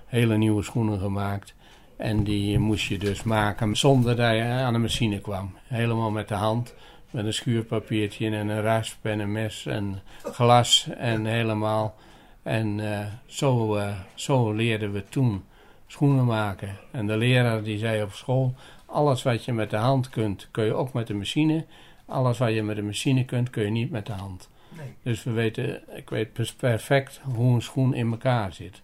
hele 0.06 0.38
nieuwe 0.38 0.64
schoenen 0.64 1.00
gemaakt. 1.00 1.54
En 1.96 2.24
die 2.24 2.60
moest 2.60 2.88
je 2.88 2.98
dus 2.98 3.24
maken 3.24 3.76
zonder 3.76 4.16
dat 4.16 4.36
je 4.36 4.44
aan 4.44 4.74
de 4.74 4.80
machine 4.80 5.20
kwam. 5.20 5.56
Helemaal 5.68 6.12
met 6.12 6.28
de 6.28 6.34
hand. 6.34 6.74
Met 7.10 7.26
een 7.26 7.34
schuurpapiertje 7.34 8.26
en 8.26 8.50
een 8.50 8.62
rasp 8.62 9.06
en 9.06 9.20
een 9.20 9.32
mes 9.32 9.66
en 9.66 10.02
glas 10.24 10.88
en 10.98 11.26
helemaal. 11.26 11.96
En 12.44 12.78
uh, 12.78 13.00
zo, 13.26 13.80
zo 14.14 14.52
leerden 14.52 14.92
we 14.92 15.04
toen 15.10 15.44
schoenen 15.88 16.26
maken. 16.26 16.78
En 16.92 17.08
de 17.08 17.18
leraar 17.18 17.64
die 17.64 17.78
zei 17.78 18.04
op 18.04 18.12
school, 18.12 18.56
alles 18.86 19.24
wat 19.24 19.46
je 19.46 19.54
met 19.54 19.70
de 19.70 19.76
hand 19.76 20.10
kunt, 20.10 20.48
kun 20.52 20.66
je 20.66 20.74
ook 20.74 20.94
met 20.94 21.08
de 21.08 21.14
machine. 21.14 21.66
Alles 22.06 22.38
wat 22.38 22.54
je 22.54 22.64
met 22.64 22.76
de 22.76 22.82
machine 22.82 23.26
kunt, 23.26 23.50
kun 23.50 23.64
je 23.64 23.70
niet 23.70 23.92
met 23.92 24.06
de 24.06 24.14
hand. 24.14 24.50
Nee. 24.82 24.94
Dus 25.04 25.24
we 25.24 25.32
weten, 25.32 25.82
ik 25.96 26.10
weet 26.10 26.56
perfect 26.58 27.22
hoe 27.24 27.54
een 27.54 27.62
schoen 27.62 27.94
in 27.94 28.12
elkaar 28.12 28.54
zit. 28.54 28.82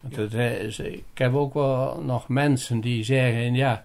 Want 0.00 0.34
ik 0.78 1.04
heb 1.14 1.34
ook 1.34 1.54
wel 1.54 2.02
nog 2.02 2.28
mensen 2.28 2.80
die 2.80 3.04
zeggen, 3.04 3.54
ja, 3.54 3.84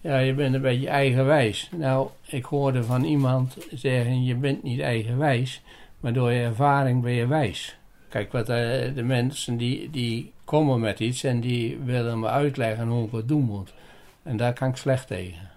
ja, 0.00 0.18
je 0.18 0.34
bent 0.34 0.54
een 0.54 0.60
beetje 0.60 0.88
eigenwijs. 0.88 1.70
Nou, 1.76 2.08
ik 2.26 2.44
hoorde 2.44 2.84
van 2.84 3.04
iemand 3.04 3.56
zeggen, 3.72 4.24
je 4.24 4.34
bent 4.34 4.62
niet 4.62 4.80
eigenwijs, 4.80 5.62
maar 6.00 6.12
door 6.12 6.32
je 6.32 6.42
ervaring 6.42 7.02
ben 7.02 7.12
je 7.12 7.26
wijs. 7.26 7.76
Kijk, 8.08 8.32
wat 8.32 8.46
de, 8.46 8.54
eh, 8.54 8.94
de 8.94 9.02
mensen 9.02 9.56
die, 9.56 9.90
die 9.90 10.32
komen 10.44 10.80
met 10.80 11.00
iets 11.00 11.24
en 11.24 11.40
die 11.40 11.78
willen 11.84 12.20
me 12.20 12.28
uitleggen 12.28 12.88
hoe 12.88 13.06
ik 13.06 13.12
het 13.12 13.28
doen 13.28 13.44
moet. 13.44 13.72
En 14.22 14.36
daar 14.36 14.52
kan 14.52 14.68
ik 14.68 14.76
slecht 14.76 15.06
tegen. 15.06 15.50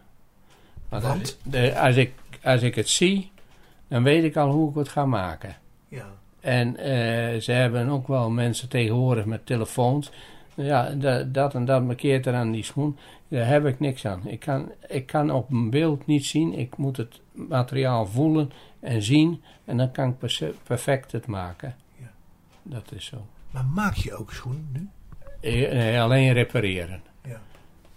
Want, 0.89 1.03
Want? 1.03 1.37
De, 1.43 1.79
als, 1.79 1.95
ik, 1.95 2.13
als 2.43 2.61
ik 2.61 2.75
het 2.75 2.89
zie, 2.89 3.31
dan 3.91 4.03
weet 4.03 4.23
ik 4.23 4.35
al 4.35 4.51
hoe 4.51 4.69
ik 4.69 4.75
het 4.75 4.89
ga 4.89 5.05
maken. 5.05 5.55
Ja. 5.87 6.05
En 6.39 6.67
uh, 6.67 7.41
ze 7.41 7.51
hebben 7.51 7.89
ook 7.89 8.07
wel 8.07 8.29
mensen 8.29 8.69
tegenwoordig 8.69 9.25
met 9.25 9.45
telefoons. 9.45 10.11
Ja, 10.55 10.89
dat, 10.89 11.33
dat 11.33 11.53
en 11.53 11.65
dat 11.65 11.83
markeert 11.83 12.25
er 12.25 12.33
aan 12.33 12.51
die 12.51 12.63
schoen. 12.63 12.97
Daar 13.27 13.47
heb 13.47 13.65
ik 13.65 13.79
niks 13.79 14.05
aan. 14.05 14.21
Ik 14.27 14.39
kan, 14.39 14.71
ik 14.87 15.05
kan 15.05 15.31
op 15.31 15.51
een 15.51 15.69
beeld 15.69 16.05
niet 16.05 16.25
zien. 16.25 16.57
Ik 16.57 16.77
moet 16.77 16.97
het 16.97 17.19
materiaal 17.31 18.05
voelen 18.05 18.51
en 18.79 19.01
zien. 19.03 19.41
En 19.65 19.77
dan 19.77 19.91
kan 19.91 20.09
ik 20.19 20.53
perfect 20.63 21.11
het 21.11 21.27
maken. 21.27 21.75
Ja. 21.99 22.11
Dat 22.63 22.91
is 22.95 23.05
zo. 23.05 23.25
Maar 23.51 23.65
maak 23.65 23.95
je 23.95 24.15
ook 24.15 24.33
schoenen 24.33 24.69
nu? 24.73 24.89
Eh, 25.39 25.71
nee, 25.71 26.01
alleen 26.01 26.33
repareren. 26.33 27.01
Ja. 27.23 27.41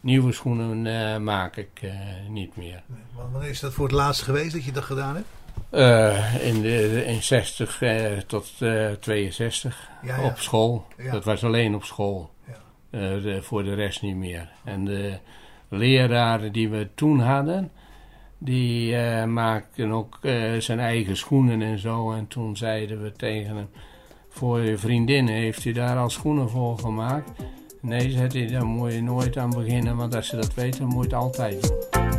Nieuwe 0.01 0.33
schoenen 0.33 0.87
eh, 0.87 1.19
maak 1.19 1.57
ik 1.57 1.83
eh, 1.83 1.93
niet 2.29 2.57
meer. 2.57 2.83
Want 3.15 3.33
Wanneer 3.33 3.51
is 3.51 3.61
dat 3.61 3.73
voor 3.73 3.85
het 3.85 3.95
laatst 3.95 4.23
geweest 4.23 4.53
dat 4.53 4.65
je 4.65 4.73
dat 4.73 4.85
gedaan 4.85 5.15
hebt? 5.15 5.29
Eh, 5.75 6.47
in, 6.47 6.63
de, 6.63 7.05
in 7.07 7.23
60 7.23 7.83
eh, 7.83 8.05
tot 8.27 8.51
eh 8.59 8.91
62 9.01 9.91
Ja, 10.03 10.17
ja. 10.17 10.25
op 10.25 10.39
school. 10.39 10.85
Ja. 10.99 11.13
Dat 11.13 11.25
was 11.25 11.45
alleen 11.45 11.75
op 11.75 11.85
school. 11.85 12.31
De- 12.91 13.39
voor 13.43 13.63
de 13.65 13.75
rest 13.75 14.03
niet 14.03 14.17
meer. 14.17 14.49
En 14.65 14.85
de 14.85 15.19
leraren 15.69 16.53
die 16.53 16.69
we 16.69 16.89
toen 16.95 17.21
hadden, 17.21 17.71
die 18.39 18.97
maakten 19.27 19.91
ook 19.93 20.19
zijn 20.59 20.81
eigen 20.81 21.17
schoenen 21.17 21.63
en 21.63 21.79
zo. 21.79 22.13
En 22.13 22.27
toen 22.29 22.57
zeiden 22.57 23.03
we 23.03 23.13
tegen 23.13 23.57
hem: 23.57 23.69
Voor 24.29 24.61
je 24.61 24.79
vriendinnen 24.79 25.35
heeft 25.35 25.65
u 25.65 25.73
daar 25.73 25.97
al 25.97 26.11
schoenen 26.11 26.51
voor 26.51 26.79
gemaakt? 26.79 27.31
Nee, 27.81 28.11
zei 28.11 28.27
hij, 28.29 28.47
daar 28.47 28.65
moet 28.67 28.93
je 28.93 29.03
nooit 29.03 29.37
aan 29.37 29.51
beginnen, 29.51 29.97
want 29.97 30.15
als 30.15 30.29
ze 30.29 30.37
dat 30.37 30.55
weten, 30.55 30.81
dan 30.81 30.89
moet 30.89 31.05
je 31.05 31.11
het 31.11 31.19
altijd 31.19 31.63
doen. 31.63 32.14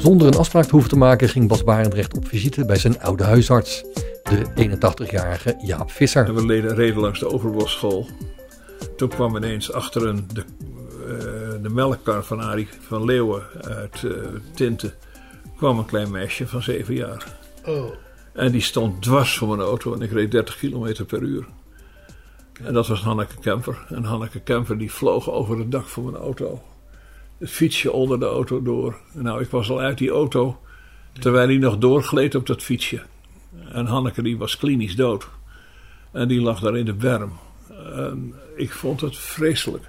Zonder 0.00 0.26
een 0.26 0.36
afspraak 0.36 0.64
te 0.64 0.70
hoeven 0.70 0.90
te 0.90 0.96
maken 0.96 1.28
ging 1.28 1.48
Bas 1.48 1.64
Barendrecht 1.64 2.16
op 2.16 2.28
visite 2.28 2.64
bij 2.64 2.78
zijn 2.78 3.00
oude 3.00 3.24
huisarts, 3.24 3.84
de 4.22 4.76
81-jarige 4.76 5.56
Jaap 5.62 5.90
Visser. 5.90 6.26
En 6.26 6.46
we 6.46 6.74
reden 6.74 7.00
langs 7.00 7.18
de 7.18 7.32
Overbosschool. 7.32 8.06
Toen 8.96 9.08
kwam 9.08 9.36
ineens 9.36 9.72
achter 9.72 10.06
een, 10.06 10.28
de, 10.32 10.40
eh, 10.40 11.62
de 11.62 11.68
melkkar 11.68 12.24
van 12.24 12.40
Arie 12.40 12.68
van 12.80 13.04
Leeuwen 13.04 13.42
uit 13.62 14.04
eh 14.04 14.12
Tinten... 14.54 14.92
kwam 15.56 15.78
een 15.78 15.86
klein 15.86 16.10
meisje 16.10 16.46
van 16.46 16.62
zeven 16.62 16.94
jaar. 16.94 17.26
Oh. 17.66 17.92
En 18.32 18.52
die 18.52 18.60
stond 18.60 19.02
dwars 19.02 19.36
voor 19.36 19.48
mijn 19.48 19.60
auto 19.60 19.94
en 19.94 20.02
ik 20.02 20.10
reed 20.10 20.30
30 20.30 20.56
kilometer 20.56 21.04
per 21.04 21.22
uur. 21.22 21.46
En 22.62 22.72
dat 22.74 22.86
was 22.86 23.00
Hanneke 23.02 23.36
Kemper. 23.40 23.86
En 23.88 24.04
Hanneke 24.04 24.40
Kemper 24.40 24.78
die 24.78 24.92
vloog 24.92 25.30
over 25.30 25.58
het 25.58 25.70
dak 25.70 25.86
van 25.86 26.04
mijn 26.04 26.16
auto. 26.16 26.62
Het 27.40 27.50
fietsje 27.50 27.92
onder 27.92 28.18
de 28.18 28.26
auto 28.26 28.62
door. 28.62 28.96
Nou, 29.12 29.42
ik 29.42 29.50
was 29.50 29.70
al 29.70 29.80
uit 29.80 29.98
die 29.98 30.10
auto 30.10 30.60
terwijl 31.12 31.48
hij 31.48 31.56
nog 31.56 31.78
doorgleed 31.78 32.34
op 32.34 32.46
dat 32.46 32.62
fietsje. 32.62 33.02
En 33.72 33.86
Hanneke 33.86 34.22
die 34.22 34.38
was 34.38 34.56
klinisch 34.56 34.96
dood. 34.96 35.28
En 36.12 36.28
die 36.28 36.40
lag 36.40 36.60
daar 36.60 36.76
in 36.76 36.84
de 36.84 36.94
berm. 36.94 37.32
En 37.94 38.34
ik 38.56 38.72
vond 38.72 39.00
het 39.00 39.16
vreselijk. 39.16 39.84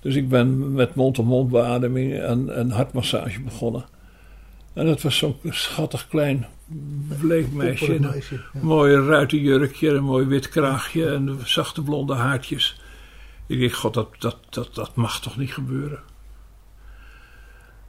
Dus 0.00 0.14
ik 0.14 0.28
ben 0.28 0.72
met 0.72 0.94
mond-op-mond 0.94 1.50
beademing 1.50 2.18
en, 2.20 2.54
en 2.54 2.70
hartmassage 2.70 3.40
begonnen. 3.40 3.84
En 4.72 4.86
dat 4.86 5.02
was 5.02 5.16
zo'n 5.16 5.36
schattig 5.44 6.08
klein 6.08 6.46
bleek 7.20 7.52
meisje. 7.52 7.94
een 7.94 8.00
meisje, 8.00 8.34
ja. 8.34 8.60
Mooie 8.62 9.06
ruitenjurkje, 9.06 9.90
een 9.90 10.04
mooi 10.04 10.26
wit 10.26 10.48
kraagje 10.48 11.10
en 11.10 11.38
zachte 11.44 11.82
blonde 11.82 12.14
haartjes. 12.14 12.80
Ik 13.46 13.60
dacht, 13.60 13.74
god, 13.74 13.94
dat, 13.94 14.08
dat, 14.18 14.36
dat, 14.50 14.74
dat 14.74 14.96
mag 14.96 15.20
toch 15.20 15.36
niet 15.36 15.52
gebeuren. 15.52 15.98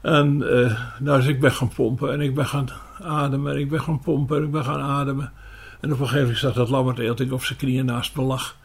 En 0.01 0.49
eh, 0.63 0.79
nou, 0.99 1.17
dus 1.17 1.27
ik 1.27 1.39
ben 1.39 1.51
gaan 1.51 1.67
pompen 1.75 2.11
en 2.13 2.21
ik 2.21 2.35
ben 2.35 2.45
gaan 2.45 2.67
ademen 3.01 3.53
en 3.53 3.59
ik 3.59 3.69
ben 3.69 3.81
gaan 3.81 3.99
pompen 3.99 4.37
en 4.37 4.43
ik 4.43 4.51
ben 4.51 4.63
gaan 4.63 4.81
ademen. 4.81 5.31
En 5.79 5.91
op 5.93 5.99
een 5.99 6.05
gegeven 6.05 6.21
moment 6.21 6.37
zat 6.39 6.53
dat 6.55 6.69
lammerteeltje 6.69 7.33
op 7.33 7.43
zijn 7.43 7.57
knieën 7.59 7.85
naast 7.85 8.15
me 8.15 8.21
lag. 8.23 8.55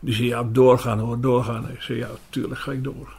Die 0.00 0.14
zei, 0.14 0.26
ja, 0.28 0.42
doorgaan 0.52 0.98
hoor, 0.98 1.20
doorgaan. 1.20 1.68
Ik 1.70 1.82
zei, 1.82 1.98
ja, 1.98 2.08
tuurlijk 2.30 2.60
ga 2.60 2.72
ik 2.72 2.84
door. 2.84 3.12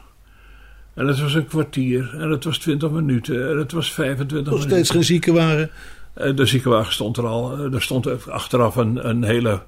En 0.94 1.08
het 1.08 1.20
was 1.22 1.34
een 1.34 1.46
kwartier 1.48 2.16
en 2.20 2.30
het 2.30 2.44
was 2.44 2.58
20 2.58 2.90
minuten 2.90 3.50
en 3.50 3.58
het 3.58 3.72
was 3.72 3.92
25 3.94 4.38
Nog 4.38 4.46
minuten. 4.46 4.70
steeds 4.72 4.90
geen 4.90 5.04
ziekenwagen. 5.04 5.70
Eh, 6.14 6.36
De 6.36 6.46
ziekenwagen 6.46 6.94
stond 6.94 7.18
er 7.18 7.26
al. 7.28 7.58
Eh, 7.58 7.74
Er 7.74 7.82
stond 7.82 8.28
achteraf 8.30 8.76
een, 8.76 9.10
een 9.10 9.24
hele 9.24 9.62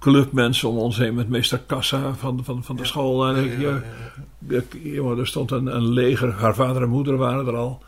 club 0.00 0.32
mensen 0.32 0.68
om 0.68 0.76
ons 0.76 0.96
heen 0.96 1.14
met 1.14 1.28
meester 1.28 1.60
Kassa 1.66 2.14
van, 2.14 2.44
van, 2.44 2.64
van 2.64 2.76
de 2.76 2.84
school. 2.84 3.26
En 3.28 3.44
ik, 3.44 3.60
ja, 3.60 3.82
ik- 4.48 4.78
jongen, 4.82 5.18
er 5.18 5.26
stond 5.26 5.50
een, 5.50 5.66
een 5.76 5.88
leger. 5.88 6.32
Haar 6.32 6.54
vader 6.54 6.82
en 6.82 6.88
moeder 6.88 7.16
waren 7.16 7.46
er 7.46 7.56
al. 7.56 7.82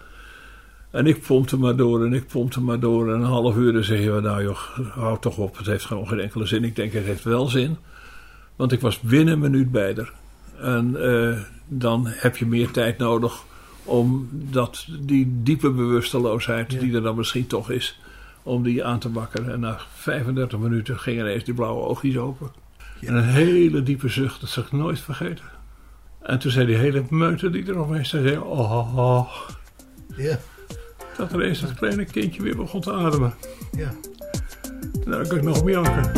En 0.90 1.06
ik 1.06 1.22
pompte 1.26 1.58
maar 1.58 1.76
door 1.76 2.04
en 2.04 2.12
ik 2.12 2.26
pompte 2.26 2.60
maar 2.60 2.80
door. 2.80 3.12
En 3.12 3.20
een 3.20 3.26
half 3.26 3.56
uur 3.56 3.72
dan 3.72 3.84
zeggen 3.84 4.14
we, 4.14 4.20
nou 4.20 4.42
joh, 4.42 4.58
houd 4.94 5.22
toch 5.22 5.36
op. 5.36 5.56
Het 5.56 5.66
heeft 5.66 5.84
gewoon 5.84 6.08
geen 6.08 6.20
enkele 6.20 6.46
zin. 6.46 6.64
Ik 6.64 6.76
denk, 6.76 6.92
het 6.92 7.04
heeft 7.04 7.24
wel 7.24 7.46
zin. 7.46 7.76
Want 8.56 8.72
ik 8.72 8.80
was 8.80 9.00
binnen 9.00 9.34
een 9.34 9.40
minuut 9.40 9.70
bij 9.70 9.94
haar. 9.96 10.12
En 10.76 10.96
eh, 11.04 11.38
dan 11.68 12.04
heb 12.06 12.36
je 12.36 12.46
meer 12.46 12.70
tijd 12.70 12.98
nodig 12.98 13.42
om 13.84 14.28
dat, 14.32 14.86
die 15.00 15.40
diepe 15.42 15.70
bewusteloosheid 15.70 16.80
die 16.80 16.94
er 16.94 17.02
dan 17.02 17.16
misschien 17.16 17.46
toch 17.46 17.70
is, 17.70 18.00
om 18.42 18.62
die 18.62 18.84
aan 18.84 18.98
te 18.98 19.12
wakkeren. 19.12 19.52
En 19.52 19.60
na 19.60 19.78
35 19.94 20.58
minuten 20.58 20.98
gingen 20.98 21.24
ineens 21.24 21.44
die 21.44 21.54
blauwe 21.54 21.82
oogjes 21.82 22.16
open. 22.16 22.50
En 23.00 23.14
een 23.14 23.28
hele 23.28 23.82
diepe 23.82 24.08
zucht, 24.08 24.40
dat 24.40 24.50
zal 24.50 24.62
ik 24.62 24.72
nooit 24.72 25.00
vergeten. 25.00 25.44
En 26.22 26.38
toen 26.38 26.50
zei 26.50 26.66
die 26.66 26.76
hele 26.76 27.04
meute 27.08 27.50
die 27.50 27.66
er 27.66 27.82
omheen 27.82 28.06
zei, 28.06 28.28
zei, 28.28 28.38
oh, 28.38 28.96
oh. 28.96 29.30
Ja. 30.16 30.38
Dat 31.16 31.32
er 31.32 31.42
eens 31.42 31.60
dat 31.60 31.74
kleine 31.74 32.04
kindje 32.04 32.42
weer 32.42 32.56
begon 32.56 32.80
te 32.80 32.92
ademen. 32.92 33.34
Ja. 33.76 33.90
Daar 35.04 35.26
kan 35.26 35.36
ik 35.36 35.42
nog 35.42 35.60
om 35.60 35.68
janken. 35.68 36.12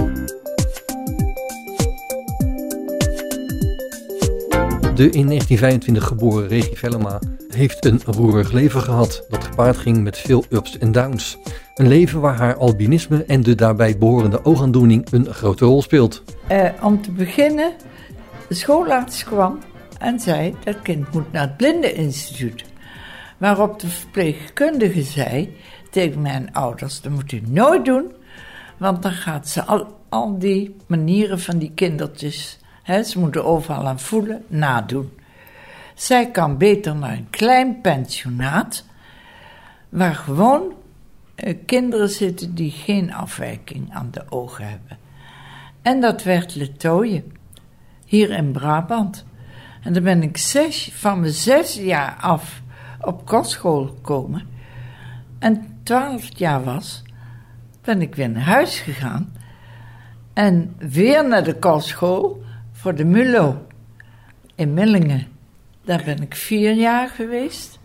De 4.95 5.11
in 5.11 5.27
1925 5.27 6.07
geboren 6.07 6.49
Regie 6.49 6.79
Vellema 6.79 7.21
heeft 7.49 7.85
een 7.85 8.01
roerig 8.05 8.53
leven 8.53 8.81
gehad 8.81 9.25
dat 9.29 9.45
gepaard 9.45 9.77
ging 9.77 10.03
met 10.03 10.19
veel 10.19 10.45
ups 10.51 10.79
en 10.79 10.93
downs. 10.93 11.39
Een 11.75 11.89
leven 11.89 12.21
waar 12.21 12.37
haar 12.37 12.57
albinisme 12.57 13.25
en 13.25 13.43
de 13.43 13.55
daarbij 13.55 13.99
behorende 13.99 14.45
oogaandoening 14.45 15.07
een 15.11 15.27
grote 15.27 15.65
rol 15.65 15.83
speelt. 15.83 16.23
Eh, 16.47 16.71
om 16.83 17.03
te 17.03 17.11
beginnen, 17.11 17.73
de 18.49 18.55
schoolarts 18.55 19.25
kwam 19.25 19.59
en 19.99 20.21
zei: 20.21 20.55
dat 20.65 20.83
kind 20.83 21.13
moet 21.13 21.33
naar 21.33 21.43
het 21.43 21.57
blindeninstituut. 21.57 22.65
Waarop 23.39 23.81
de 23.81 23.89
verpleegkundige 23.89 25.03
zei 25.03 25.57
tegen 25.91 26.21
mijn 26.21 26.53
ouders: 26.53 27.01
dat 27.01 27.13
moet 27.13 27.33
u 27.33 27.43
nooit 27.49 27.85
doen, 27.85 28.13
want 28.77 29.03
dan 29.03 29.13
gaat 29.13 29.49
ze 29.49 29.65
al, 29.65 29.99
al 30.09 30.39
die 30.39 30.77
manieren 30.87 31.41
van 31.41 31.59
die 31.59 31.73
kindertjes, 31.75 32.59
hè, 32.83 33.03
ze 33.03 33.19
moeten 33.19 33.45
overal 33.45 33.87
aan 33.87 34.01
voelen, 34.01 34.45
nadoen. 34.47 35.13
Zij 35.95 36.31
kan 36.31 36.59
beter 36.59 36.97
naar 36.97 37.13
een 37.13 37.31
klein 37.31 37.81
pensionaat, 37.81 38.85
waar 39.89 40.15
gewoon 40.15 40.73
kinderen 41.67 42.09
zitten 42.09 42.55
die 42.55 42.71
geen 42.71 43.13
afwijking 43.13 43.93
aan 43.93 44.09
de 44.11 44.23
ogen 44.29 44.69
hebben. 44.69 44.99
En 45.83 46.01
dat 46.01 46.23
werd 46.23 46.55
Letooien, 46.55 47.33
hier 48.05 48.31
in 48.31 48.53
Brabant. 48.53 49.25
En 49.83 49.93
dan 49.93 50.03
ben 50.03 50.23
ik 50.23 50.37
zes, 50.37 50.91
van 50.93 51.21
mijn 51.21 51.33
zes 51.33 51.75
jaar 51.75 52.17
af 52.21 52.63
op 53.01 53.27
kostschool 53.27 53.87
gekomen. 53.87 54.43
En 55.39 55.79
twaalf 55.83 56.39
jaar 56.39 56.65
was, 56.65 57.03
ben 57.83 58.03
ik 58.03 58.15
weer 58.15 58.31
naar 58.31 58.43
huis 58.43 58.79
gegaan. 58.79 59.33
En 60.33 60.75
weer 60.79 61.29
naar 61.29 61.45
de 61.45 61.55
kostschool 61.55 62.43
voor 62.73 62.95
de 62.95 63.05
MULO 63.05 63.67
in 64.55 64.75
Millingen. 64.75 65.27
Daar 65.85 66.03
ben 66.05 66.23
ik 66.23 66.35
vier 66.35 66.73
jaar 66.73 67.09
geweest. 67.09 67.79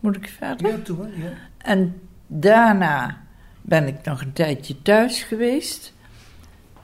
Moet 0.00 0.16
ik 0.16 0.28
verder? 0.28 0.68
Ja, 0.68 1.08
ja. 1.16 1.32
En 1.64 2.00
daarna 2.26 3.22
ben 3.62 3.86
ik 3.86 4.04
nog 4.04 4.20
een 4.20 4.32
tijdje 4.32 4.82
thuis 4.82 5.22
geweest. 5.22 5.92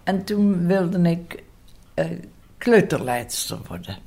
En 0.02 0.24
toen 0.24 0.66
wilde 0.66 1.10
ik 1.10 1.42
eh, 1.94 2.06
kleuterleidster 2.58 3.58
worden. 3.68 3.98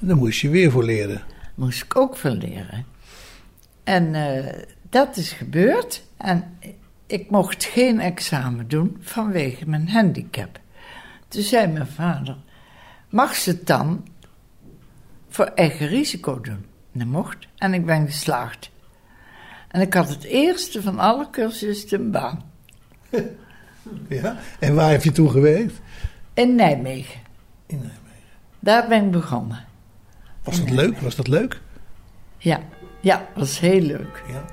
Daar 0.00 0.16
moest 0.16 0.40
je 0.40 0.48
weer 0.48 0.70
voor 0.70 0.84
leren. 0.84 1.22
Moest 1.54 1.82
ik 1.82 1.96
ook 1.96 2.16
veel 2.16 2.34
leren. 2.34 2.86
En 3.84 4.14
eh, 4.14 4.62
dat 4.90 5.16
is 5.16 5.32
gebeurd. 5.32 6.02
En 6.16 6.58
ik 7.06 7.30
mocht 7.30 7.64
geen 7.64 8.00
examen 8.00 8.68
doen 8.68 8.96
vanwege 9.00 9.68
mijn 9.68 9.88
handicap. 9.88 10.60
Toen 11.28 11.42
zei 11.42 11.66
mijn 11.66 11.86
vader: 11.86 12.36
Mag 13.08 13.34
ze 13.34 13.50
het 13.50 13.66
dan 13.66 14.08
voor 15.28 15.44
eigen 15.44 15.86
risico 15.86 16.40
doen? 16.40 16.66
En 16.92 16.98
dat 16.98 17.08
mocht. 17.08 17.46
En 17.56 17.74
ik 17.74 17.86
ben 17.86 18.06
geslaagd. 18.06 18.70
En 19.76 19.82
ik 19.82 19.94
had 19.94 20.08
het 20.08 20.24
eerste 20.24 20.82
van 20.82 20.98
alle 20.98 21.30
cursussen 21.30 22.00
een 22.00 22.10
baan. 22.10 22.42
Ja. 24.08 24.36
En 24.58 24.74
waar 24.74 24.90
heb 24.90 25.02
je 25.02 25.12
toen 25.12 25.30
gewerkt? 25.30 25.80
In 26.34 26.54
Nijmegen. 26.54 27.20
In 27.66 27.76
Nijmegen. 27.76 28.38
Daar 28.58 28.88
ben 28.88 29.04
ik 29.04 29.10
begonnen. 29.10 29.64
Was 30.44 30.58
dat 30.58 30.70
leuk? 30.70 30.98
Was 31.00 31.16
dat 31.16 31.28
leuk? 31.28 31.60
Ja, 32.38 32.60
ja, 33.00 33.28
was 33.34 33.60
heel 33.60 33.80
leuk. 33.80 34.22
Ja. 34.28 34.44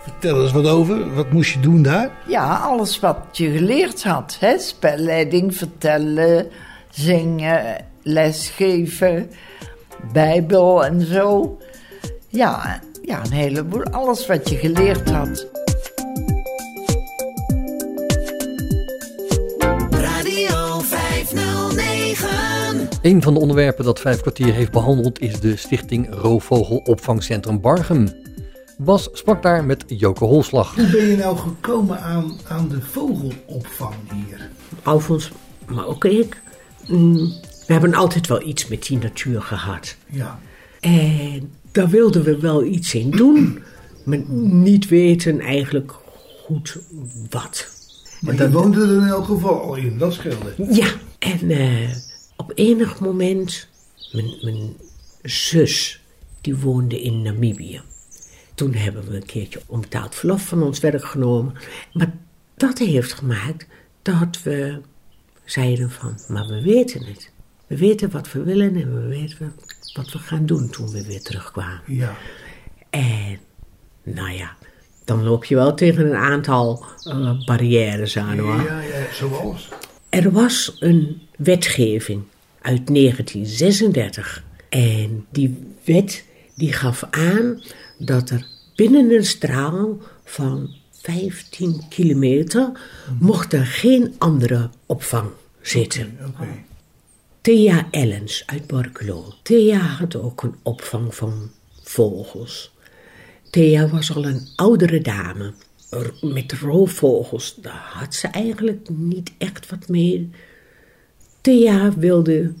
Vertel 0.00 0.42
eens 0.42 0.52
wat 0.52 0.66
over. 0.66 1.14
Wat 1.14 1.32
moest 1.32 1.52
je 1.52 1.60
doen 1.60 1.82
daar? 1.82 2.10
Ja, 2.28 2.56
alles 2.56 3.00
wat 3.00 3.18
je 3.32 3.50
geleerd 3.50 4.04
had. 4.04 4.36
Hè? 4.40 4.58
Spelleiding, 4.58 5.56
vertellen, 5.56 6.48
zingen, 6.90 7.84
lesgeven, 8.02 9.30
bijbel 10.12 10.84
en 10.84 11.00
zo. 11.00 11.58
Ja, 12.28 12.80
ja, 13.08 13.24
een 13.24 13.32
heleboel. 13.32 13.82
Alles 13.84 14.26
wat 14.26 14.48
je 14.48 14.56
geleerd 14.56 15.10
had. 15.10 15.46
Radio 19.90 20.80
509. 20.80 22.88
Een 23.02 23.22
van 23.22 23.34
de 23.34 23.40
onderwerpen 23.40 23.84
dat 23.84 24.00
Vijf 24.00 24.20
Kwartier 24.20 24.54
heeft 24.54 24.72
behandeld 24.72 25.20
is 25.20 25.40
de 25.40 25.56
stichting 25.56 26.06
Roofvogel 26.10 26.76
Opvangcentrum 26.76 27.60
Bargem. 27.60 28.08
Bas 28.78 29.08
sprak 29.12 29.42
daar 29.42 29.64
met 29.64 29.84
Joke 29.86 30.24
Holslag. 30.24 30.74
Hoe 30.74 30.90
ben 30.90 31.06
je 31.06 31.16
nou 31.16 31.36
gekomen 31.36 32.00
aan, 32.00 32.38
aan 32.48 32.68
de 32.68 32.80
vogelopvang 32.80 33.94
hier? 34.12 34.48
Alfons, 34.82 35.30
maar 35.66 35.86
ook 35.86 36.04
ik. 36.04 36.42
mm, 36.86 37.14
We 37.66 37.72
hebben 37.72 37.94
altijd 37.94 38.26
wel 38.26 38.42
iets 38.42 38.68
met 38.68 38.86
die 38.86 38.98
natuur 38.98 39.42
gehad. 39.42 39.96
Ja. 40.06 40.38
En 40.80 41.52
daar 41.78 41.88
wilden 41.88 42.22
we 42.22 42.38
wel 42.38 42.64
iets 42.64 42.94
in 42.94 43.10
doen. 43.10 43.62
Maar 44.04 44.18
niet 44.42 44.88
weten 44.88 45.40
eigenlijk 45.40 45.94
goed 46.44 46.78
wat. 47.30 47.68
Maar 48.20 48.34
je 48.34 48.50
woonde 48.50 48.82
er 48.82 48.96
in 48.96 49.06
elk 49.06 49.24
geval 49.24 49.60
al 49.60 49.74
in, 49.74 49.98
dat 49.98 50.12
scheelde. 50.12 50.54
Ja, 50.70 50.88
en 51.18 51.50
eh, 51.50 51.94
op 52.36 52.52
enig 52.54 53.00
moment, 53.00 53.68
mijn, 54.12 54.34
mijn 54.42 54.76
zus, 55.22 56.02
die 56.40 56.56
woonde 56.56 57.02
in 57.02 57.22
Namibië. 57.22 57.80
Toen 58.54 58.74
hebben 58.74 59.08
we 59.08 59.16
een 59.16 59.26
keertje 59.26 59.60
onbetaald 59.66 60.14
verlof 60.14 60.46
van 60.46 60.62
ons 60.62 60.80
werk 60.80 61.04
genomen. 61.04 61.54
Maar 61.92 62.12
dat 62.56 62.78
heeft 62.78 63.12
gemaakt 63.12 63.66
dat 64.02 64.42
we 64.42 64.80
zeiden 65.44 65.90
van, 65.90 66.18
maar 66.28 66.46
we 66.46 66.62
weten 66.62 67.04
het. 67.04 67.30
We 67.66 67.76
weten 67.76 68.10
wat 68.10 68.32
we 68.32 68.42
willen 68.42 68.76
en 68.76 68.94
we 68.94 69.08
weten 69.08 69.54
wat 69.98 70.12
we 70.12 70.18
gaan 70.18 70.46
doen 70.46 70.70
toen 70.70 70.90
we 70.90 71.06
weer 71.06 71.22
terugkwamen. 71.22 71.82
Ja. 71.86 72.16
En, 72.90 73.38
nou 74.02 74.30
ja, 74.30 74.56
dan 75.04 75.22
loop 75.24 75.44
je 75.44 75.54
wel 75.54 75.74
tegen 75.74 76.06
een 76.06 76.16
aantal 76.16 76.84
eh, 77.04 77.44
barrières 77.44 78.16
aan 78.16 78.38
hoor. 78.38 78.62
Ja, 78.62 78.80
ja, 78.80 79.12
zoals? 79.12 79.68
Er 80.08 80.30
was 80.30 80.76
een 80.78 81.20
wetgeving 81.36 82.22
uit 82.60 82.86
1936. 82.86 84.44
En 84.68 85.26
die 85.30 85.74
wet 85.84 86.24
die 86.54 86.72
gaf 86.72 87.04
aan 87.10 87.62
dat 87.98 88.30
er 88.30 88.46
binnen 88.74 89.10
een 89.10 89.24
straal 89.24 89.98
van 90.24 90.74
15 90.90 91.82
kilometer 91.88 92.70
mocht 93.18 93.52
er 93.52 93.66
geen 93.66 94.14
andere 94.18 94.70
opvang 94.86 95.30
zitten. 95.60 96.18
Thea 97.40 97.88
Ellens 97.90 98.42
uit 98.46 98.66
Borculo. 98.66 99.34
Thea 99.42 99.78
had 99.78 100.16
ook 100.16 100.42
een 100.42 100.54
opvang 100.62 101.14
van 101.14 101.50
vogels. 101.82 102.72
Thea 103.50 103.88
was 103.88 104.14
al 104.14 104.24
een 104.24 104.48
oudere 104.56 105.00
dame. 105.00 105.52
Met 106.20 106.52
roofvogels, 106.52 107.54
daar 107.54 107.90
had 107.92 108.14
ze 108.14 108.28
eigenlijk 108.28 108.88
niet 108.88 109.32
echt 109.38 109.70
wat 109.70 109.88
mee. 109.88 110.30
Thea 111.40 111.92
wilde 111.92 112.52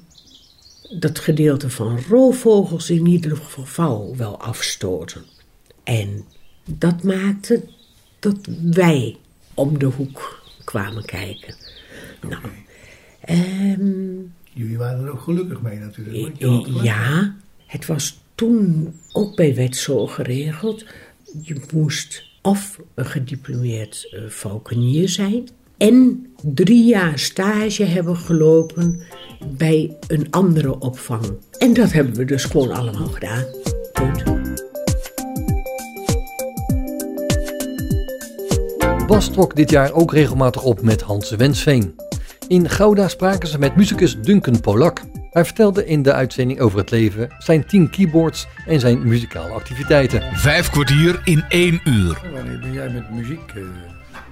dat 0.98 1.18
gedeelte 1.18 1.70
van 1.70 2.00
roofvogels 2.08 2.90
in 2.90 3.06
ieder 3.06 3.36
geval 3.36 4.16
wel 4.16 4.40
afstoten. 4.40 5.24
En 5.84 6.24
dat 6.64 7.02
maakte 7.02 7.62
dat 8.18 8.38
wij 8.62 9.16
om 9.54 9.78
de 9.78 9.86
hoek 9.86 10.42
kwamen 10.64 11.04
kijken. 11.04 11.54
Nou, 12.28 12.42
ehm, 13.20 14.07
Jullie 14.58 14.78
waren 14.78 15.04
er 15.04 15.10
ook 15.12 15.20
gelukkig 15.20 15.62
mee 15.62 15.78
natuurlijk. 15.78 16.22
want 16.22 16.38
je 16.38 16.46
had 16.46 16.64
gelijk. 16.64 16.84
ja, 16.84 17.34
het 17.66 17.86
was 17.86 18.20
toen 18.34 18.94
ook 19.12 19.36
bij 19.36 19.54
wet 19.54 19.76
zo 19.76 20.06
geregeld. 20.06 20.84
Je 21.42 21.60
moest 21.72 22.24
of 22.42 22.80
een 22.94 23.06
gediplomeerd 23.06 24.08
eh, 24.10 24.20
valkenier 24.28 25.08
zijn 25.08 25.48
en 25.76 26.26
drie 26.42 26.84
jaar 26.84 27.18
stage 27.18 27.84
hebben 27.84 28.16
gelopen 28.16 29.00
bij 29.56 29.96
een 30.06 30.26
andere 30.30 30.78
opvang. 30.78 31.24
En 31.58 31.74
dat 31.74 31.92
hebben 31.92 32.14
we 32.14 32.24
dus 32.24 32.44
gewoon 32.44 32.70
allemaal 32.70 33.08
gedaan. 33.08 33.44
Punt. 33.92 34.22
Bas 39.06 39.30
trok 39.30 39.56
dit 39.56 39.70
jaar 39.70 39.92
ook 39.92 40.12
regelmatig 40.12 40.64
op 40.64 40.82
met 40.82 41.00
Hans 41.00 41.30
Wensveen. 41.30 42.07
In 42.48 42.68
Gouda 42.68 43.08
spraken 43.08 43.48
ze 43.48 43.58
met 43.58 43.76
muzikus 43.76 44.20
Duncan 44.20 44.60
Polak. 44.60 45.00
Hij 45.30 45.44
vertelde 45.44 45.86
in 45.86 46.02
de 46.02 46.12
uitzending 46.12 46.60
over 46.60 46.78
het 46.78 46.90
leven, 46.90 47.28
zijn 47.38 47.66
tien 47.66 47.90
keyboards 47.90 48.46
en 48.66 48.80
zijn 48.80 49.08
muzikale 49.08 49.52
activiteiten. 49.52 50.22
Vijf 50.36 50.70
kwartier 50.70 51.20
in 51.24 51.44
één 51.48 51.80
uur. 51.84 52.20
Wanneer 52.34 52.58
ben 52.58 52.72
jij 52.72 52.88
met 52.88 53.10
muziek? 53.10 53.50
eh? 53.54 53.62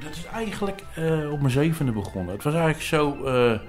Dat 0.05 0.11
is 0.17 0.25
eigenlijk 0.35 0.83
eh, 0.95 1.33
op 1.33 1.41
mijn 1.41 1.53
zevende 1.53 1.93
begonnen. 1.93 2.35
Het 2.35 2.43
was 2.45 2.55
eigenlijk 2.55 2.85
zo. 2.85 3.25
eh, 3.25 3.61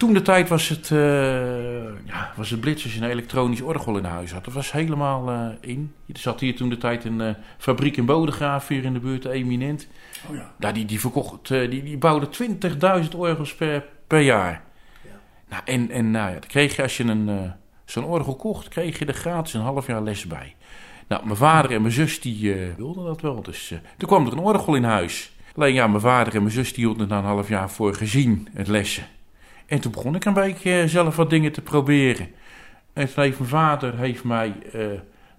toen 0.00 0.12
de 0.12 0.22
tijd 0.22 0.48
was 0.48 0.68
het, 0.68 0.90
eh 0.90 2.06
ja, 2.06 2.32
was 2.36 2.50
het 2.50 2.60
blitz 2.60 2.84
als 2.84 2.94
je 2.94 3.00
een 3.00 3.10
elektronisch 3.10 3.60
orgel 3.60 3.96
in 3.96 4.04
huis 4.04 4.32
had. 4.32 4.44
Dat 4.44 4.54
was 4.54 4.72
helemaal 4.72 5.30
eh, 5.30 5.48
in. 5.60 5.94
Er 6.06 6.18
zat 6.18 6.40
hier 6.40 6.56
toen 6.56 6.68
de 6.68 6.78
tijd 6.78 7.04
een 7.04 7.20
eh, 7.20 7.34
fabriek 7.58 7.96
in 7.96 8.04
Bodegraaf 8.04 8.68
hier 8.68 8.84
in 8.84 8.92
de 8.92 9.00
buurt, 9.00 9.24
Eminent. 9.24 9.88
Oh 10.28 10.36
ja. 10.36 10.52
Daar 10.58 10.72
die, 10.72 10.84
die, 10.84 11.00
verkocht, 11.00 11.48
die, 11.48 11.82
die 11.82 11.98
bouwde 11.98 12.28
20.000 13.04 13.08
orgels 13.16 13.54
per, 13.54 13.84
per 14.06 14.20
jaar. 14.20 14.62
Nou, 15.48 15.62
en, 15.64 15.90
en 15.90 16.10
nou 16.10 16.28
ja, 16.28 16.38
dan 16.38 16.48
kreeg 16.48 16.76
je 16.76 16.82
als 16.82 16.96
je 16.96 17.04
een, 17.04 17.52
zo'n 17.84 18.04
orgel 18.04 18.36
kocht, 18.36 18.68
kreeg 18.68 18.98
je 18.98 19.04
er 19.04 19.14
gratis 19.14 19.54
een 19.54 19.60
half 19.60 19.86
jaar 19.86 20.02
les 20.02 20.26
bij. 20.26 20.54
Nou, 21.08 21.24
mijn 21.24 21.36
vader 21.36 21.70
en 21.70 21.82
mijn 21.82 21.94
zus 21.94 22.20
die 22.20 22.54
wilden 22.76 23.04
dat 23.04 23.20
wel. 23.20 23.42
Dus 23.42 23.70
eh, 23.70 23.78
toen 23.96 24.08
kwam 24.08 24.26
er 24.26 24.32
een 24.32 24.38
orgel 24.38 24.74
in 24.74 24.84
huis. 24.84 25.32
Alleen 25.56 25.74
ja, 25.74 25.86
mijn 25.86 26.00
vader 26.00 26.34
en 26.34 26.42
mijn 26.42 26.54
zus 26.54 26.72
die 26.74 26.84
hielden 26.84 27.02
er 27.02 27.08
na 27.08 27.18
een 27.18 27.24
half 27.24 27.48
jaar 27.48 27.70
voor 27.70 27.94
gezien, 27.94 28.48
het 28.52 28.68
lessen. 28.68 29.06
En 29.70 29.80
toen 29.80 29.92
begon 29.92 30.14
ik 30.14 30.24
een 30.24 30.32
beetje 30.32 30.80
eh, 30.80 30.88
zelf 30.88 31.16
wat 31.16 31.30
dingen 31.30 31.52
te 31.52 31.60
proberen. 31.60 32.28
En 32.92 33.14
toen 33.14 33.24
heeft 33.24 33.38
mijn 33.38 33.50
vader 33.50 33.98
heeft 33.98 34.24
mij 34.24 34.54
eh, 34.72 34.86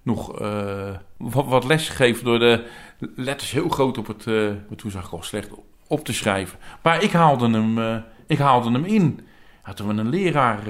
nog 0.02 0.40
eh, 0.40 0.96
wat, 1.18 1.46
wat 1.46 1.64
les 1.64 1.90
gegeven 1.90 2.26
door 2.26 2.40
de 2.40 2.68
letters 3.16 3.52
heel 3.52 3.70
groot 3.70 3.98
op 3.98 4.08
het, 4.08 4.26
maar 4.26 4.78
toen 4.78 4.92
zag 4.92 5.06
ik 5.06 5.12
al 5.12 5.24
slecht 5.24 5.50
op 5.88 6.06
te 6.06 6.14
schrijven. 6.14 6.60
Maar 6.82 7.04
ik 7.04 7.12
haalde 7.12 7.50
hem, 7.50 8.04
ik 8.28 8.38
haalde 8.38 8.72
hem 8.72 8.86
in. 8.86 9.28
Hadden 9.62 9.88
we 9.88 9.94
een 9.94 10.10
leraar, 10.10 10.62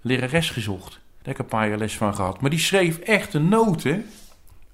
lerares 0.00 0.50
gezocht. 0.50 0.90
Daar 0.90 1.00
heb 1.22 1.34
ik 1.34 1.38
een 1.38 1.58
paar 1.58 1.68
jaar 1.68 1.78
les 1.78 1.96
van 1.96 2.14
gehad. 2.14 2.40
Maar 2.40 2.50
die 2.50 2.58
schreef 2.58 2.98
echt 2.98 3.32
de 3.32 3.38
noten 3.38 4.06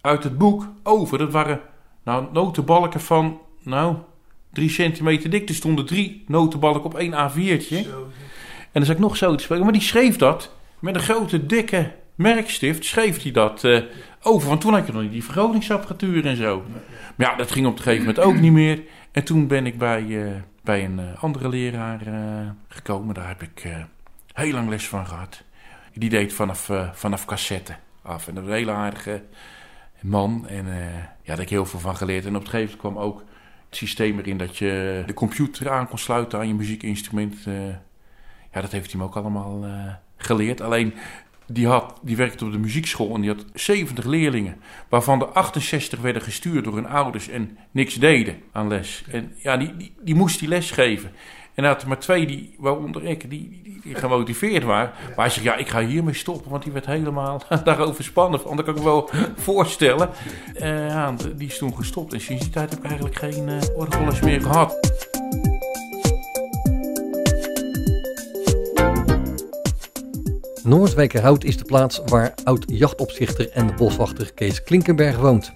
uit 0.01 0.25
het 0.25 0.39
boek 0.39 0.69
over. 0.83 1.19
Dat 1.19 1.33
waren 1.33 1.61
nou, 2.03 2.27
notenbalken 2.33 3.01
van, 3.01 3.41
nou, 3.63 3.97
drie 4.53 4.70
centimeter 4.70 5.30
dik. 5.30 5.48
Er 5.48 5.55
stonden 5.55 5.86
drie 5.86 6.24
notenbalken 6.26 6.84
op 6.84 6.94
één 6.94 7.12
A4'tje. 7.12 7.76
En 8.72 8.80
dan 8.80 8.84
zag 8.84 8.94
ik 8.94 9.00
nog 9.03 9.16
zo 9.16 9.34
te 9.34 9.42
spreken. 9.42 9.64
Maar 9.64 9.72
die 9.72 9.82
schreef 9.82 10.16
dat 10.16 10.53
met 10.78 10.94
een 10.94 11.00
grote, 11.00 11.46
dikke 11.46 11.92
merkstift. 12.14 12.84
Schreef 12.84 13.22
hij 13.22 13.32
dat 13.32 13.64
eh, 13.64 13.80
over. 14.22 14.48
Want 14.48 14.61
toen 14.61 14.72
had 14.72 14.86
je 14.86 14.92
nog 14.92 15.03
niet 15.03 15.12
die 15.12 15.24
vergrotingsapparatuur 15.24 16.26
en 16.26 16.36
zo. 16.36 16.64
Maar 17.16 17.30
ja, 17.30 17.36
dat 17.36 17.50
ging 17.50 17.66
op 17.66 17.76
een 17.76 17.82
gegeven 17.82 18.07
moment 18.07 18.24
ook 18.24 18.40
niet 18.40 18.53
meer. 18.53 18.82
En 19.12 19.24
toen 19.24 19.46
ben 19.46 19.66
ik 19.66 19.78
bij, 19.78 20.24
eh, 20.24 20.32
bij 20.62 20.84
een 20.84 20.98
eh, 20.98 21.22
andere 21.22 21.48
leraar 21.48 22.00
gekomen. 22.68 23.14
Daar 23.14 23.28
heb 23.28 23.42
ik 23.42 23.66
heel 24.32 24.53
lang 24.53 24.68
les 24.68 24.88
van 24.88 25.07
gehad. 25.07 25.42
Die 25.94 26.11
deed 26.11 26.32
vanaf, 26.32 26.70
vanaf 26.92 27.24
cassette 27.24 27.76
af. 28.03 28.28
En 28.28 28.34
dat 28.34 28.42
was 28.42 28.53
een 28.53 28.59
hele 28.59 28.72
aardige 28.72 29.22
man. 30.00 30.46
En 30.48 30.66
ja, 30.66 30.72
daar 31.24 31.36
heb 31.36 31.38
ik 31.38 31.48
heel 31.48 31.66
veel 31.66 31.80
van 31.80 31.96
geleerd. 31.96 32.24
En 32.26 32.36
op 32.36 32.42
een 32.42 32.50
gegeven 32.50 32.76
moment 32.76 32.94
kwam 32.94 32.98
ook 32.98 33.24
systeem 33.77 34.18
erin 34.18 34.37
dat 34.37 34.57
je 34.57 35.03
de 35.07 35.14
computer 35.14 35.70
aan 35.70 35.89
kon 35.89 35.99
sluiten 35.99 36.39
aan 36.39 36.49
je 36.49 36.55
muziekinstrument. 36.55 37.37
eh. 37.47 37.68
ja, 38.53 38.61
dat 38.61 38.73
heeft 38.73 38.91
hij 38.91 39.01
me 39.01 39.07
ook 39.07 39.16
allemaal 39.16 39.64
eh, 39.64 39.95
geleerd. 40.16 40.61
Alleen, 40.61 40.95
die, 41.47 41.66
had, 41.66 42.01
die 42.03 42.16
werkte 42.16 42.45
op 42.45 42.53
de 42.53 42.59
muziekschool 42.59 43.14
en 43.14 43.20
die 43.20 43.31
had 43.31 43.45
70 43.55 44.05
leerlingen. 44.05 44.57
Waarvan 44.89 45.18
de 45.18 45.27
68 45.27 46.01
werden 46.01 46.23
gestuurd 46.23 46.64
door 46.64 46.75
hun 46.75 46.87
ouders 46.87 47.29
en 47.29 47.59
niks 47.70 47.95
deden 47.95 48.37
aan 48.53 48.68
les. 48.68 49.05
En 49.11 49.33
ja, 49.37 49.57
die, 49.57 49.77
die, 49.77 49.95
die 50.01 50.14
moest 50.14 50.39
die 50.39 50.49
les 50.49 50.70
geven. 50.70 51.11
En 51.55 51.64
had 51.64 51.82
er 51.82 51.88
maar 51.88 51.98
twee, 51.98 52.26
die, 52.26 52.55
waaronder 52.59 53.05
ik, 53.05 53.30
die, 53.30 53.61
die, 53.62 53.80
die 53.82 53.94
gemotiveerd 53.94 54.64
waren. 54.64 54.90
Maar 55.07 55.16
hij 55.16 55.30
zegt, 55.30 55.46
ja, 55.46 55.57
ik 55.57 55.68
ga 55.68 55.86
hiermee 55.86 56.14
stoppen, 56.14 56.50
want 56.50 56.62
die 56.62 56.72
werd 56.72 56.86
helemaal 56.86 57.42
daarover 57.64 58.05
spannen. 58.05 58.40
Want 58.44 58.57
dat 58.57 58.64
kan 58.64 58.76
ik 58.76 58.82
wel 58.82 59.11
voorstellen. 59.36 60.11
Eh, 60.55 60.88
ja, 60.88 61.14
die 61.36 61.48
is 61.48 61.59
toen 61.59 61.76
gestopt. 61.76 62.12
En 62.12 62.20
sinds 62.20 62.42
die 62.42 62.53
tijd 62.53 62.70
heb 62.70 62.78
ik 62.78 62.84
eigenlijk 62.84 63.16
geen 63.16 63.48
uh, 63.48 63.59
orgelles 63.76 64.20
meer 64.20 64.40
gehad. 64.40 65.00
Noordwijkerhout 70.62 71.44
is 71.44 71.57
de 71.57 71.64
plaats 71.64 72.00
waar 72.07 72.34
oud-jachtopzichter 72.44 73.50
en 73.50 73.76
boswachter 73.76 74.32
Kees 74.34 74.62
Klinkenberg 74.62 75.16
woont. 75.18 75.53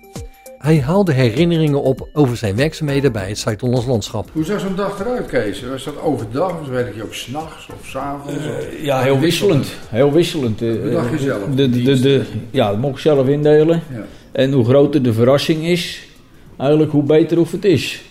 Hij 0.59 0.81
haalde 0.81 1.13
herinneringen 1.13 1.83
op 1.83 2.09
over 2.13 2.37
zijn 2.37 2.57
werkzaamheden 2.57 3.13
bij 3.13 3.29
het 3.29 3.39
Zuid-Hollands 3.39 3.87
Landschap. 3.87 4.29
Hoe 4.33 4.45
zag 4.45 4.61
zo'n 4.61 4.77
dag 4.77 5.01
eruit, 5.01 5.27
Kees? 5.27 5.63
Was 5.71 5.85
dat 5.85 6.01
overdag 6.03 6.61
of 6.61 6.69
werk 6.69 6.95
je 6.95 7.03
ook 7.03 7.15
s'nachts 7.15 7.69
of 7.81 7.87
s'avonds? 7.87 8.45
Uh, 8.45 8.85
ja, 8.85 9.01
heel 9.01 9.19
wisselend. 9.19 9.67
Heel 9.89 10.13
wisselend. 10.13 10.61
Hoe 10.61 10.91
dacht 10.91 11.11
je 11.11 11.19
zelf? 11.19 11.43
De, 11.55 11.71
de, 11.71 11.83
de, 11.83 12.01
de, 12.01 12.23
ja, 12.51 12.71
dat 12.71 12.79
mocht 12.79 12.95
ik 12.95 13.01
zelf 13.01 13.29
indelen. 13.29 13.83
Ja. 13.93 14.05
En 14.33 14.53
hoe 14.53 14.65
groter 14.65 15.03
de 15.03 15.13
verrassing 15.13 15.67
is, 15.67 16.09
eigenlijk 16.57 16.93
hoe 16.93 17.03
beter 17.03 17.41
of 17.41 17.53
het 17.53 17.65
is. 17.65 18.03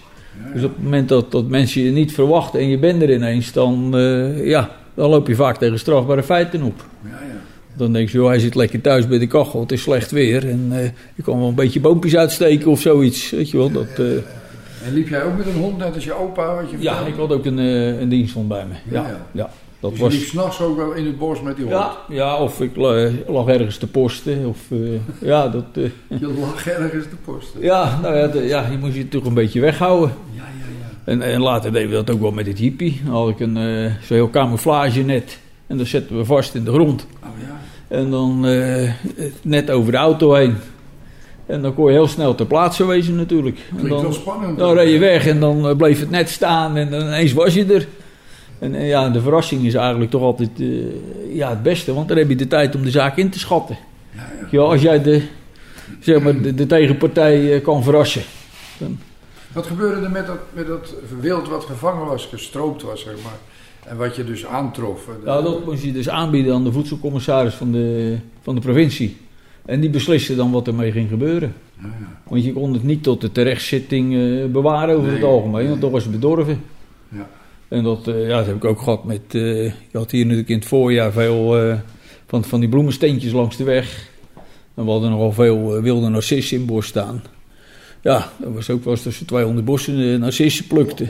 Dus 0.53 0.63
op 0.63 0.73
het 0.75 0.83
moment 0.83 1.09
dat, 1.09 1.31
dat 1.31 1.47
mensen 1.47 1.81
je 1.81 1.91
niet 1.91 2.13
verwachten 2.13 2.59
en 2.59 2.69
je 2.69 2.77
bent 2.77 3.01
er 3.01 3.13
ineens, 3.13 3.51
dan, 3.51 3.91
uh, 3.95 4.47
ja, 4.47 4.69
dan 4.93 5.09
loop 5.09 5.27
je 5.27 5.35
vaak 5.35 5.57
tegen 5.57 5.79
strafbare 5.79 6.23
feiten 6.23 6.61
op. 6.61 6.85
Ja, 7.01 7.09
ja. 7.09 7.34
Dan 7.77 7.93
denk 7.93 8.09
je, 8.09 8.17
joh, 8.17 8.27
hij 8.27 8.39
zit 8.39 8.55
lekker 8.55 8.81
thuis 8.81 9.07
bij 9.07 9.19
de 9.19 9.27
kachel, 9.27 9.59
het 9.59 9.71
is 9.71 9.81
slecht 9.81 10.11
weer. 10.11 10.49
En 10.49 10.69
uh, 10.71 10.83
je 11.15 11.23
kan 11.23 11.39
wel 11.39 11.47
een 11.47 11.55
beetje 11.55 11.79
boompjes 11.79 12.15
uitsteken 12.15 12.71
of 12.71 12.79
zoiets. 12.81 13.29
Weet 13.29 13.49
je 13.49 13.57
wel, 13.57 13.71
dat, 13.71 13.99
uh, 13.99 14.15
En 14.85 14.93
liep 14.93 15.07
jij 15.07 15.23
ook 15.23 15.37
met 15.37 15.45
een 15.45 15.55
hond, 15.55 15.77
net 15.77 15.95
als 15.95 16.03
je 16.03 16.13
opa? 16.13 16.55
Wat 16.55 16.71
je 16.71 16.77
ja, 16.79 16.99
ik 16.99 17.15
had 17.15 17.31
ook 17.31 17.45
een, 17.45 17.59
uh, 17.59 17.99
een 17.99 18.09
diensthond 18.09 18.47
bij 18.47 18.65
me. 18.65 18.95
Ja, 18.95 19.07
ja. 19.07 19.25
ja. 19.31 19.49
Dat 19.79 19.91
dus 19.91 19.99
was... 19.99 20.13
je 20.13 20.19
liep 20.19 20.27
s'nachts 20.27 20.61
ook 20.61 20.77
wel 20.77 20.91
in 20.91 21.05
het 21.05 21.17
bos 21.17 21.41
met 21.41 21.55
die 21.55 21.65
hond? 21.65 21.77
Ja, 21.77 21.97
ja 22.09 22.37
of 22.37 22.61
ik 22.61 22.75
lag 23.27 23.47
ergens 23.47 23.77
te 23.77 23.87
posten. 23.87 24.47
Of, 24.47 24.59
ja, 25.19 25.47
dat, 25.47 25.65
je 25.73 26.33
lag 26.39 26.67
ergens 26.67 27.05
te 27.05 27.15
posten? 27.25 27.61
Ja, 27.61 27.99
nou 28.01 28.17
ja, 28.17 28.27
de, 28.27 28.43
ja, 28.43 28.67
je 28.71 28.77
moest 28.77 28.95
je 28.95 29.07
toch 29.07 29.25
een 29.25 29.33
beetje 29.33 29.59
weghouden. 29.59 30.11
Ja, 30.35 30.41
ja, 30.41 30.65
ja. 30.79 31.11
En, 31.11 31.21
en 31.21 31.41
later 31.41 31.71
deden 31.71 31.89
we 31.89 31.95
dat 31.95 32.09
ook 32.11 32.21
wel 32.21 32.31
met 32.31 32.47
het 32.47 32.57
hippie. 32.57 33.01
Dan 33.05 33.13
had 33.13 33.29
ik 33.29 33.39
een 33.39 33.55
zo'n 34.01 34.17
heel 34.17 34.29
camouflage 34.29 35.01
net. 35.01 35.39
En 35.67 35.77
dat 35.77 35.87
zetten 35.87 36.17
we 36.17 36.25
vast 36.25 36.55
in 36.55 36.63
de 36.63 36.71
grond. 36.71 37.07
Oh 37.23 37.29
ja. 37.47 37.59
En 37.87 38.09
dan 38.09 38.45
uh, 38.45 38.91
net 39.41 39.71
over 39.71 39.91
de 39.91 39.97
auto 39.97 40.33
heen. 40.33 40.55
En 41.45 41.61
dan 41.61 41.73
kon 41.73 41.85
je 41.85 41.91
heel 41.91 42.07
snel 42.07 42.35
ter 42.35 42.45
plaatse 42.45 42.85
wezen 42.85 43.15
natuurlijk. 43.15 43.59
En 43.77 43.87
dan, 43.87 44.01
wel 44.01 44.13
spannend. 44.13 44.57
Dan 44.57 44.73
reed 44.73 44.91
je 44.91 44.99
weg 44.99 45.27
en 45.27 45.39
dan 45.39 45.69
uh, 45.69 45.75
bleef 45.75 45.99
het 45.99 46.09
net 46.09 46.29
staan 46.29 46.77
en 46.77 46.89
dan 46.89 47.01
ineens 47.01 47.33
was 47.33 47.53
je 47.53 47.73
er. 47.73 47.87
En 48.59 48.73
uh, 48.73 48.87
ja, 48.87 49.09
de 49.09 49.21
verrassing 49.21 49.65
is 49.65 49.73
eigenlijk 49.73 50.11
toch 50.11 50.21
altijd 50.21 50.49
ja, 51.29 51.49
het 51.49 51.63
beste, 51.63 51.93
want 51.93 52.07
dan 52.07 52.17
heb 52.17 52.29
je 52.29 52.35
de 52.35 52.47
tijd 52.47 52.75
om 52.75 52.83
de 52.83 52.91
zaak 52.91 53.17
in 53.17 53.29
te 53.29 53.39
schatten. 53.39 53.77
Ja, 54.11 54.21
ja. 54.41 54.47
Ja, 54.51 54.59
als 54.59 54.81
jij 54.81 55.01
de, 55.01 55.21
zeg 55.99 56.21
maar, 56.21 56.41
de, 56.41 56.53
de 56.53 56.65
tegenpartij 56.65 57.61
kan 57.61 57.83
verrassen. 57.83 58.21
Dan... 58.77 58.99
Wat 59.51 59.65
gebeurde 59.65 60.05
er 60.05 60.11
met 60.11 60.27
dat, 60.27 60.39
met 60.53 60.67
dat 60.67 60.93
wild 61.19 61.47
wat 61.47 61.63
gevangen 61.63 62.05
was, 62.05 62.25
gestroopt 62.25 62.81
was, 62.81 63.01
zeg 63.01 63.13
maar? 63.23 63.39
En 63.85 63.97
wat 63.97 64.15
je 64.15 64.23
dus 64.23 64.45
aantrof. 64.45 65.09
Nou, 65.25 65.43
dat 65.43 65.65
moest 65.65 65.83
je 65.83 65.91
dus 65.91 66.09
aanbieden 66.09 66.53
aan 66.53 66.63
de 66.63 66.71
voedselcommissaris 66.71 67.53
van 67.53 67.71
de, 67.71 68.17
van 68.41 68.55
de 68.55 68.61
provincie. 68.61 69.17
En 69.65 69.79
die 69.79 69.89
besliste 69.89 70.35
dan 70.35 70.51
wat 70.51 70.67
ermee 70.67 70.91
ging 70.91 71.09
gebeuren. 71.09 71.53
Ja, 71.81 71.85
ja. 71.85 72.21
Want 72.27 72.43
je 72.43 72.53
kon 72.53 72.73
het 72.73 72.83
niet 72.83 73.03
tot 73.03 73.21
de 73.21 73.31
terechtzitting 73.31 74.13
uh, 74.13 74.45
bewaren 74.45 74.95
over 74.95 75.07
Nee, 75.07 75.15
het 75.15 75.25
algemeen, 75.25 75.59
nee. 75.59 75.69
want 75.69 75.81
dan 75.81 75.91
was 75.91 76.03
het 76.03 76.11
bedorven. 76.11 76.61
Ja. 77.09 77.29
En 77.67 77.83
dat, 77.83 78.07
uh, 78.07 78.27
ja, 78.27 78.37
dat 78.37 78.45
heb 78.45 78.55
ik 78.55 78.65
ook 78.65 78.79
gehad 78.79 79.03
met. 79.03 79.21
Uh, 79.31 79.63
je 79.65 79.97
had 79.97 80.11
hier 80.11 80.23
natuurlijk 80.23 80.49
in 80.49 80.57
het 80.57 80.67
voorjaar 80.67 81.11
veel 81.11 81.77
van, 82.27 82.43
van 82.43 82.59
die 82.59 82.69
bloemensteentjes 82.69 83.31
langs 83.31 83.57
de 83.57 83.63
weg. 83.63 84.09
En 84.73 84.85
we 84.85 84.91
hadden 84.91 85.09
nogal 85.09 85.31
veel 85.31 85.81
wilde 85.81 86.09
narcissen 86.09 86.57
in 86.57 86.65
bos 86.65 86.85
staan. 86.87 87.23
Ja, 88.01 88.31
dat 88.37 88.53
was 88.53 88.69
ook 88.69 88.83
wel 88.83 88.93
eens 88.93 89.03
tussen 89.03 89.25
200 89.25 89.65
bossen 89.65 90.19
narcissen 90.19 90.67
plukten. 90.67 91.09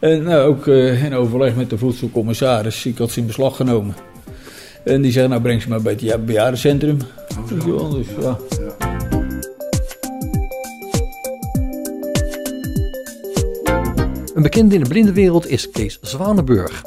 En 0.00 0.22
nou, 0.22 0.42
ook 0.42 0.66
uh, 0.66 1.04
in 1.04 1.14
overleg 1.14 1.56
met 1.56 1.70
de 1.70 1.78
voedselcommissaris, 1.78 2.86
ik 2.86 2.98
had 2.98 3.10
ze 3.10 3.20
in 3.20 3.26
beslag 3.26 3.56
genomen. 3.56 3.94
En 4.84 5.02
die 5.02 5.12
zei, 5.12 5.28
nou 5.28 5.40
breng 5.40 5.62
ze 5.62 5.68
maar 5.68 5.82
bij 5.82 5.96
het 6.00 6.26
bejaardencentrum. 6.26 6.98
Oh, 7.66 7.92
dus, 7.92 8.06
ja. 8.20 8.36
ja. 8.50 8.98
Een 14.34 14.42
bekende 14.42 14.74
in 14.74 14.82
de 14.82 14.88
blindenwereld 14.88 15.48
is 15.48 15.70
Kees 15.70 15.98
Zwanenburg. 16.00 16.84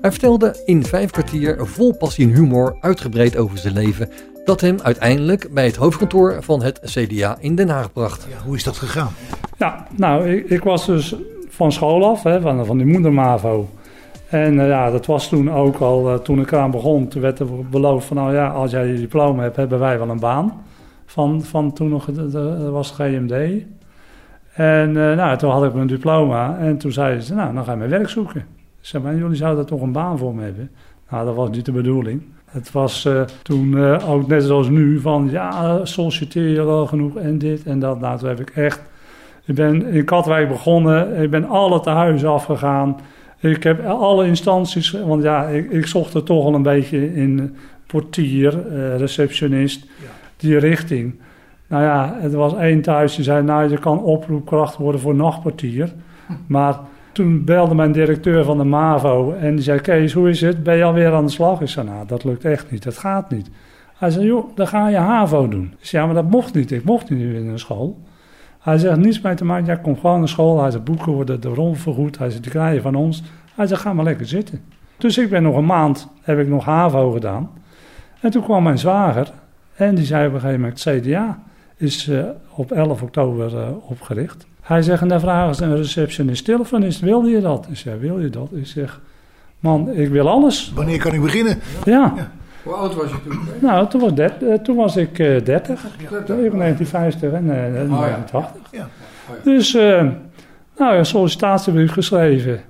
Hij 0.00 0.10
vertelde 0.10 0.62
in 0.64 0.84
vijf 0.84 1.10
kwartier 1.10 1.66
vol 1.66 1.96
passie 1.96 2.26
en 2.26 2.34
humor 2.34 2.76
uitgebreid 2.80 3.36
over 3.36 3.58
zijn 3.58 3.74
leven... 3.74 4.10
dat 4.44 4.60
hem 4.60 4.80
uiteindelijk 4.82 5.54
bij 5.54 5.64
het 5.64 5.76
hoofdkantoor 5.76 6.42
van 6.42 6.62
het 6.62 6.80
CDA 6.84 7.36
in 7.40 7.54
Den 7.54 7.68
Haag 7.68 7.92
bracht. 7.92 8.26
Ja, 8.30 8.44
hoe 8.44 8.56
is 8.56 8.64
dat 8.64 8.76
gegaan? 8.76 9.14
Ja, 9.58 9.86
nou, 9.96 10.30
ik, 10.30 10.50
ik 10.50 10.62
was 10.62 10.86
dus 10.86 11.14
van 11.56 11.72
school 11.72 12.04
af, 12.04 12.22
hè, 12.22 12.40
van, 12.40 12.66
van 12.66 12.76
die 12.76 12.86
moedermavo. 12.86 13.68
En 14.28 14.54
uh, 14.54 14.68
ja, 14.68 14.90
dat 14.90 15.06
was 15.06 15.28
toen 15.28 15.52
ook 15.52 15.76
al, 15.76 16.12
uh, 16.12 16.18
toen 16.18 16.40
ik 16.40 16.52
eraan 16.52 16.70
begon, 16.70 17.08
toen 17.08 17.22
werd 17.22 17.38
er 17.38 17.46
beloofd 17.70 18.06
van, 18.06 18.16
nou 18.16 18.34
ja, 18.34 18.48
als 18.48 18.70
jij 18.70 18.86
je 18.86 18.96
diploma 18.96 19.42
hebt, 19.42 19.56
hebben 19.56 19.78
wij 19.78 19.98
wel 19.98 20.08
een 20.08 20.20
baan. 20.20 20.64
Van, 21.06 21.42
van 21.42 21.72
toen 21.72 21.88
nog, 21.88 22.04
dat 22.04 22.70
was 22.70 22.90
GMD. 22.90 23.62
En 24.52 24.92
nou, 24.92 25.36
toen 25.36 25.50
had 25.50 25.64
ik 25.64 25.74
mijn 25.74 25.86
diploma 25.86 26.58
en 26.58 26.78
toen 26.78 26.92
zeiden 26.92 27.22
ze, 27.22 27.34
nou, 27.34 27.54
dan 27.54 27.64
ga 27.64 27.70
je 27.70 27.78
mijn 27.78 27.90
werk 27.90 28.08
zoeken. 28.08 28.40
Ik 28.80 28.86
zei, 28.86 29.02
maar 29.02 29.16
jullie 29.16 29.36
zouden 29.36 29.66
toch 29.66 29.80
een 29.80 29.92
baan 29.92 30.18
voor 30.18 30.34
me 30.34 30.42
hebben? 30.42 30.70
Nou, 31.10 31.26
dat 31.26 31.34
was 31.34 31.50
niet 31.50 31.64
de 31.64 31.72
bedoeling. 31.72 32.22
Het 32.44 32.72
was 32.72 33.08
toen 33.42 33.78
ook 34.00 34.26
net 34.26 34.42
zoals 34.42 34.68
nu 34.68 35.00
van, 35.00 35.28
ja, 35.30 35.84
solliciteer 35.84 36.48
je 36.48 36.64
wel 36.64 36.86
genoeg 36.86 37.16
en 37.16 37.38
dit 37.38 37.64
en 37.64 37.78
dat. 37.78 38.00
Nou, 38.00 38.18
toen 38.18 38.28
heb 38.28 38.40
ik 38.40 38.50
echt... 38.50 38.82
Ik 39.46 39.54
ben 39.54 39.86
in 39.86 40.04
Katwijk 40.04 40.48
begonnen. 40.48 41.22
Ik 41.22 41.30
ben 41.30 41.48
alle 41.48 41.80
tehuizen 41.80 42.28
afgegaan. 42.28 42.96
Ik 43.40 43.62
heb 43.62 43.86
alle 43.86 44.26
instanties... 44.26 44.90
Want 44.90 45.22
ja, 45.22 45.46
ik, 45.46 45.70
ik 45.70 45.86
zocht 45.86 46.14
er 46.14 46.22
toch 46.22 46.44
al 46.44 46.54
een 46.54 46.62
beetje 46.62 47.14
in 47.14 47.56
portier, 47.86 48.66
uh, 48.72 48.96
receptionist, 48.96 49.84
ja. 49.84 50.08
die 50.36 50.58
richting. 50.58 51.14
Nou 51.66 51.82
ja, 51.82 52.16
het 52.20 52.32
was 52.32 52.56
één 52.56 52.82
thuis 52.82 53.14
die 53.14 53.24
zei... 53.24 53.42
Nou, 53.42 53.70
je 53.70 53.78
kan 53.78 54.02
oproepkracht 54.02 54.76
worden 54.76 55.00
voor 55.00 55.14
nachtportier. 55.14 55.92
Hm. 56.26 56.32
Maar 56.46 56.78
toen 57.12 57.44
belde 57.44 57.74
mijn 57.74 57.92
directeur 57.92 58.44
van 58.44 58.58
de 58.58 58.64
MAVO... 58.64 59.32
en 59.32 59.54
die 59.54 59.64
zei, 59.64 59.80
Kees, 59.80 60.12
hoe 60.12 60.28
is 60.28 60.40
het? 60.40 60.62
Ben 60.62 60.76
je 60.76 60.84
alweer 60.84 61.12
aan 61.12 61.26
de 61.26 61.32
slag? 61.32 61.60
Ik 61.60 61.68
zei, 61.68 61.86
nou, 61.86 62.06
dat 62.06 62.24
lukt 62.24 62.44
echt 62.44 62.70
niet. 62.70 62.82
Dat 62.82 62.98
gaat 62.98 63.30
niet. 63.30 63.50
Hij 63.96 64.10
zei, 64.10 64.26
joh, 64.26 64.56
dan 64.56 64.66
ga 64.66 64.88
je 64.88 64.96
HAVO 64.96 65.48
doen. 65.48 65.74
Ik 65.78 65.86
zei, 65.86 66.02
ja, 66.02 66.12
maar 66.12 66.22
dat 66.22 66.30
mocht 66.30 66.54
niet. 66.54 66.70
Ik 66.70 66.84
mocht 66.84 67.10
niet 67.10 67.20
in 67.20 67.48
een 67.48 67.58
school. 67.58 67.98
Hij 68.66 68.78
zegt 68.78 68.96
niets 68.96 69.20
mee 69.20 69.34
te 69.34 69.44
maken. 69.44 69.66
Jij 69.66 69.78
komt 69.78 70.00
gewoon 70.00 70.18
naar 70.18 70.28
school. 70.28 70.60
Hij 70.60 70.70
zegt 70.70 70.84
boeken 70.84 71.12
worden 71.12 71.40
de 71.40 71.48
rond 71.48 71.78
vergoed. 71.78 72.18
Hij 72.18 72.30
zegt 72.30 72.42
die 72.42 72.52
krijg 72.52 72.74
je 72.74 72.80
van 72.80 72.94
ons. 72.94 73.22
Hij 73.54 73.66
zegt 73.66 73.80
ga 73.80 73.92
maar 73.92 74.04
lekker 74.04 74.26
zitten. 74.26 74.60
Dus 74.98 75.18
ik 75.18 75.30
ben 75.30 75.42
nog 75.42 75.56
een 75.56 75.66
maand 75.66 76.08
heb 76.22 76.38
ik 76.38 76.48
nog 76.48 76.64
HAVO 76.64 77.10
gedaan. 77.10 77.50
En 78.20 78.30
toen 78.30 78.42
kwam 78.42 78.62
mijn 78.62 78.78
zwager 78.78 79.32
en 79.74 79.94
die 79.94 80.04
zei 80.04 80.26
op 80.26 80.34
een 80.34 80.40
gegeven 80.40 80.60
moment 80.60 80.84
het 80.84 81.02
CDA 81.02 81.38
is 81.76 82.08
uh, 82.08 82.24
op 82.54 82.72
11 82.72 83.02
oktober 83.02 83.54
uh, 83.54 83.68
opgericht. 83.88 84.46
Hij 84.60 84.82
zegt 84.82 85.02
en 85.02 85.08
daar 85.08 85.20
vragen 85.20 85.54
ze 85.54 85.64
een 85.64 85.76
receptionist 85.76 86.44
telefonist 86.44 87.00
wilde 87.00 87.30
je 87.30 87.40
dat? 87.40 87.66
Ik 87.70 87.76
zeg 87.76 87.98
wil 87.98 88.20
je 88.20 88.30
dat? 88.30 88.48
Ik 88.52 88.66
zeg 88.66 89.00
man 89.58 89.90
ik 89.90 90.08
wil 90.08 90.28
alles. 90.28 90.72
Wanneer 90.74 90.98
kan 90.98 91.14
ik 91.14 91.20
beginnen? 91.20 91.58
Ja. 91.84 92.12
ja. 92.16 92.30
Hoe 92.66 92.74
oud 92.74 92.94
was 92.94 93.10
je 93.10 93.16
toen? 93.28 93.38
Nou, 93.60 93.88
toen 93.88 94.00
was, 94.00 94.14
dat, 94.14 94.32
uh, 94.42 94.54
toen 94.54 94.76
was 94.76 94.96
ik 94.96 95.18
uh, 95.18 95.44
30. 95.44 95.82
Ja, 95.98 96.08
1950 96.08 97.32
en 97.32 97.44
uh, 97.44 97.50
1980. 97.50 98.60
Ja. 98.70 98.78
Ja. 98.78 98.88
Ja. 99.28 99.34
Dus, 99.42 99.74
uh, 99.74 100.06
nou, 100.76 100.96
een 100.96 101.06
sollicitatiebrief 101.06 101.92
geschreven. 101.92 102.60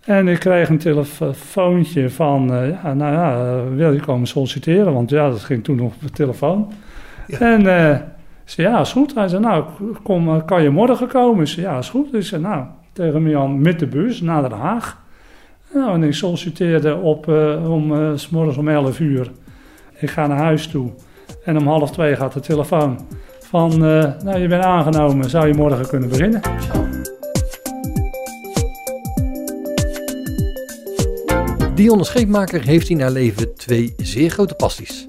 En 0.00 0.28
ik 0.28 0.38
kreeg 0.38 0.68
een 0.68 0.78
telefoontje 0.78 2.10
van, 2.10 2.46
ja, 2.82 2.94
nou 2.94 3.12
ja, 3.12 3.60
wil 3.74 3.92
je 3.92 4.00
komen 4.00 4.26
solliciteren? 4.26 4.92
Want 4.92 5.10
ja, 5.10 5.30
dat 5.30 5.40
ging 5.40 5.64
toen 5.64 5.76
nog 5.76 5.94
op 5.94 6.02
de 6.02 6.10
telefoon. 6.10 6.72
En 7.26 7.62
ze 8.44 8.62
ja, 8.62 8.80
is 8.80 8.92
goed. 8.92 9.14
Hij 9.14 9.28
zei, 9.28 9.42
nou, 9.42 9.64
kom, 10.02 10.44
kan 10.44 10.62
je 10.62 10.70
morgen 10.70 11.08
komen? 11.08 11.48
Zei, 11.48 11.66
ja, 11.66 11.78
is 11.78 11.88
goed. 11.88 12.14
Ik 12.14 12.22
zei, 12.22 12.42
nou, 12.42 12.64
tegen 12.92 13.22
Mian 13.22 13.60
met 13.62 13.78
de 13.78 13.86
bus 13.86 14.20
naar 14.20 14.42
Den 14.42 14.58
Haag. 14.58 15.02
Nou, 15.74 15.94
en 15.94 16.02
ik 16.02 16.14
solliciteerde 16.14 16.96
op, 16.96 17.28
om, 17.66 18.16
s 18.16 18.28
morgens 18.28 18.56
om 18.56 18.68
11 18.68 19.00
uur. 19.00 19.30
Ik 20.04 20.10
ga 20.10 20.26
naar 20.26 20.38
huis 20.38 20.66
toe 20.66 20.90
en 21.44 21.58
om 21.58 21.66
half 21.66 21.90
twee 21.90 22.16
gaat 22.16 22.32
de 22.32 22.40
telefoon 22.40 23.06
van, 23.40 23.72
uh, 23.72 24.12
nou 24.24 24.38
je 24.38 24.48
bent 24.48 24.64
aangenomen, 24.64 25.30
zou 25.30 25.46
je 25.46 25.54
morgen 25.54 25.88
kunnen 25.88 26.08
beginnen. 26.08 26.40
Dionne 31.74 32.04
Scheepmaker 32.04 32.64
heeft 32.64 32.88
in 32.88 33.00
haar 33.00 33.10
leven 33.10 33.54
twee 33.54 33.94
zeer 33.96 34.30
grote 34.30 34.54
passies. 34.54 35.04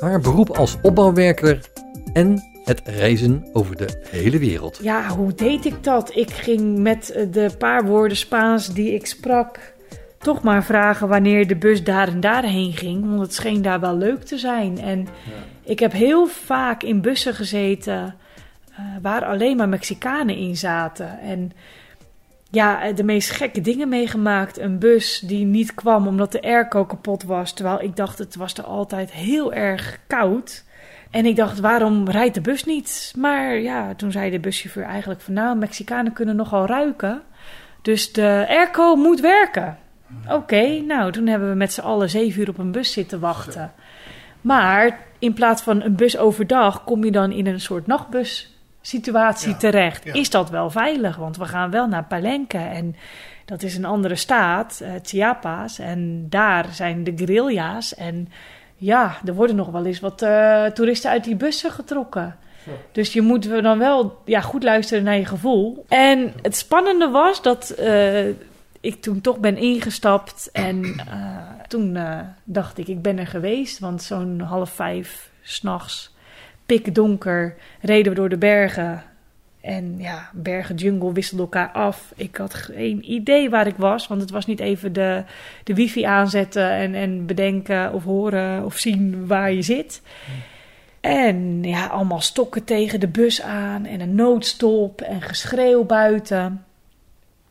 Haar 0.00 0.20
beroep 0.20 0.50
als 0.50 0.76
opbouwwerker 0.82 1.70
en 2.12 2.42
het 2.64 2.82
reizen 2.84 3.48
over 3.52 3.76
de 3.76 4.02
hele 4.10 4.38
wereld. 4.38 4.78
Ja, 4.82 5.08
hoe 5.08 5.34
deed 5.34 5.64
ik 5.64 5.84
dat? 5.84 6.16
Ik 6.16 6.30
ging 6.30 6.78
met 6.78 7.26
de 7.30 7.50
paar 7.58 7.84
woorden 7.84 8.16
Spaans 8.16 8.74
die 8.74 8.94
ik 8.94 9.06
sprak 9.06 9.76
toch 10.28 10.42
maar 10.42 10.64
vragen 10.64 11.08
wanneer 11.08 11.46
de 11.46 11.56
bus 11.56 11.84
daar 11.84 12.08
en 12.08 12.20
daarheen 12.20 12.72
ging. 12.72 13.08
Want 13.08 13.20
het 13.20 13.34
scheen 13.34 13.62
daar 13.62 13.80
wel 13.80 13.96
leuk 13.96 14.22
te 14.22 14.38
zijn. 14.38 14.78
En 14.78 14.98
ja. 15.00 15.32
ik 15.62 15.78
heb 15.78 15.92
heel 15.92 16.26
vaak 16.26 16.82
in 16.82 17.00
bussen 17.00 17.34
gezeten 17.34 18.14
uh, 18.70 18.78
waar 19.02 19.24
alleen 19.24 19.56
maar 19.56 19.68
Mexicanen 19.68 20.36
in 20.36 20.56
zaten. 20.56 21.20
En 21.20 21.52
ja, 22.50 22.92
de 22.92 23.04
meest 23.04 23.30
gekke 23.30 23.60
dingen 23.60 23.88
meegemaakt. 23.88 24.58
Een 24.58 24.78
bus 24.78 25.20
die 25.20 25.44
niet 25.44 25.74
kwam 25.74 26.06
omdat 26.06 26.32
de 26.32 26.42
airco 26.42 26.84
kapot 26.84 27.22
was. 27.22 27.52
Terwijl 27.52 27.82
ik 27.82 27.96
dacht 27.96 28.18
het 28.18 28.36
was 28.36 28.54
er 28.54 28.64
altijd 28.64 29.12
heel 29.12 29.52
erg 29.52 29.98
koud. 30.06 30.64
En 31.10 31.26
ik 31.26 31.36
dacht, 31.36 31.60
waarom 31.60 32.08
rijdt 32.08 32.34
de 32.34 32.40
bus 32.40 32.64
niet? 32.64 33.12
Maar 33.16 33.58
ja, 33.58 33.94
toen 33.94 34.12
zei 34.12 34.30
de 34.30 34.40
buschauffeur 34.40 34.84
eigenlijk 34.84 35.20
van 35.20 35.34
nou, 35.34 35.56
Mexicanen 35.56 36.12
kunnen 36.12 36.36
nogal 36.36 36.66
ruiken. 36.66 37.22
Dus 37.82 38.12
de 38.12 38.46
airco 38.48 38.96
moet 38.96 39.20
werken. 39.20 39.78
Oké, 40.28 40.80
nou 40.80 41.12
toen 41.12 41.26
hebben 41.26 41.48
we 41.48 41.54
met 41.54 41.72
z'n 41.72 41.80
allen 41.80 42.10
zeven 42.10 42.40
uur 42.40 42.48
op 42.48 42.58
een 42.58 42.72
bus 42.72 42.92
zitten 42.92 43.20
wachten. 43.20 43.72
Maar 44.40 44.98
in 45.18 45.32
plaats 45.32 45.62
van 45.62 45.82
een 45.82 45.96
bus 45.96 46.18
overdag 46.18 46.84
kom 46.84 47.04
je 47.04 47.10
dan 47.10 47.32
in 47.32 47.46
een 47.46 47.60
soort 47.60 47.86
nachtbus 47.86 48.56
situatie 48.80 49.56
terecht. 49.56 50.06
Is 50.06 50.30
dat 50.30 50.50
wel 50.50 50.70
veilig? 50.70 51.16
Want 51.16 51.36
we 51.36 51.44
gaan 51.44 51.70
wel 51.70 51.86
naar 51.88 52.04
Palenque 52.04 52.58
en 52.58 52.96
dat 53.44 53.62
is 53.62 53.76
een 53.76 53.84
andere 53.84 54.14
staat, 54.14 54.80
uh, 54.82 54.88
Chiapas. 55.02 55.78
En 55.78 56.26
daar 56.28 56.66
zijn 56.72 57.04
de 57.04 57.12
guerrilla's. 57.16 57.94
En 57.94 58.28
ja, 58.76 59.16
er 59.24 59.34
worden 59.34 59.56
nog 59.56 59.70
wel 59.70 59.86
eens 59.86 60.00
wat 60.00 60.22
uh, 60.22 60.64
toeristen 60.64 61.10
uit 61.10 61.24
die 61.24 61.36
bussen 61.36 61.70
getrokken. 61.70 62.36
Dus 62.92 63.12
je 63.12 63.22
moet 63.22 63.62
dan 63.62 63.78
wel 63.78 64.18
ja, 64.24 64.40
goed 64.40 64.62
luisteren 64.62 65.04
naar 65.04 65.16
je 65.16 65.24
gevoel. 65.24 65.84
En 65.88 66.32
het 66.42 66.56
spannende 66.56 67.08
was 67.08 67.42
dat 67.42 67.74
uh, 67.78 68.20
ik 68.80 69.02
toen 69.02 69.20
toch 69.20 69.38
ben 69.38 69.56
ingestapt. 69.56 70.50
En 70.52 70.94
toen 71.68 71.98
dacht 72.44 72.78
ik, 72.78 72.88
ik 72.88 73.02
ben 73.02 73.18
er 73.18 73.26
geweest. 73.26 73.78
Want 73.78 74.02
zo'n 74.02 74.40
half 74.40 74.70
vijf 74.70 75.30
s'nachts, 75.42 76.14
pikdonker, 76.66 77.56
reden 77.80 78.12
we 78.12 78.18
door 78.18 78.28
de 78.28 78.38
bergen. 78.38 79.02
En 79.60 79.98
ja, 79.98 80.30
bergen, 80.32 80.74
jungle 80.74 81.12
wisselden 81.12 81.46
elkaar 81.46 81.70
af. 81.70 82.12
Ik 82.16 82.36
had 82.36 82.54
geen 82.54 83.12
idee 83.12 83.50
waar 83.50 83.66
ik 83.66 83.76
was, 83.76 84.06
want 84.06 84.20
het 84.20 84.30
was 84.30 84.46
niet 84.46 84.60
even 84.60 84.92
de, 84.92 85.24
de 85.64 85.74
wifi 85.74 86.02
aanzetten 86.02 86.70
en, 86.70 86.94
en 86.94 87.26
bedenken 87.26 87.92
of 87.92 88.04
horen 88.04 88.64
of 88.64 88.78
zien 88.78 89.26
waar 89.26 89.52
je 89.52 89.62
zit. 89.62 90.02
En 91.00 91.62
ja, 91.62 91.86
allemaal 91.86 92.20
stokken 92.20 92.64
tegen 92.64 93.00
de 93.00 93.08
bus 93.08 93.42
aan 93.42 93.84
en 93.84 94.00
een 94.00 94.14
noodstop 94.14 95.00
en 95.00 95.22
geschreeuw 95.22 95.84
buiten. 95.84 96.64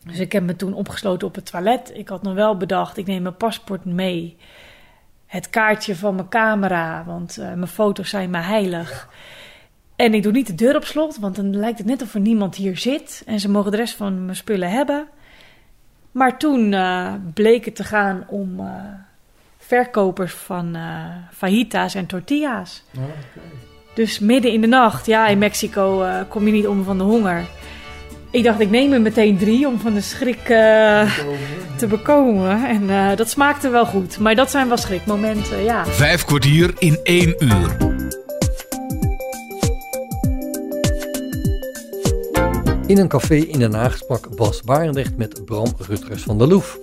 Dus 0.08 0.20
ik 0.20 0.32
heb 0.32 0.44
me 0.44 0.56
toen 0.56 0.74
opgesloten 0.74 1.28
op 1.28 1.36
het 1.36 1.52
toilet. 1.52 1.92
Ik 1.94 2.10
had 2.10 2.24
nog 2.24 2.34
wel 2.34 2.58
bedacht, 2.58 2.98
ik 2.98 3.06
neem 3.06 3.22
mijn 3.22 3.38
paspoort 3.38 3.86
mee. 3.86 4.38
Het 5.26 5.50
kaartje 5.50 5.96
van 5.96 6.16
mijn 6.16 6.30
camera, 6.30 7.04
want 7.06 7.38
uh, 7.40 7.46
mijn 7.46 7.68
foto's 7.68 8.10
zijn 8.10 8.30
me 8.30 8.38
heilig. 8.38 9.10
En 9.96 10.14
ik 10.14 10.24
doe 10.24 10.32
niet 10.32 10.48
de 10.48 10.56
deur 10.56 10.76
op 10.76 10.86
slot, 10.86 11.18
want 11.18 11.36
dan 11.36 11.56
lijkt 11.56 11.78
het 11.78 11.88
net 11.88 12.02
of 12.02 12.14
er 12.14 12.20
niemand 12.20 12.56
hier 12.56 12.78
zit. 12.78 13.24
En 13.26 13.40
ze 13.40 13.50
mogen 13.50 13.72
de 13.72 13.78
rest 13.78 13.96
van 13.96 14.26
mijn 14.26 14.38
spullen 14.38 14.70
hebben. 14.70 15.08
Maar 16.12 16.38
toen 16.38 16.72
uh, 16.72 17.14
bleek 17.34 17.66
het 17.66 17.76
te 17.76 17.84
gaan 17.84 18.26
om 18.28 18.60
uh, 18.60 18.66
verkopers 19.58 20.34
van 20.34 20.76
uh, 20.76 21.06
fajitas 21.32 21.96
en 21.96 22.06
tortillas. 22.06 22.84
Oh, 22.98 23.04
okay. 23.04 23.50
Dus 23.94 24.20
midden 24.20 24.52
in 24.52 24.62
de 24.62 24.68
nacht, 24.68 25.06
ja, 25.06 25.28
in 25.28 25.38
Mexico 25.38 26.06
kom 26.28 26.46
je 26.46 26.52
niet 26.52 26.68
om 26.68 26.84
van 26.84 26.98
de 26.98 27.04
honger. 27.04 27.46
Ik 28.32 28.44
dacht, 28.44 28.60
ik 28.60 28.70
neem 28.70 28.94
er 28.94 29.02
meteen 29.02 29.38
drie 29.38 29.68
om 29.68 29.80
van 29.80 29.94
de 29.94 30.02
schrik 30.02 30.44
te 31.76 31.88
bekomen. 31.90 32.66
En 32.68 33.16
dat 33.16 33.30
smaakte 33.30 33.70
wel 33.70 33.86
goed. 33.86 34.20
Maar 34.20 34.36
dat 34.36 34.52
zijn 34.52 34.68
wel 34.68 34.78
schrikmomenten, 34.78 35.64
ja. 35.64 35.86
Vijf 35.86 36.26
kwartier 36.26 36.74
in 36.78 37.00
één 37.04 37.36
uur. 37.40 37.96
In 42.86 42.98
een 42.98 43.08
café 43.08 43.36
in 43.36 43.60
Den 43.60 43.74
Haag 43.74 43.98
sprak 43.98 44.36
Bas 44.36 44.62
Barendrecht 44.62 45.18
met 45.18 45.46
Bram 45.46 45.74
Rutgers 45.88 46.24
van 46.24 46.38
der 46.38 46.48
Loef. 46.48 46.80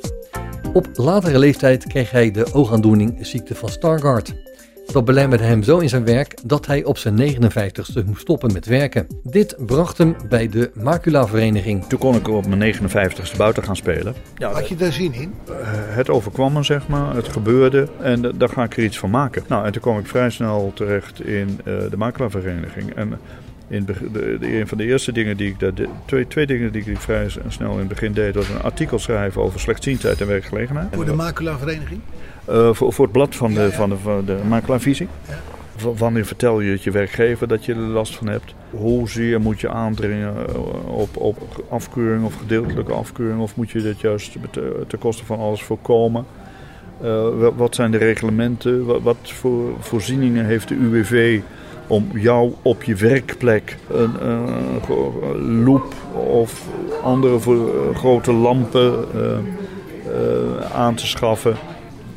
Op 0.72 0.88
latere 0.92 1.38
leeftijd 1.38 1.86
kreeg 1.86 2.10
hij 2.10 2.30
de 2.30 2.46
oogaandoening 2.52 3.18
ziekte 3.20 3.54
van 3.54 3.68
Stargardt. 3.68 4.43
Dat 4.92 5.04
belemmerde 5.04 5.44
hem 5.44 5.62
zo 5.62 5.78
in 5.78 5.88
zijn 5.88 6.04
werk 6.04 6.34
dat 6.44 6.66
hij 6.66 6.84
op 6.84 6.98
zijn 6.98 7.18
59ste 7.18 8.04
moest 8.06 8.20
stoppen 8.20 8.52
met 8.52 8.66
werken. 8.66 9.06
Dit 9.22 9.56
bracht 9.66 9.98
hem 9.98 10.16
bij 10.28 10.48
de 10.48 10.70
Macula-vereniging. 10.74 11.84
Toen 11.84 11.98
kon 11.98 12.14
ik 12.14 12.28
op 12.28 12.46
mijn 12.46 12.74
59ste 12.74 13.36
buiten 13.36 13.62
gaan 13.62 13.76
spelen. 13.76 14.14
Ja, 14.36 14.52
Had 14.52 14.68
je 14.68 14.76
daar 14.76 14.92
zin 14.92 15.12
in? 15.14 15.34
Uh, 15.48 15.56
het 15.70 16.10
overkwam 16.10 16.52
me, 16.52 16.62
zeg 16.62 16.88
maar. 16.88 17.14
Het 17.14 17.28
gebeurde. 17.28 17.88
En 18.00 18.24
uh, 18.24 18.30
daar 18.34 18.48
ga 18.48 18.64
ik 18.64 18.76
er 18.76 18.84
iets 18.84 18.98
van 18.98 19.10
maken. 19.10 19.42
Nou, 19.48 19.66
en 19.66 19.72
toen 19.72 19.82
kwam 19.82 19.98
ik 19.98 20.06
vrij 20.06 20.30
snel 20.30 20.72
terecht 20.74 21.24
in 21.24 21.60
uh, 21.64 21.74
de 21.90 21.96
Macula-vereniging. 21.96 22.94
En 22.94 23.18
in 23.68 23.84
de, 23.84 23.94
de, 24.38 24.58
een 24.58 24.68
van 24.68 24.78
de 24.78 24.84
eerste 24.84 25.12
dingen 25.12 25.36
die 25.36 25.48
ik 25.48 25.60
daar, 25.60 25.74
de, 25.74 25.88
twee, 26.04 26.26
twee 26.26 26.46
dingen 26.46 26.72
die 26.72 26.84
ik 26.84 27.00
vrij 27.00 27.28
snel 27.48 27.72
in 27.72 27.78
het 27.78 27.88
begin 27.88 28.12
deed, 28.12 28.34
was 28.34 28.48
een 28.48 28.62
artikel 28.62 28.98
schrijven 28.98 29.42
over 29.42 29.60
slechtziendheid 29.60 30.20
en 30.20 30.26
werkgelegenheid. 30.26 30.88
Voor 30.94 31.04
de 31.04 31.12
macula-vereniging? 31.12 32.00
Uh, 32.50 32.72
voor, 32.72 32.92
voor 32.92 33.04
het 33.04 33.12
blad 33.12 33.34
van 33.34 33.54
de, 33.54 33.60
ja, 33.60 33.66
ja. 33.66 33.70
Van 33.70 33.88
de, 33.88 33.96
van 33.96 34.24
de. 34.26 34.38
Ja. 34.92 35.08
Wanneer 35.96 36.26
vertel 36.26 36.60
je 36.60 36.70
het 36.70 36.82
je 36.82 36.90
werkgever 36.90 37.48
dat 37.48 37.64
je 37.64 37.72
er 37.74 37.78
last 37.80 38.16
van 38.16 38.26
hebt? 38.26 38.54
Hoezeer 38.70 39.40
moet 39.40 39.60
je 39.60 39.68
aandringen 39.68 40.34
op, 40.86 41.16
op 41.16 41.64
afkeuring 41.68 42.24
of 42.24 42.34
gedeeltelijke 42.34 42.92
afkeuring? 42.92 43.40
Of 43.40 43.56
moet 43.56 43.70
je 43.70 43.82
dit 43.82 44.00
juist 44.00 44.36
ten 44.86 44.98
koste 44.98 45.24
van 45.24 45.38
alles 45.38 45.62
voorkomen? 45.62 46.26
Uh, 47.02 47.48
wat 47.56 47.74
zijn 47.74 47.90
de 47.90 47.98
reglementen? 47.98 48.84
Wat, 48.84 49.02
wat 49.02 49.16
voor 49.22 49.72
voorzieningen 49.78 50.44
heeft 50.44 50.68
de 50.68 50.74
UWV 50.74 51.40
om 51.86 52.08
jou 52.14 52.52
op 52.62 52.82
je 52.82 52.94
werkplek 52.94 53.76
een, 53.90 54.28
een 54.28 55.64
loop 55.64 55.94
of 56.12 56.66
andere 57.02 57.38
grote 57.94 58.32
lampen 58.32 59.04
uh, 59.14 59.20
uh, 59.20 60.72
aan 60.72 60.94
te 60.94 61.06
schaffen. 61.06 61.56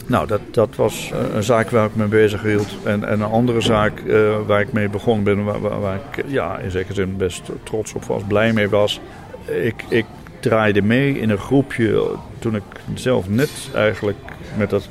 Nou, 0.08 0.28
dat, 0.28 0.42
dat 0.52 0.76
was 0.76 1.12
een 1.34 1.44
zaak 1.44 1.70
waar 1.70 1.86
ik 1.86 1.96
me 1.96 2.06
bezig 2.06 2.42
hield. 2.42 2.78
En, 2.84 3.04
en 3.04 3.22
een 3.22 3.32
andere 3.32 3.62
zaak 3.62 4.02
waar 4.46 4.62
ik 4.62 4.74
mee 4.74 4.90
begonnen 4.90 5.24
ben, 5.24 5.44
waar, 5.44 5.62
waar, 5.62 5.80
waar, 5.80 6.00
ik 6.12 6.24
ja, 6.28 6.58
in 6.58 6.72
zekere 6.72 6.94
zin 6.94 7.18
best 7.18 7.52
trots 7.64 7.94
op 7.94 8.04
was, 8.04 8.22
blij 8.28 8.54
mee 8.54 8.70
was. 8.70 9.00
Ik, 9.46 9.84
ik 9.90 10.06
draaide 10.40 10.82
mee 10.82 11.20
in 11.20 11.30
een 11.30 11.38
groepje 11.38 12.16
toen 12.40 12.56
ik 12.56 12.64
zelf 12.94 13.30
net 13.30 13.70
eigenlijk 13.74 14.18
met 14.58 14.70
dat 14.70 14.90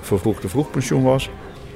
vervroegde 0.00 0.48
vroegpensioen 0.48 1.02
was 1.02 1.30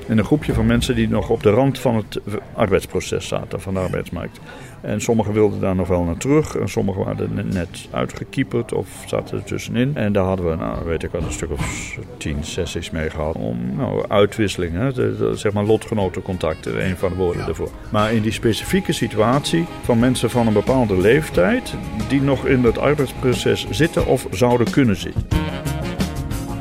in 0.08 0.18
een 0.18 0.24
groepje 0.24 0.54
van 0.54 0.66
mensen 0.66 0.94
die 0.94 1.08
nog 1.08 1.28
op 1.28 1.42
de 1.42 1.50
rand 1.50 1.78
van 1.78 1.96
het 1.96 2.20
arbeidsproces 2.54 3.28
zaten, 3.28 3.60
van 3.60 3.74
de 3.74 3.80
arbeidsmarkt. 3.80 4.40
En 4.80 5.00
sommigen 5.00 5.32
wilden 5.32 5.60
daar 5.60 5.74
nog 5.74 5.88
wel 5.88 6.02
naar 6.02 6.16
terug 6.16 6.56
en 6.56 6.68
sommigen 6.68 7.04
waren 7.04 7.48
net 7.52 7.88
uitgekieperd 7.90 8.72
of 8.72 8.88
zaten 9.06 9.38
er 9.38 9.44
tussenin. 9.44 9.96
En 9.96 10.12
daar 10.12 10.24
hadden 10.24 10.50
we, 10.50 10.56
nou, 10.56 10.84
weet 10.84 11.02
ik 11.02 11.10
wel, 11.10 11.22
een 11.22 11.32
stuk 11.32 11.50
of 11.50 11.96
tien 12.16 12.44
sessies 12.44 12.90
mee 12.90 13.10
gehad 13.10 13.34
om 13.34 13.76
nou, 13.76 14.04
uitwisseling, 14.08 14.74
hè, 14.74 14.92
de, 14.92 15.16
de, 15.16 15.36
zeg 15.36 15.52
maar 15.52 15.64
lotgenotencontact, 15.64 16.66
een 16.66 16.96
van 16.96 17.08
de 17.08 17.16
woorden 17.16 17.46
ervoor. 17.46 17.70
Maar 17.90 18.12
in 18.12 18.22
die 18.22 18.32
specifieke 18.32 18.92
situatie 18.92 19.66
van 19.82 19.98
mensen 19.98 20.30
van 20.30 20.46
een 20.46 20.52
bepaalde 20.52 20.96
leeftijd 20.96 21.74
die 22.08 22.22
nog 22.22 22.46
in 22.46 22.64
het 22.64 22.78
arbeidsproces 22.78 23.66
zitten 23.70 24.06
of 24.06 24.26
zouden 24.30 24.70
kunnen 24.70 24.96
zitten. 24.96 25.26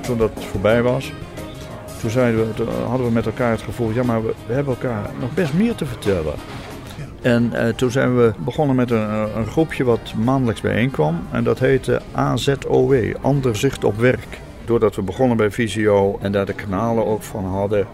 Toen 0.01 0.18
dat 0.18 0.32
voorbij 0.51 0.82
was, 0.82 1.11
toen, 2.01 2.09
zeiden 2.09 2.47
we, 2.47 2.53
toen 2.53 2.68
hadden 2.88 3.07
we 3.07 3.13
met 3.13 3.26
elkaar 3.26 3.51
het 3.51 3.61
gevoel, 3.61 3.91
ja 3.91 4.03
maar 4.03 4.24
we, 4.24 4.34
we 4.47 4.53
hebben 4.53 4.74
elkaar 4.74 5.09
nog 5.20 5.34
best 5.34 5.53
meer 5.53 5.76
te 5.76 5.86
vertellen. 5.86 6.34
En 7.22 7.51
uh, 7.53 7.68
toen 7.68 7.91
zijn 7.91 8.18
we 8.18 8.34
begonnen 8.38 8.76
met 8.76 8.91
een, 8.91 9.38
een, 9.38 9.45
groepje 9.45 9.84
wat 9.84 10.13
maandelijks 10.24 10.61
bijeenkwam. 10.61 11.20
En 11.32 11.43
dat 11.43 11.59
heette 11.59 12.01
AZOW, 12.11 13.15
Ander 13.22 13.55
Zicht 13.55 13.84
op 13.84 13.97
Werk. 13.97 14.39
Doordat 14.65 14.95
we 14.95 15.01
begonnen 15.01 15.38
bij 15.38 15.51
Visio 15.51 16.18
en 16.22 16.32
daar 16.32 16.45
de 16.45 16.53
kanalen 16.53 17.05
ook 17.05 17.24
van 17.24 17.45
hadden, 17.45 17.88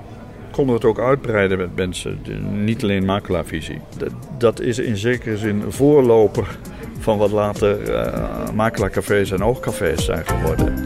konden 0.52 0.76
we 0.76 0.88
het 0.88 0.90
ook 0.90 1.06
uitbreiden 1.06 1.58
met 1.58 1.76
mensen. 1.76 2.20
Niet 2.52 2.84
alleen 2.84 3.06
makelaarvisie. 3.06 3.82
Dat, 4.38 4.60
is 4.60 4.80
in 4.80 4.98
zekere 4.98 5.38
zin 5.38 5.64
voorloper 5.68 6.58
van 7.00 7.18
wat 7.18 7.32
later 7.32 7.90
uh, 7.90 8.50
makelaarcafés 8.54 9.32
en 9.32 9.44
oogcafés 9.44 10.06
zijn 10.06 10.26
geworden. 10.26 10.86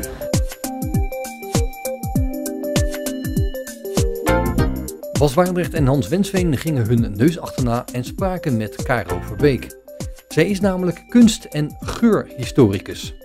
Bas 5.18 5.34
Waardrecht 5.34 5.74
en 5.74 5.88
Hans 5.88 6.07
Wensveen 6.07 6.57
gingen 6.57 6.88
hun 6.88 7.15
neus 7.15 7.39
achterna 7.39 7.86
en 7.93 8.03
spraken 8.03 8.57
met 8.57 8.84
Caro 8.84 9.20
Verbeek. 9.22 9.78
Zij 10.28 10.49
is 10.49 10.59
namelijk 10.59 11.03
kunst- 11.09 11.43
en 11.43 11.76
geurhistoricus. 11.80 13.15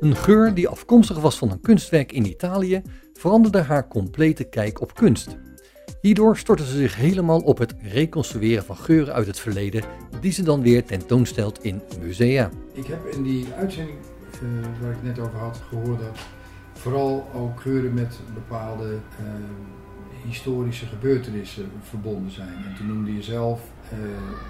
Een 0.00 0.16
geur 0.16 0.54
die 0.54 0.68
afkomstig 0.68 1.18
was 1.18 1.38
van 1.38 1.50
een 1.50 1.60
kunstwerk 1.60 2.12
in 2.12 2.26
Italië 2.26 2.82
veranderde 3.12 3.60
haar 3.60 3.88
complete 3.88 4.44
kijk 4.44 4.80
op 4.80 4.94
kunst. 4.94 5.36
Hierdoor 6.00 6.36
stortte 6.36 6.64
ze 6.64 6.76
zich 6.76 6.96
helemaal 6.96 7.40
op 7.40 7.58
het 7.58 7.74
reconstrueren 7.82 8.64
van 8.64 8.76
geuren 8.76 9.14
uit 9.14 9.26
het 9.26 9.40
verleden, 9.40 9.82
die 10.20 10.32
ze 10.32 10.42
dan 10.42 10.62
weer 10.62 10.84
tentoonstelt 10.84 11.64
in 11.64 11.82
musea. 12.00 12.50
Ik 12.72 12.86
heb 12.86 13.06
in 13.06 13.22
die 13.22 13.46
uitzending 13.58 13.98
uh, 14.42 14.66
waar 14.82 14.92
ik 14.92 15.02
net 15.02 15.18
over 15.18 15.38
had 15.38 15.60
gehoord 15.68 16.00
dat 16.00 16.18
vooral 16.72 17.26
ook 17.34 17.60
geuren 17.60 17.94
met 17.94 18.18
bepaalde 18.34 18.88
uh, 18.88 19.26
historische 20.28 20.86
gebeurtenissen 20.86 21.70
verbonden 21.82 22.30
zijn. 22.30 22.64
En 22.66 22.74
toen 22.76 22.86
noemde 22.86 23.14
je 23.14 23.22
zelf, 23.22 23.60
uh, 23.92 23.98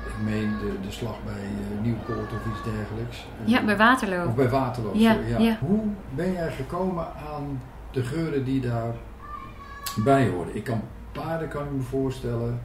ik 0.06 0.24
meen 0.24 0.50
de, 0.58 0.72
de 0.82 0.90
slag 0.90 1.24
bij 1.24 1.42
uh, 1.42 1.82
Nieuwpoort 1.82 2.32
of 2.32 2.46
iets 2.52 2.64
dergelijks. 2.64 3.26
Ja, 3.44 3.64
bij 3.64 3.76
Waterloo. 3.76 4.26
Of 4.26 4.34
bij 4.34 4.48
Waterloo, 4.48 4.96
ja, 4.96 5.12
sorry, 5.12 5.28
ja. 5.28 5.38
ja. 5.38 5.58
Hoe 5.60 5.84
ben 6.14 6.32
jij 6.32 6.52
gekomen 6.52 7.06
aan 7.06 7.60
de 7.92 8.02
geuren 8.02 8.44
die 8.44 8.60
daarbij 8.60 10.28
hoorden? 10.28 10.56
Ik 10.56 10.64
kan 10.64 10.80
paarden, 11.12 11.48
kan 11.48 11.64
ik 11.64 11.72
me 11.72 11.82
voorstellen. 11.82 12.60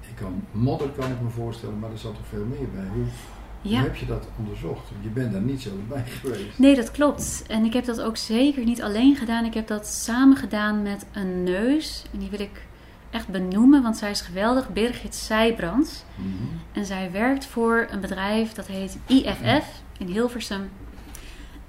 Ik 0.00 0.14
kan. 0.14 0.42
Modder 0.50 0.88
kan 0.88 1.10
ik 1.10 1.20
me 1.22 1.28
voorstellen, 1.28 1.78
maar 1.78 1.90
er 1.90 1.98
zat 1.98 2.16
er 2.16 2.24
veel 2.28 2.44
meer 2.44 2.68
bij. 2.74 2.86
Hoe, 2.92 3.04
Ja. 3.62 3.78
hoe 3.78 3.88
heb 3.88 3.96
je 3.96 4.06
dat 4.06 4.28
onderzocht? 4.38 4.88
Je 5.00 5.08
bent 5.08 5.32
daar 5.32 5.40
niet 5.40 5.62
zo 5.62 5.70
bij 5.88 6.04
geweest. 6.06 6.58
Nee, 6.58 6.74
dat 6.76 6.90
klopt. 6.90 7.44
En 7.48 7.64
ik 7.64 7.72
heb 7.72 7.84
dat 7.84 8.00
ook 8.00 8.16
zeker 8.16 8.64
niet 8.64 8.82
alleen 8.82 9.16
gedaan. 9.16 9.44
Ik 9.44 9.54
heb 9.54 9.66
dat 9.66 9.86
samen 9.86 10.36
gedaan 10.36 10.82
met 10.82 11.06
een 11.12 11.42
neus. 11.42 12.04
En 12.12 12.18
die 12.18 12.30
wil 12.30 12.40
ik 12.40 12.66
echt 13.10 13.28
benoemen, 13.28 13.82
want 13.82 13.96
zij 13.96 14.10
is 14.10 14.20
geweldig. 14.20 14.68
Birgit 14.68 15.14
Seibrands. 15.14 16.04
En 16.72 16.84
zij 16.84 17.10
werkt 17.12 17.46
voor 17.46 17.86
een 17.90 18.00
bedrijf 18.00 18.52
dat 18.52 18.66
heet 18.66 18.98
IFF 19.06 19.82
in 19.98 20.06
Hilversum. 20.06 20.70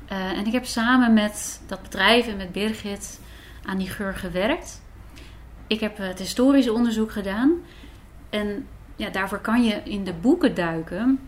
Eh, 0.06 0.38
en 0.38 0.46
ik 0.46 0.54
heb 0.54 0.66
samen 0.66 1.14
met 1.14 1.62
dat 1.68 1.82
bedrijf 1.82 2.28
en 2.28 2.38
met 2.38 2.52
Birgit 2.52 3.20
aan 3.64 3.78
die 3.78 3.90
geur 3.90 4.16
gewerkt. 4.16 4.82
Ik 5.68 5.80
heb 5.80 6.00
eh, 6.00 6.08
het 6.08 6.20
historische 6.20 6.74
onderzoek 6.74 7.12
gedaan. 7.12 7.52
En 8.30 8.68
ja, 8.96 9.10
daarvoor 9.10 9.40
kan 9.40 9.64
je 9.64 9.82
in 9.84 10.04
de 10.04 10.14
boeken 10.14 10.56
duiken. 10.56 11.20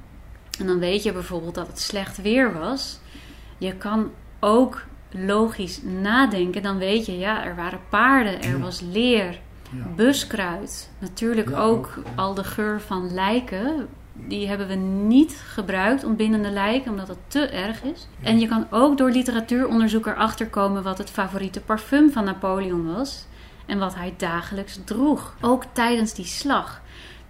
En 0.60 0.68
dan 0.68 0.80
weet 0.80 1.04
je 1.04 1.12
bijvoorbeeld 1.12 1.56
dat 1.56 1.68
het 1.68 1.80
slecht 1.80 2.22
weer 2.22 2.54
was. 2.54 3.00
Je 3.58 3.74
kan 3.74 4.12
ook 4.40 4.84
logisch 5.12 5.82
nadenken. 5.82 6.64
Dan 6.64 6.78
weet 6.78 7.06
je, 7.06 7.18
ja, 7.18 7.46
er 7.46 7.56
waren 7.56 7.80
paarden, 7.90 8.42
er 8.42 8.60
was 8.60 8.82
leer, 8.82 9.40
buskruid. 9.96 10.90
Natuurlijk 11.00 11.50
Ja, 11.50 11.58
ook 11.58 12.04
al 12.16 12.34
de 12.34 12.44
geur 12.44 12.82
van 12.82 13.14
lijken. 13.14 13.88
Die 14.14 14.48
hebben 14.48 14.68
we 14.68 14.76
niet 14.76 15.44
gebruikt, 15.48 16.04
ontbindende 16.04 16.50
lijken, 16.50 16.92
omdat 16.92 17.08
het 17.08 17.18
te 17.28 17.48
erg 17.48 17.84
is. 17.84 18.08
En 18.22 18.40
je 18.40 18.48
kan 18.48 18.68
ook 18.70 18.98
door 18.98 19.12
literatuuronderzoek 19.12 20.06
erachter 20.06 20.48
komen 20.48 20.84
wat 20.84 20.98
het 20.98 21.10
favoriete 21.10 21.62
parfum 21.62 22.12
van 22.12 22.24
Napoleon 22.24 22.94
was. 22.94 23.26
En 23.66 23.80
wat 23.80 23.96
hij 23.96 24.14
dagelijks 24.18 24.80
droeg. 24.86 25.36
Ook 25.42 25.64
tijdens 25.72 26.14
die 26.14 26.26
slag. 26.26 26.81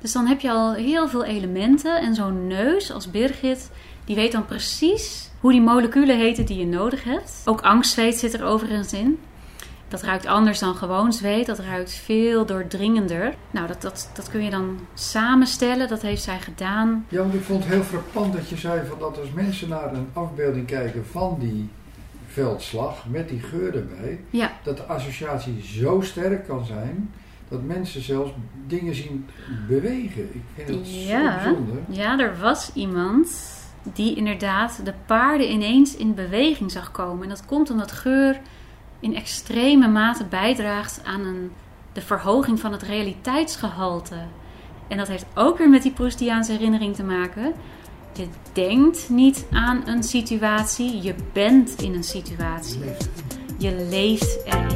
Dus 0.02 0.12
dan 0.12 0.28
heb 0.28 0.39
je 0.39 0.52
al 0.52 0.74
heel 0.74 1.08
veel 1.10 1.24
elementen. 1.26 2.02
En 2.02 2.16
zo'n 2.16 2.47
neus 2.47 2.91
als 2.91 3.12
Birgit, 3.12 3.72
die 4.06 4.16
weet 4.16 4.32
dan 4.32 4.45
precies 4.45 5.30
hoe 5.39 5.52
die 5.52 5.62
moleculen 5.62 6.18
heten 6.18 6.45
die 6.45 6.58
je 6.60 6.66
nodig 6.66 7.04
hebt. 7.04 7.41
Ook 7.45 7.62
angstzweet 7.62 8.16
zit 8.18 8.34
er 8.34 8.43
overigens 8.43 8.93
in. 8.93 9.20
Dat 9.88 10.02
ruikt 10.02 10.26
anders 10.26 10.60
dan 10.60 10.76
gewoon 10.76 11.14
zweet. 11.14 11.45
Dat 11.45 11.60
ruikt 11.60 11.93
veel 11.93 12.45
doordringender. 12.45 13.34
Nou, 13.52 13.68
dat, 13.68 13.82
dat, 13.82 14.10
dat 14.14 14.30
kun 14.30 14.43
je 14.43 14.49
dan 14.49 14.80
samenstellen. 14.93 15.88
Dat 15.88 16.02
heeft 16.02 16.22
zij 16.24 16.39
gedaan. 16.39 17.06
Ja, 17.10 17.20
want 17.20 17.34
ik 17.34 17.41
vond 17.43 17.64
het 17.64 17.74
heel 17.74 17.84
frappant 17.84 18.34
dat 18.34 18.49
je 18.49 18.58
zei 18.58 18.82
van 18.88 18.99
dat 18.99 19.20
als 19.20 19.32
mensen 19.32 19.70
naar 19.70 19.93
een 19.93 20.08
afbeelding 20.14 20.66
kijken 20.68 21.06
van 21.12 21.38
die 21.39 21.70
veldslag 22.28 23.06
met 23.10 23.30
die 23.30 23.39
geur 23.39 23.76
erbij, 23.76 24.20
Ja. 24.30 24.52
dat 24.64 24.78
de 24.78 24.84
associatie 24.84 25.64
zo 25.64 26.02
sterk 26.02 26.47
kan 26.47 26.66
zijn 26.66 27.14
dat 27.52 27.64
mensen 27.64 28.02
zelfs 28.02 28.32
dingen 28.68 28.95
zien 28.95 29.26
bewegen. 29.68 30.24
Ik 30.34 30.41
vind 30.56 30.68
dat 30.68 30.88
zo 30.88 30.97
Ja, 30.99 31.36
bijzonder. 31.43 31.76
ja, 31.89 32.20
er 32.20 32.38
was 32.39 32.72
iemand 32.74 33.30
die 33.93 34.16
inderdaad 34.16 34.82
de 34.86 34.93
paarden 35.06 35.52
ineens 35.52 35.95
in 35.95 36.14
beweging 36.14 36.72
zag 36.72 36.91
komen. 36.91 37.24
En 37.24 37.30
dat 37.30 37.45
komt 37.45 37.70
omdat 37.70 37.91
geur 37.91 38.39
in 38.99 39.16
extreme 39.16 39.88
mate 39.88 40.26
bijdraagt 40.26 41.02
aan 41.04 41.22
een, 41.26 41.52
de 41.93 42.02
verhoging 42.02 42.60
van 42.60 42.72
het 42.72 42.82
realiteitsgehalte. 42.82 44.16
En 44.88 44.97
dat 44.97 45.08
heeft 45.08 45.26
ook 45.36 45.58
weer 45.58 45.70
met 45.70 45.82
die 45.82 45.91
Proustiaanse 45.91 46.52
herinnering 46.52 46.95
te 46.95 47.04
maken. 47.04 47.54
Je 48.14 48.28
denkt 48.54 49.10
niet 49.10 49.45
aan 49.52 49.82
een 49.88 50.04
situatie, 50.04 51.02
je 51.02 51.16
bent 51.34 51.82
in 51.82 51.93
een 51.93 52.04
situatie. 52.04 52.80
Je 53.58 53.88
leeft 53.89 54.39
erin. 54.45 54.70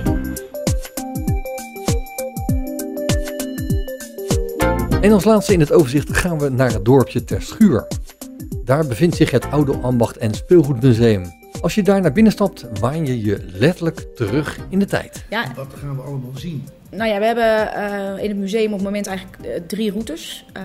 En 5.06 5.12
als 5.12 5.24
laatste 5.24 5.54
in 5.54 5.60
het 5.60 5.72
overzicht 5.72 6.18
gaan 6.18 6.40
we 6.40 6.50
naar 6.50 6.74
het 6.74 6.86
dorpje 6.86 7.24
Terschuur. 7.24 7.88
Daar 8.64 8.88
bevindt 8.88 9.16
zich 9.16 9.32
het 9.32 9.52
Oude 9.52 9.74
Ambacht 9.78 10.18
en 10.18 10.34
Speelgoedmuseum. 10.34 11.34
Als 11.62 11.76
je 11.76 11.84
daar 11.84 12.02
naar 12.02 12.12
binnen 12.12 12.32
stapt, 12.32 12.66
waan 12.80 13.06
je 13.06 13.22
je 13.26 13.46
letterlijk 13.54 14.06
terug 14.16 14.60
in 14.70 14.80
de 14.80 14.86
tijd. 14.86 15.26
Ja. 15.30 15.52
Wat 15.56 15.68
gaan 15.80 15.96
we 15.96 16.02
allemaal 16.02 16.32
zien? 16.36 16.68
Nou 16.92 17.10
ja, 17.10 17.20
we 17.20 17.26
hebben 17.26 17.74
eh, 17.74 18.24
in 18.24 18.30
het 18.30 18.38
museum 18.38 18.66
op 18.66 18.74
het 18.74 18.84
moment 18.84 19.08
eigenlijk 19.08 19.38
eh, 19.44 19.62
drie 19.68 19.92
routes. 19.92 20.46
Eh, 20.54 20.64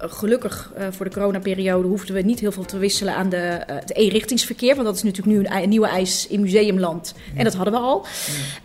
gelukkig 0.00 0.72
eh, 0.76 0.86
voor 0.90 1.04
de 1.04 1.12
coronaperiode 1.12 1.88
hoefden 1.88 2.14
we 2.14 2.20
niet 2.20 2.40
heel 2.40 2.52
veel 2.52 2.64
te 2.64 2.78
wisselen 2.78 3.14
aan 3.14 3.28
de, 3.28 3.36
eh, 3.36 3.76
het 3.76 3.90
E-richtingsverkeer. 3.96 4.74
Want 4.74 4.86
dat 4.86 4.96
is 4.96 5.02
natuurlijk 5.02 5.36
nu 5.36 5.62
een, 5.62 5.68
nieuwe 5.68 5.86
eis 5.86 6.26
in 6.26 6.40
museumland. 6.40 7.14
En 7.36 7.44
dat 7.44 7.54
hadden 7.54 7.74
we 7.74 7.80
al. 7.80 8.06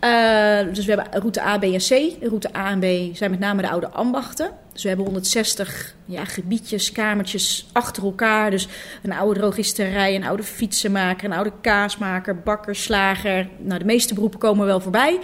Eh, 0.00 0.74
dus 0.74 0.84
we 0.84 0.92
hebben 0.92 1.20
route 1.20 1.42
A, 1.42 1.58
B 1.58 1.62
en 1.62 1.78
C. 1.78 2.16
Route 2.20 2.56
A 2.56 2.70
en 2.70 2.78
B 2.78 3.16
zijn 3.16 3.30
met 3.30 3.40
name 3.40 3.62
de 3.62 3.68
oude 3.68 3.88
ambachten. 3.88 4.50
Dus 4.72 4.82
we 4.82 4.88
hebben 4.88 5.06
160 5.06 5.94
ja, 6.04 6.24
gebiedjes, 6.24 6.92
kamertjes 6.92 7.66
achter 7.72 8.02
elkaar. 8.02 8.50
Dus 8.50 8.68
een 9.02 9.12
oude 9.12 9.40
drogisterij, 9.40 10.14
een 10.14 10.24
oude 10.24 10.42
fietsenmaker, 10.42 11.24
een 11.24 11.36
oude 11.36 11.52
kaasmaker, 11.60 12.36
bakker, 12.36 12.76
slager. 12.76 13.48
Nou, 13.58 13.78
de 13.78 13.84
meeste 13.84 14.14
beroepen 14.14 14.38
komen 14.38 14.66
wel 14.66 14.80
voorbij. 14.80 15.18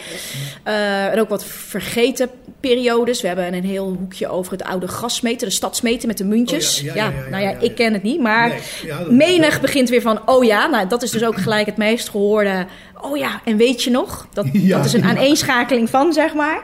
Eh, 0.62 1.06
en 1.06 1.20
ook 1.20 1.28
wat 1.28 1.44
vergeten 1.44 2.30
periodes. 2.60 3.20
We 3.20 3.26
hebben 3.26 3.54
een 3.54 3.64
heel 3.64 3.96
hoekje 3.98 4.28
over 4.28 4.52
het 4.52 4.62
oude 4.62 4.88
gasmeten, 4.88 5.48
de 5.48 5.54
stadsmeten 5.54 6.08
met 6.08 6.18
de 6.18 6.24
muntjes. 6.24 6.78
Oh 6.78 6.84
ja, 6.84 6.94
ja, 6.94 7.10
ja, 7.10 7.22
ja, 7.22 7.28
nou 7.28 7.42
ja, 7.42 7.56
ik 7.58 7.74
ken 7.74 7.92
het 7.92 8.02
niet, 8.02 8.20
maar 8.20 8.48
Nee, 8.48 9.10
menig 9.10 9.60
begint 9.60 9.88
weer 9.88 10.00
van, 10.00 10.28
oh 10.28 10.44
ja, 10.44 10.66
nou 10.66 10.88
dat 10.88 11.02
is 11.02 11.10
dus 11.10 11.24
ook 11.24 11.36
gelijk 11.36 11.66
het 11.66 11.76
meest 11.76 12.08
gehoorde. 12.08 12.66
Oh 13.00 13.16
ja, 13.16 13.40
en 13.44 13.56
weet 13.56 13.82
je 13.82 13.90
nog? 13.90 14.26
Dat, 14.32 14.46
Ja, 14.52 14.76
dat 14.76 14.86
is 14.86 14.92
een 14.92 15.04
aaneenschakeling 15.04 15.90
van, 15.90 16.12
zeg 16.12 16.34
maar. 16.34 16.62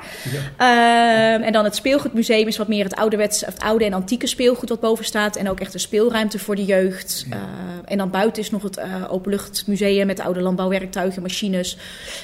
Ehm, 0.57 1.43
en 1.43 1.53
dan 1.53 1.65
het 1.65 1.75
speelgoedmuseum 1.75 2.47
is 2.47 2.57
wat 2.57 2.69
meer 2.69 2.85
het 2.85 2.95
ouderwetse, 2.95 3.45
het 3.45 3.61
oude 3.61 3.85
en 3.85 3.93
antieke 3.93 4.27
speelgoed 4.27 4.69
wat 4.69 4.81
boven 4.81 5.05
staat. 5.05 5.37
En 5.37 5.51
ook 5.51 5.61
echt 5.61 5.75
een 5.75 5.81
speelruimte 5.81 6.39
voor 6.39 6.57
de 6.57 6.65
jeugd. 6.65 7.27
Ehm, 7.31 7.41
en 7.85 7.99
dan 7.99 8.11
buiten 8.11 8.43
is 8.43 8.51
nog 8.51 8.63
het 8.63 8.77
eh, 8.77 8.89
openluchtmuseum 9.09 10.07
met 10.07 10.21
oude 10.21 10.41
landbouwwerktuigen, 10.41 11.23
machines. 11.23 11.77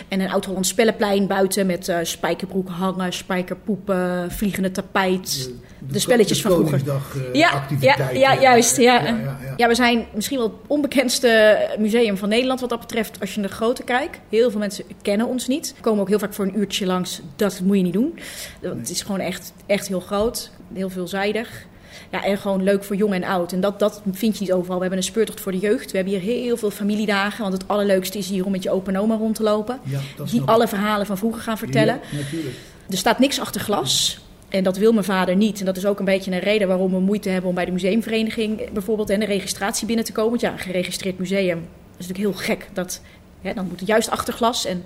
En 0.08 0.20
een 0.20 0.30
oud-Hollands 0.30 0.68
spellenplein 0.68 1.26
buiten 1.26 1.66
met 1.66 1.88
eh 1.88 1.98
spijkerbroek 2.02 2.68
hangen, 2.68 3.12
spijkerpoepen, 3.12 4.30
vliegende 4.30 4.70
tapijt. 4.70 5.50
De, 5.78 5.98
spelletjes 5.98 6.42
de 6.42 6.48
van 6.48 6.52
vroeger. 6.52 6.80
Eh, 6.88 6.94
ja, 7.32 7.32
ja, 7.32 7.50
activiteiten. 7.50 8.18
ja, 8.18 8.40
juist. 8.40 8.76
Ja. 8.76 8.82
Ja, 8.84 9.06
Ja, 9.06 9.16
ja, 9.42 9.54
ja. 9.56 9.68
we 9.68 9.74
zijn 9.74 10.06
misschien 10.14 10.38
wel 10.38 10.46
het 10.46 10.56
onbekendste 10.66 11.58
museum 11.78 12.16
van 12.16 12.28
Nederland 12.28 12.60
wat 12.60 12.68
dat 12.68 12.80
betreft 12.80 13.20
als 13.20 13.34
je 13.34 13.40
naar 13.40 13.48
de 13.48 13.54
grootte 13.54 13.82
kijkt. 13.82 14.18
Heel 14.28 14.50
veel 14.50 14.60
mensen 14.60 14.84
kennen 15.02 15.26
ons 15.26 15.46
niet. 15.46 15.74
We 15.76 15.82
komen 15.82 16.00
ook 16.00 16.08
heel 16.08 16.18
vaak 16.18 16.34
voor 16.34 16.44
een 16.44 16.58
uurtje 16.58 16.86
langs. 16.86 17.20
Dat 17.36 17.60
moet 17.64 17.76
je 17.76 17.82
niet 17.82 17.92
doen. 17.92 18.18
Het 18.60 18.90
is 18.90 19.02
gewoon 19.02 19.20
echt, 19.20 19.52
echt 19.66 19.88
heel 19.88 20.00
groot. 20.00 20.50
Heel 20.74 20.90
veelzijdig. 20.90 21.66
Ja, 22.10 22.24
en 22.24 22.38
gewoon 22.38 22.62
leuk 22.62 22.84
voor 22.84 22.96
jong 22.96 23.14
en 23.14 23.24
oud. 23.24 23.52
En 23.52 23.60
dat, 23.60 23.78
dat 23.78 24.02
vind 24.12 24.34
je 24.38 24.40
niet 24.44 24.52
overal. 24.52 24.74
We 24.74 24.80
hebben 24.80 24.98
een 24.98 25.04
speurtocht 25.04 25.40
voor 25.40 25.52
de 25.52 25.58
jeugd. 25.58 25.90
We 25.90 25.96
hebben 25.96 26.14
hier 26.14 26.22
heel 26.34 26.56
veel 26.56 26.70
familiedagen. 26.70 27.40
Want 27.42 27.52
het 27.52 27.68
allerleukste 27.68 28.18
is 28.18 28.28
hier 28.28 28.44
om 28.44 28.50
met 28.52 28.62
je 28.62 28.70
opa 28.70 28.90
en 28.90 28.98
oma 28.98 29.14
rond 29.14 29.34
te 29.34 29.42
lopen. 29.42 29.80
Ja, 29.82 30.00
Die 30.30 30.42
alle 30.44 30.68
verhalen 30.68 31.06
van 31.06 31.18
vroeger 31.18 31.42
gaan 31.42 31.58
vertellen. 31.58 32.00
Ja, 32.10 32.16
natuurlijk. 32.18 32.56
Er 32.90 32.96
staat 32.96 33.18
niks 33.18 33.40
achter 33.40 33.60
glas. 33.60 34.18
En 34.48 34.64
dat 34.64 34.76
wil 34.76 34.92
mijn 34.92 35.04
vader 35.04 35.36
niet. 35.36 35.60
En 35.60 35.64
dat 35.64 35.76
is 35.76 35.86
ook 35.86 35.98
een 35.98 36.04
beetje 36.04 36.32
een 36.32 36.38
reden 36.38 36.68
waarom 36.68 36.90
we 36.90 37.00
moeite 37.00 37.28
hebben 37.28 37.48
om 37.48 37.54
bij 37.54 37.64
de 37.64 37.72
museumvereniging 37.72 38.70
bijvoorbeeld 38.70 39.10
en 39.10 39.20
de 39.20 39.26
registratie 39.26 39.86
binnen 39.86 40.04
te 40.04 40.12
komen. 40.12 40.30
Want 40.30 40.42
ja, 40.42 40.52
een 40.52 40.58
geregistreerd 40.58 41.18
museum 41.18 41.66
is 41.98 42.06
natuurlijk 42.06 42.36
heel 42.36 42.44
gek. 42.44 42.68
Dat, 42.72 43.00
hè, 43.42 43.54
dan 43.54 43.66
moet 43.68 43.80
het 43.80 43.88
juist 43.88 44.10
achter 44.10 44.34
glas. 44.34 44.64
En 44.64 44.84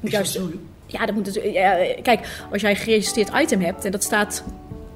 moet 0.00 0.10
juist, 0.10 0.40
ja, 0.86 1.06
dat 1.06 1.14
moet 1.14 1.26
het, 1.26 1.40
ja, 1.52 1.76
kijk, 2.02 2.28
als 2.52 2.60
jij 2.60 2.70
een 2.70 2.76
geregistreerd 2.76 3.30
item 3.40 3.60
hebt 3.60 3.84
en 3.84 3.90
dat 3.90 4.02
staat 4.02 4.44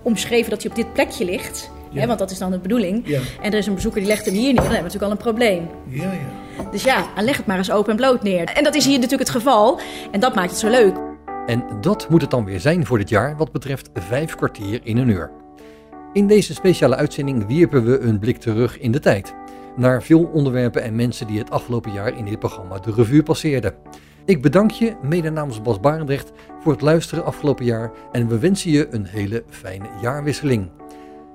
omschreven 0.03 0.51
dat 0.51 0.63
hij 0.63 0.71
op 0.71 0.77
dit 0.77 0.93
plekje 0.93 1.25
ligt. 1.25 1.71
Ja. 1.93 2.01
Hè, 2.01 2.07
want 2.07 2.19
dat 2.19 2.31
is 2.31 2.39
dan 2.39 2.51
de 2.51 2.59
bedoeling. 2.59 3.03
Ja. 3.09 3.21
En 3.43 3.53
er 3.53 3.59
is 3.59 3.67
een 3.67 3.75
bezoeker 3.75 4.01
die 4.01 4.09
legt 4.09 4.25
hem 4.25 4.35
hier 4.35 4.53
neer. 4.53 4.55
Dan 4.55 4.65
hebben 4.65 4.77
we 4.77 4.83
natuurlijk 4.83 5.05
al 5.05 5.11
een 5.11 5.35
probleem. 5.35 5.69
Ja, 5.89 6.13
ja. 6.13 6.71
Dus 6.71 6.83
ja, 6.83 7.07
dan 7.15 7.25
leg 7.25 7.37
het 7.37 7.47
maar 7.47 7.59
eens 7.59 7.71
open 7.71 7.91
en 7.91 7.97
bloot 7.97 8.23
neer. 8.23 8.45
En 8.45 8.65
dat 8.65 8.75
is 8.75 8.85
hier 8.85 8.95
natuurlijk 8.95 9.29
het 9.29 9.31
geval. 9.31 9.81
En 10.11 10.21
dat 10.21 10.35
maakt 10.35 10.51
het 10.51 10.59
zo 10.59 10.69
leuk. 10.69 10.97
En 11.47 11.65
dat 11.81 12.09
moet 12.11 12.21
het 12.21 12.31
dan 12.31 12.45
weer 12.45 12.61
zijn 12.61 12.87
voor 12.87 12.99
dit 12.99 13.09
jaar 13.09 13.37
wat 13.37 13.53
betreft 13.53 13.91
vijf 13.95 14.35
kwartier 14.35 14.81
in 14.83 14.97
een 14.97 15.09
uur. 15.09 15.31
In 16.13 16.27
deze 16.27 16.55
speciale 16.55 16.97
uitzending 16.97 17.47
wierpen 17.47 17.85
we 17.85 17.99
een 17.99 18.19
blik 18.19 18.37
terug 18.37 18.79
in 18.79 18.93
de 18.93 19.01
tijd. 19.01 19.35
Naar 19.77 20.03
veel 20.03 20.25
onderwerpen 20.25 20.83
en 20.83 20.95
mensen 20.95 21.27
die 21.27 21.39
het 21.39 21.51
afgelopen 21.51 21.93
jaar 21.93 22.19
in 22.19 22.25
dit 22.25 22.39
programma 22.39 22.79
de 22.79 22.93
revue 22.93 23.23
passeerden. 23.23 23.75
Ik 24.25 24.43
bedank 24.43 24.71
je, 24.71 24.97
mede 25.03 25.31
namens 25.31 25.63
Bas 25.63 25.81
Barendrecht, 25.81 26.33
voor 26.61 26.73
het 26.73 26.81
luisteren 26.81 27.25
afgelopen 27.25 27.65
jaar 27.65 27.91
en 28.13 28.29
we 28.29 28.39
wensen 28.39 28.71
je 28.71 28.89
een 28.91 29.05
hele 29.05 29.45
fijne 29.49 29.89
jaarwisseling. 30.03 30.71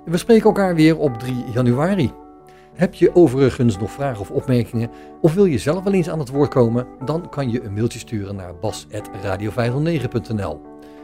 We 0.05 0.17
spreken 0.17 0.45
elkaar 0.45 0.75
weer 0.75 0.97
op 0.97 1.19
3 1.19 1.35
januari. 1.53 2.20
Heb 2.73 2.93
je 2.93 3.15
overigens 3.15 3.77
nog 3.77 3.91
vragen 3.91 4.21
of 4.21 4.31
opmerkingen 4.31 4.89
of 5.21 5.33
wil 5.33 5.45
je 5.45 5.57
zelf 5.57 5.83
wel 5.83 5.93
eens 5.93 6.09
aan 6.09 6.19
het 6.19 6.29
woord 6.29 6.49
komen? 6.49 6.87
Dan 7.05 7.29
kan 7.29 7.51
je 7.51 7.63
een 7.63 7.73
mailtje 7.73 7.99
sturen 7.99 8.35
naar 8.35 8.55
bas.radio509.nl. 8.55 10.61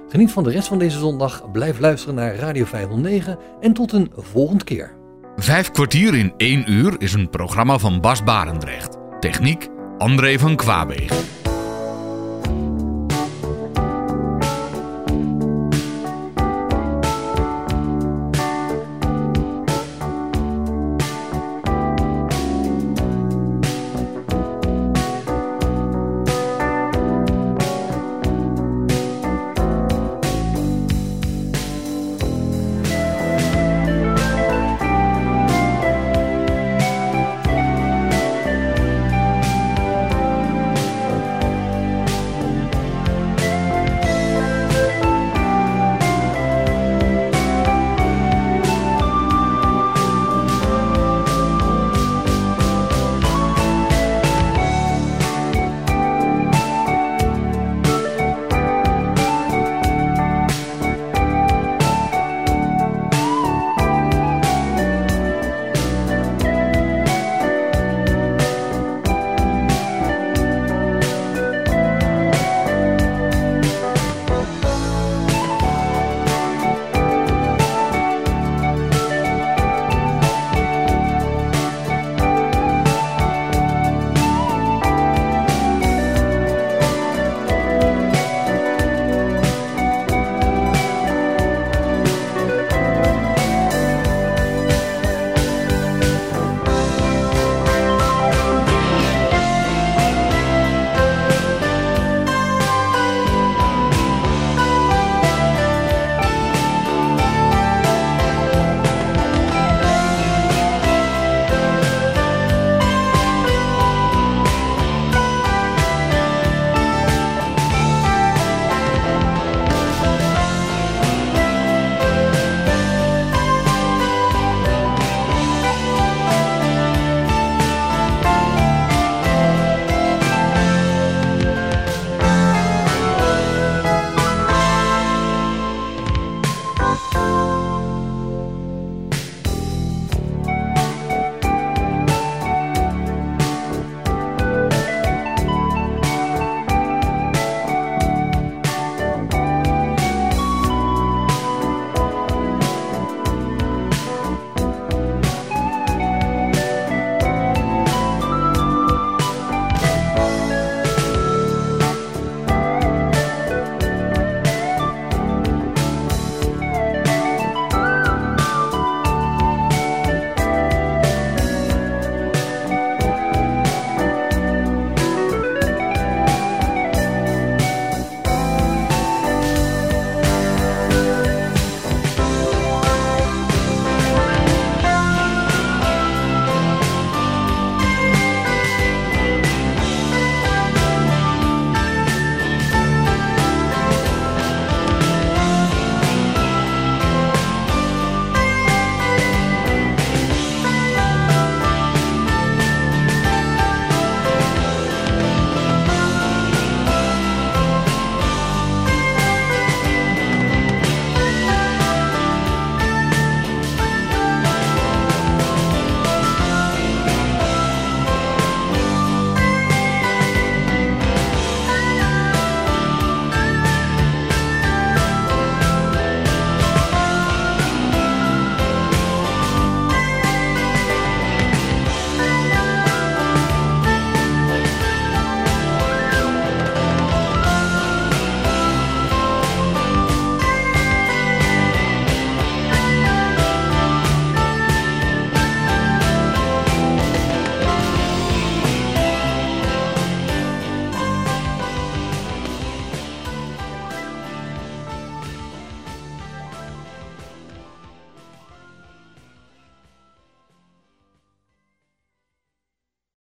Geniet 0.10 0.32
van 0.32 0.44
de 0.44 0.52
rest 0.52 0.68
van 0.68 0.80
deze 0.80 0.98
zondag, 0.98 1.52
blijf 1.52 1.80
luisteren 1.80 2.16
naar 2.16 2.36
Radio 2.36 2.66
509 2.66 3.38
en 3.60 3.74
tot 3.74 3.92
een 3.92 4.12
volgende 4.16 4.64
keer. 4.64 4.96
Vijf 5.36 5.72
kwartier 5.72 6.16
in 6.16 6.34
één 6.38 6.72
uur 6.72 6.96
is 6.98 7.14
een 7.14 7.30
programma 7.30 7.78
van 7.78 8.02
Bas 8.02 8.24
Barendrecht. 8.24 8.98
Techniek 9.20 9.68
André 9.98 10.40
van 10.40 10.56
Kwaabegen. 10.56 11.47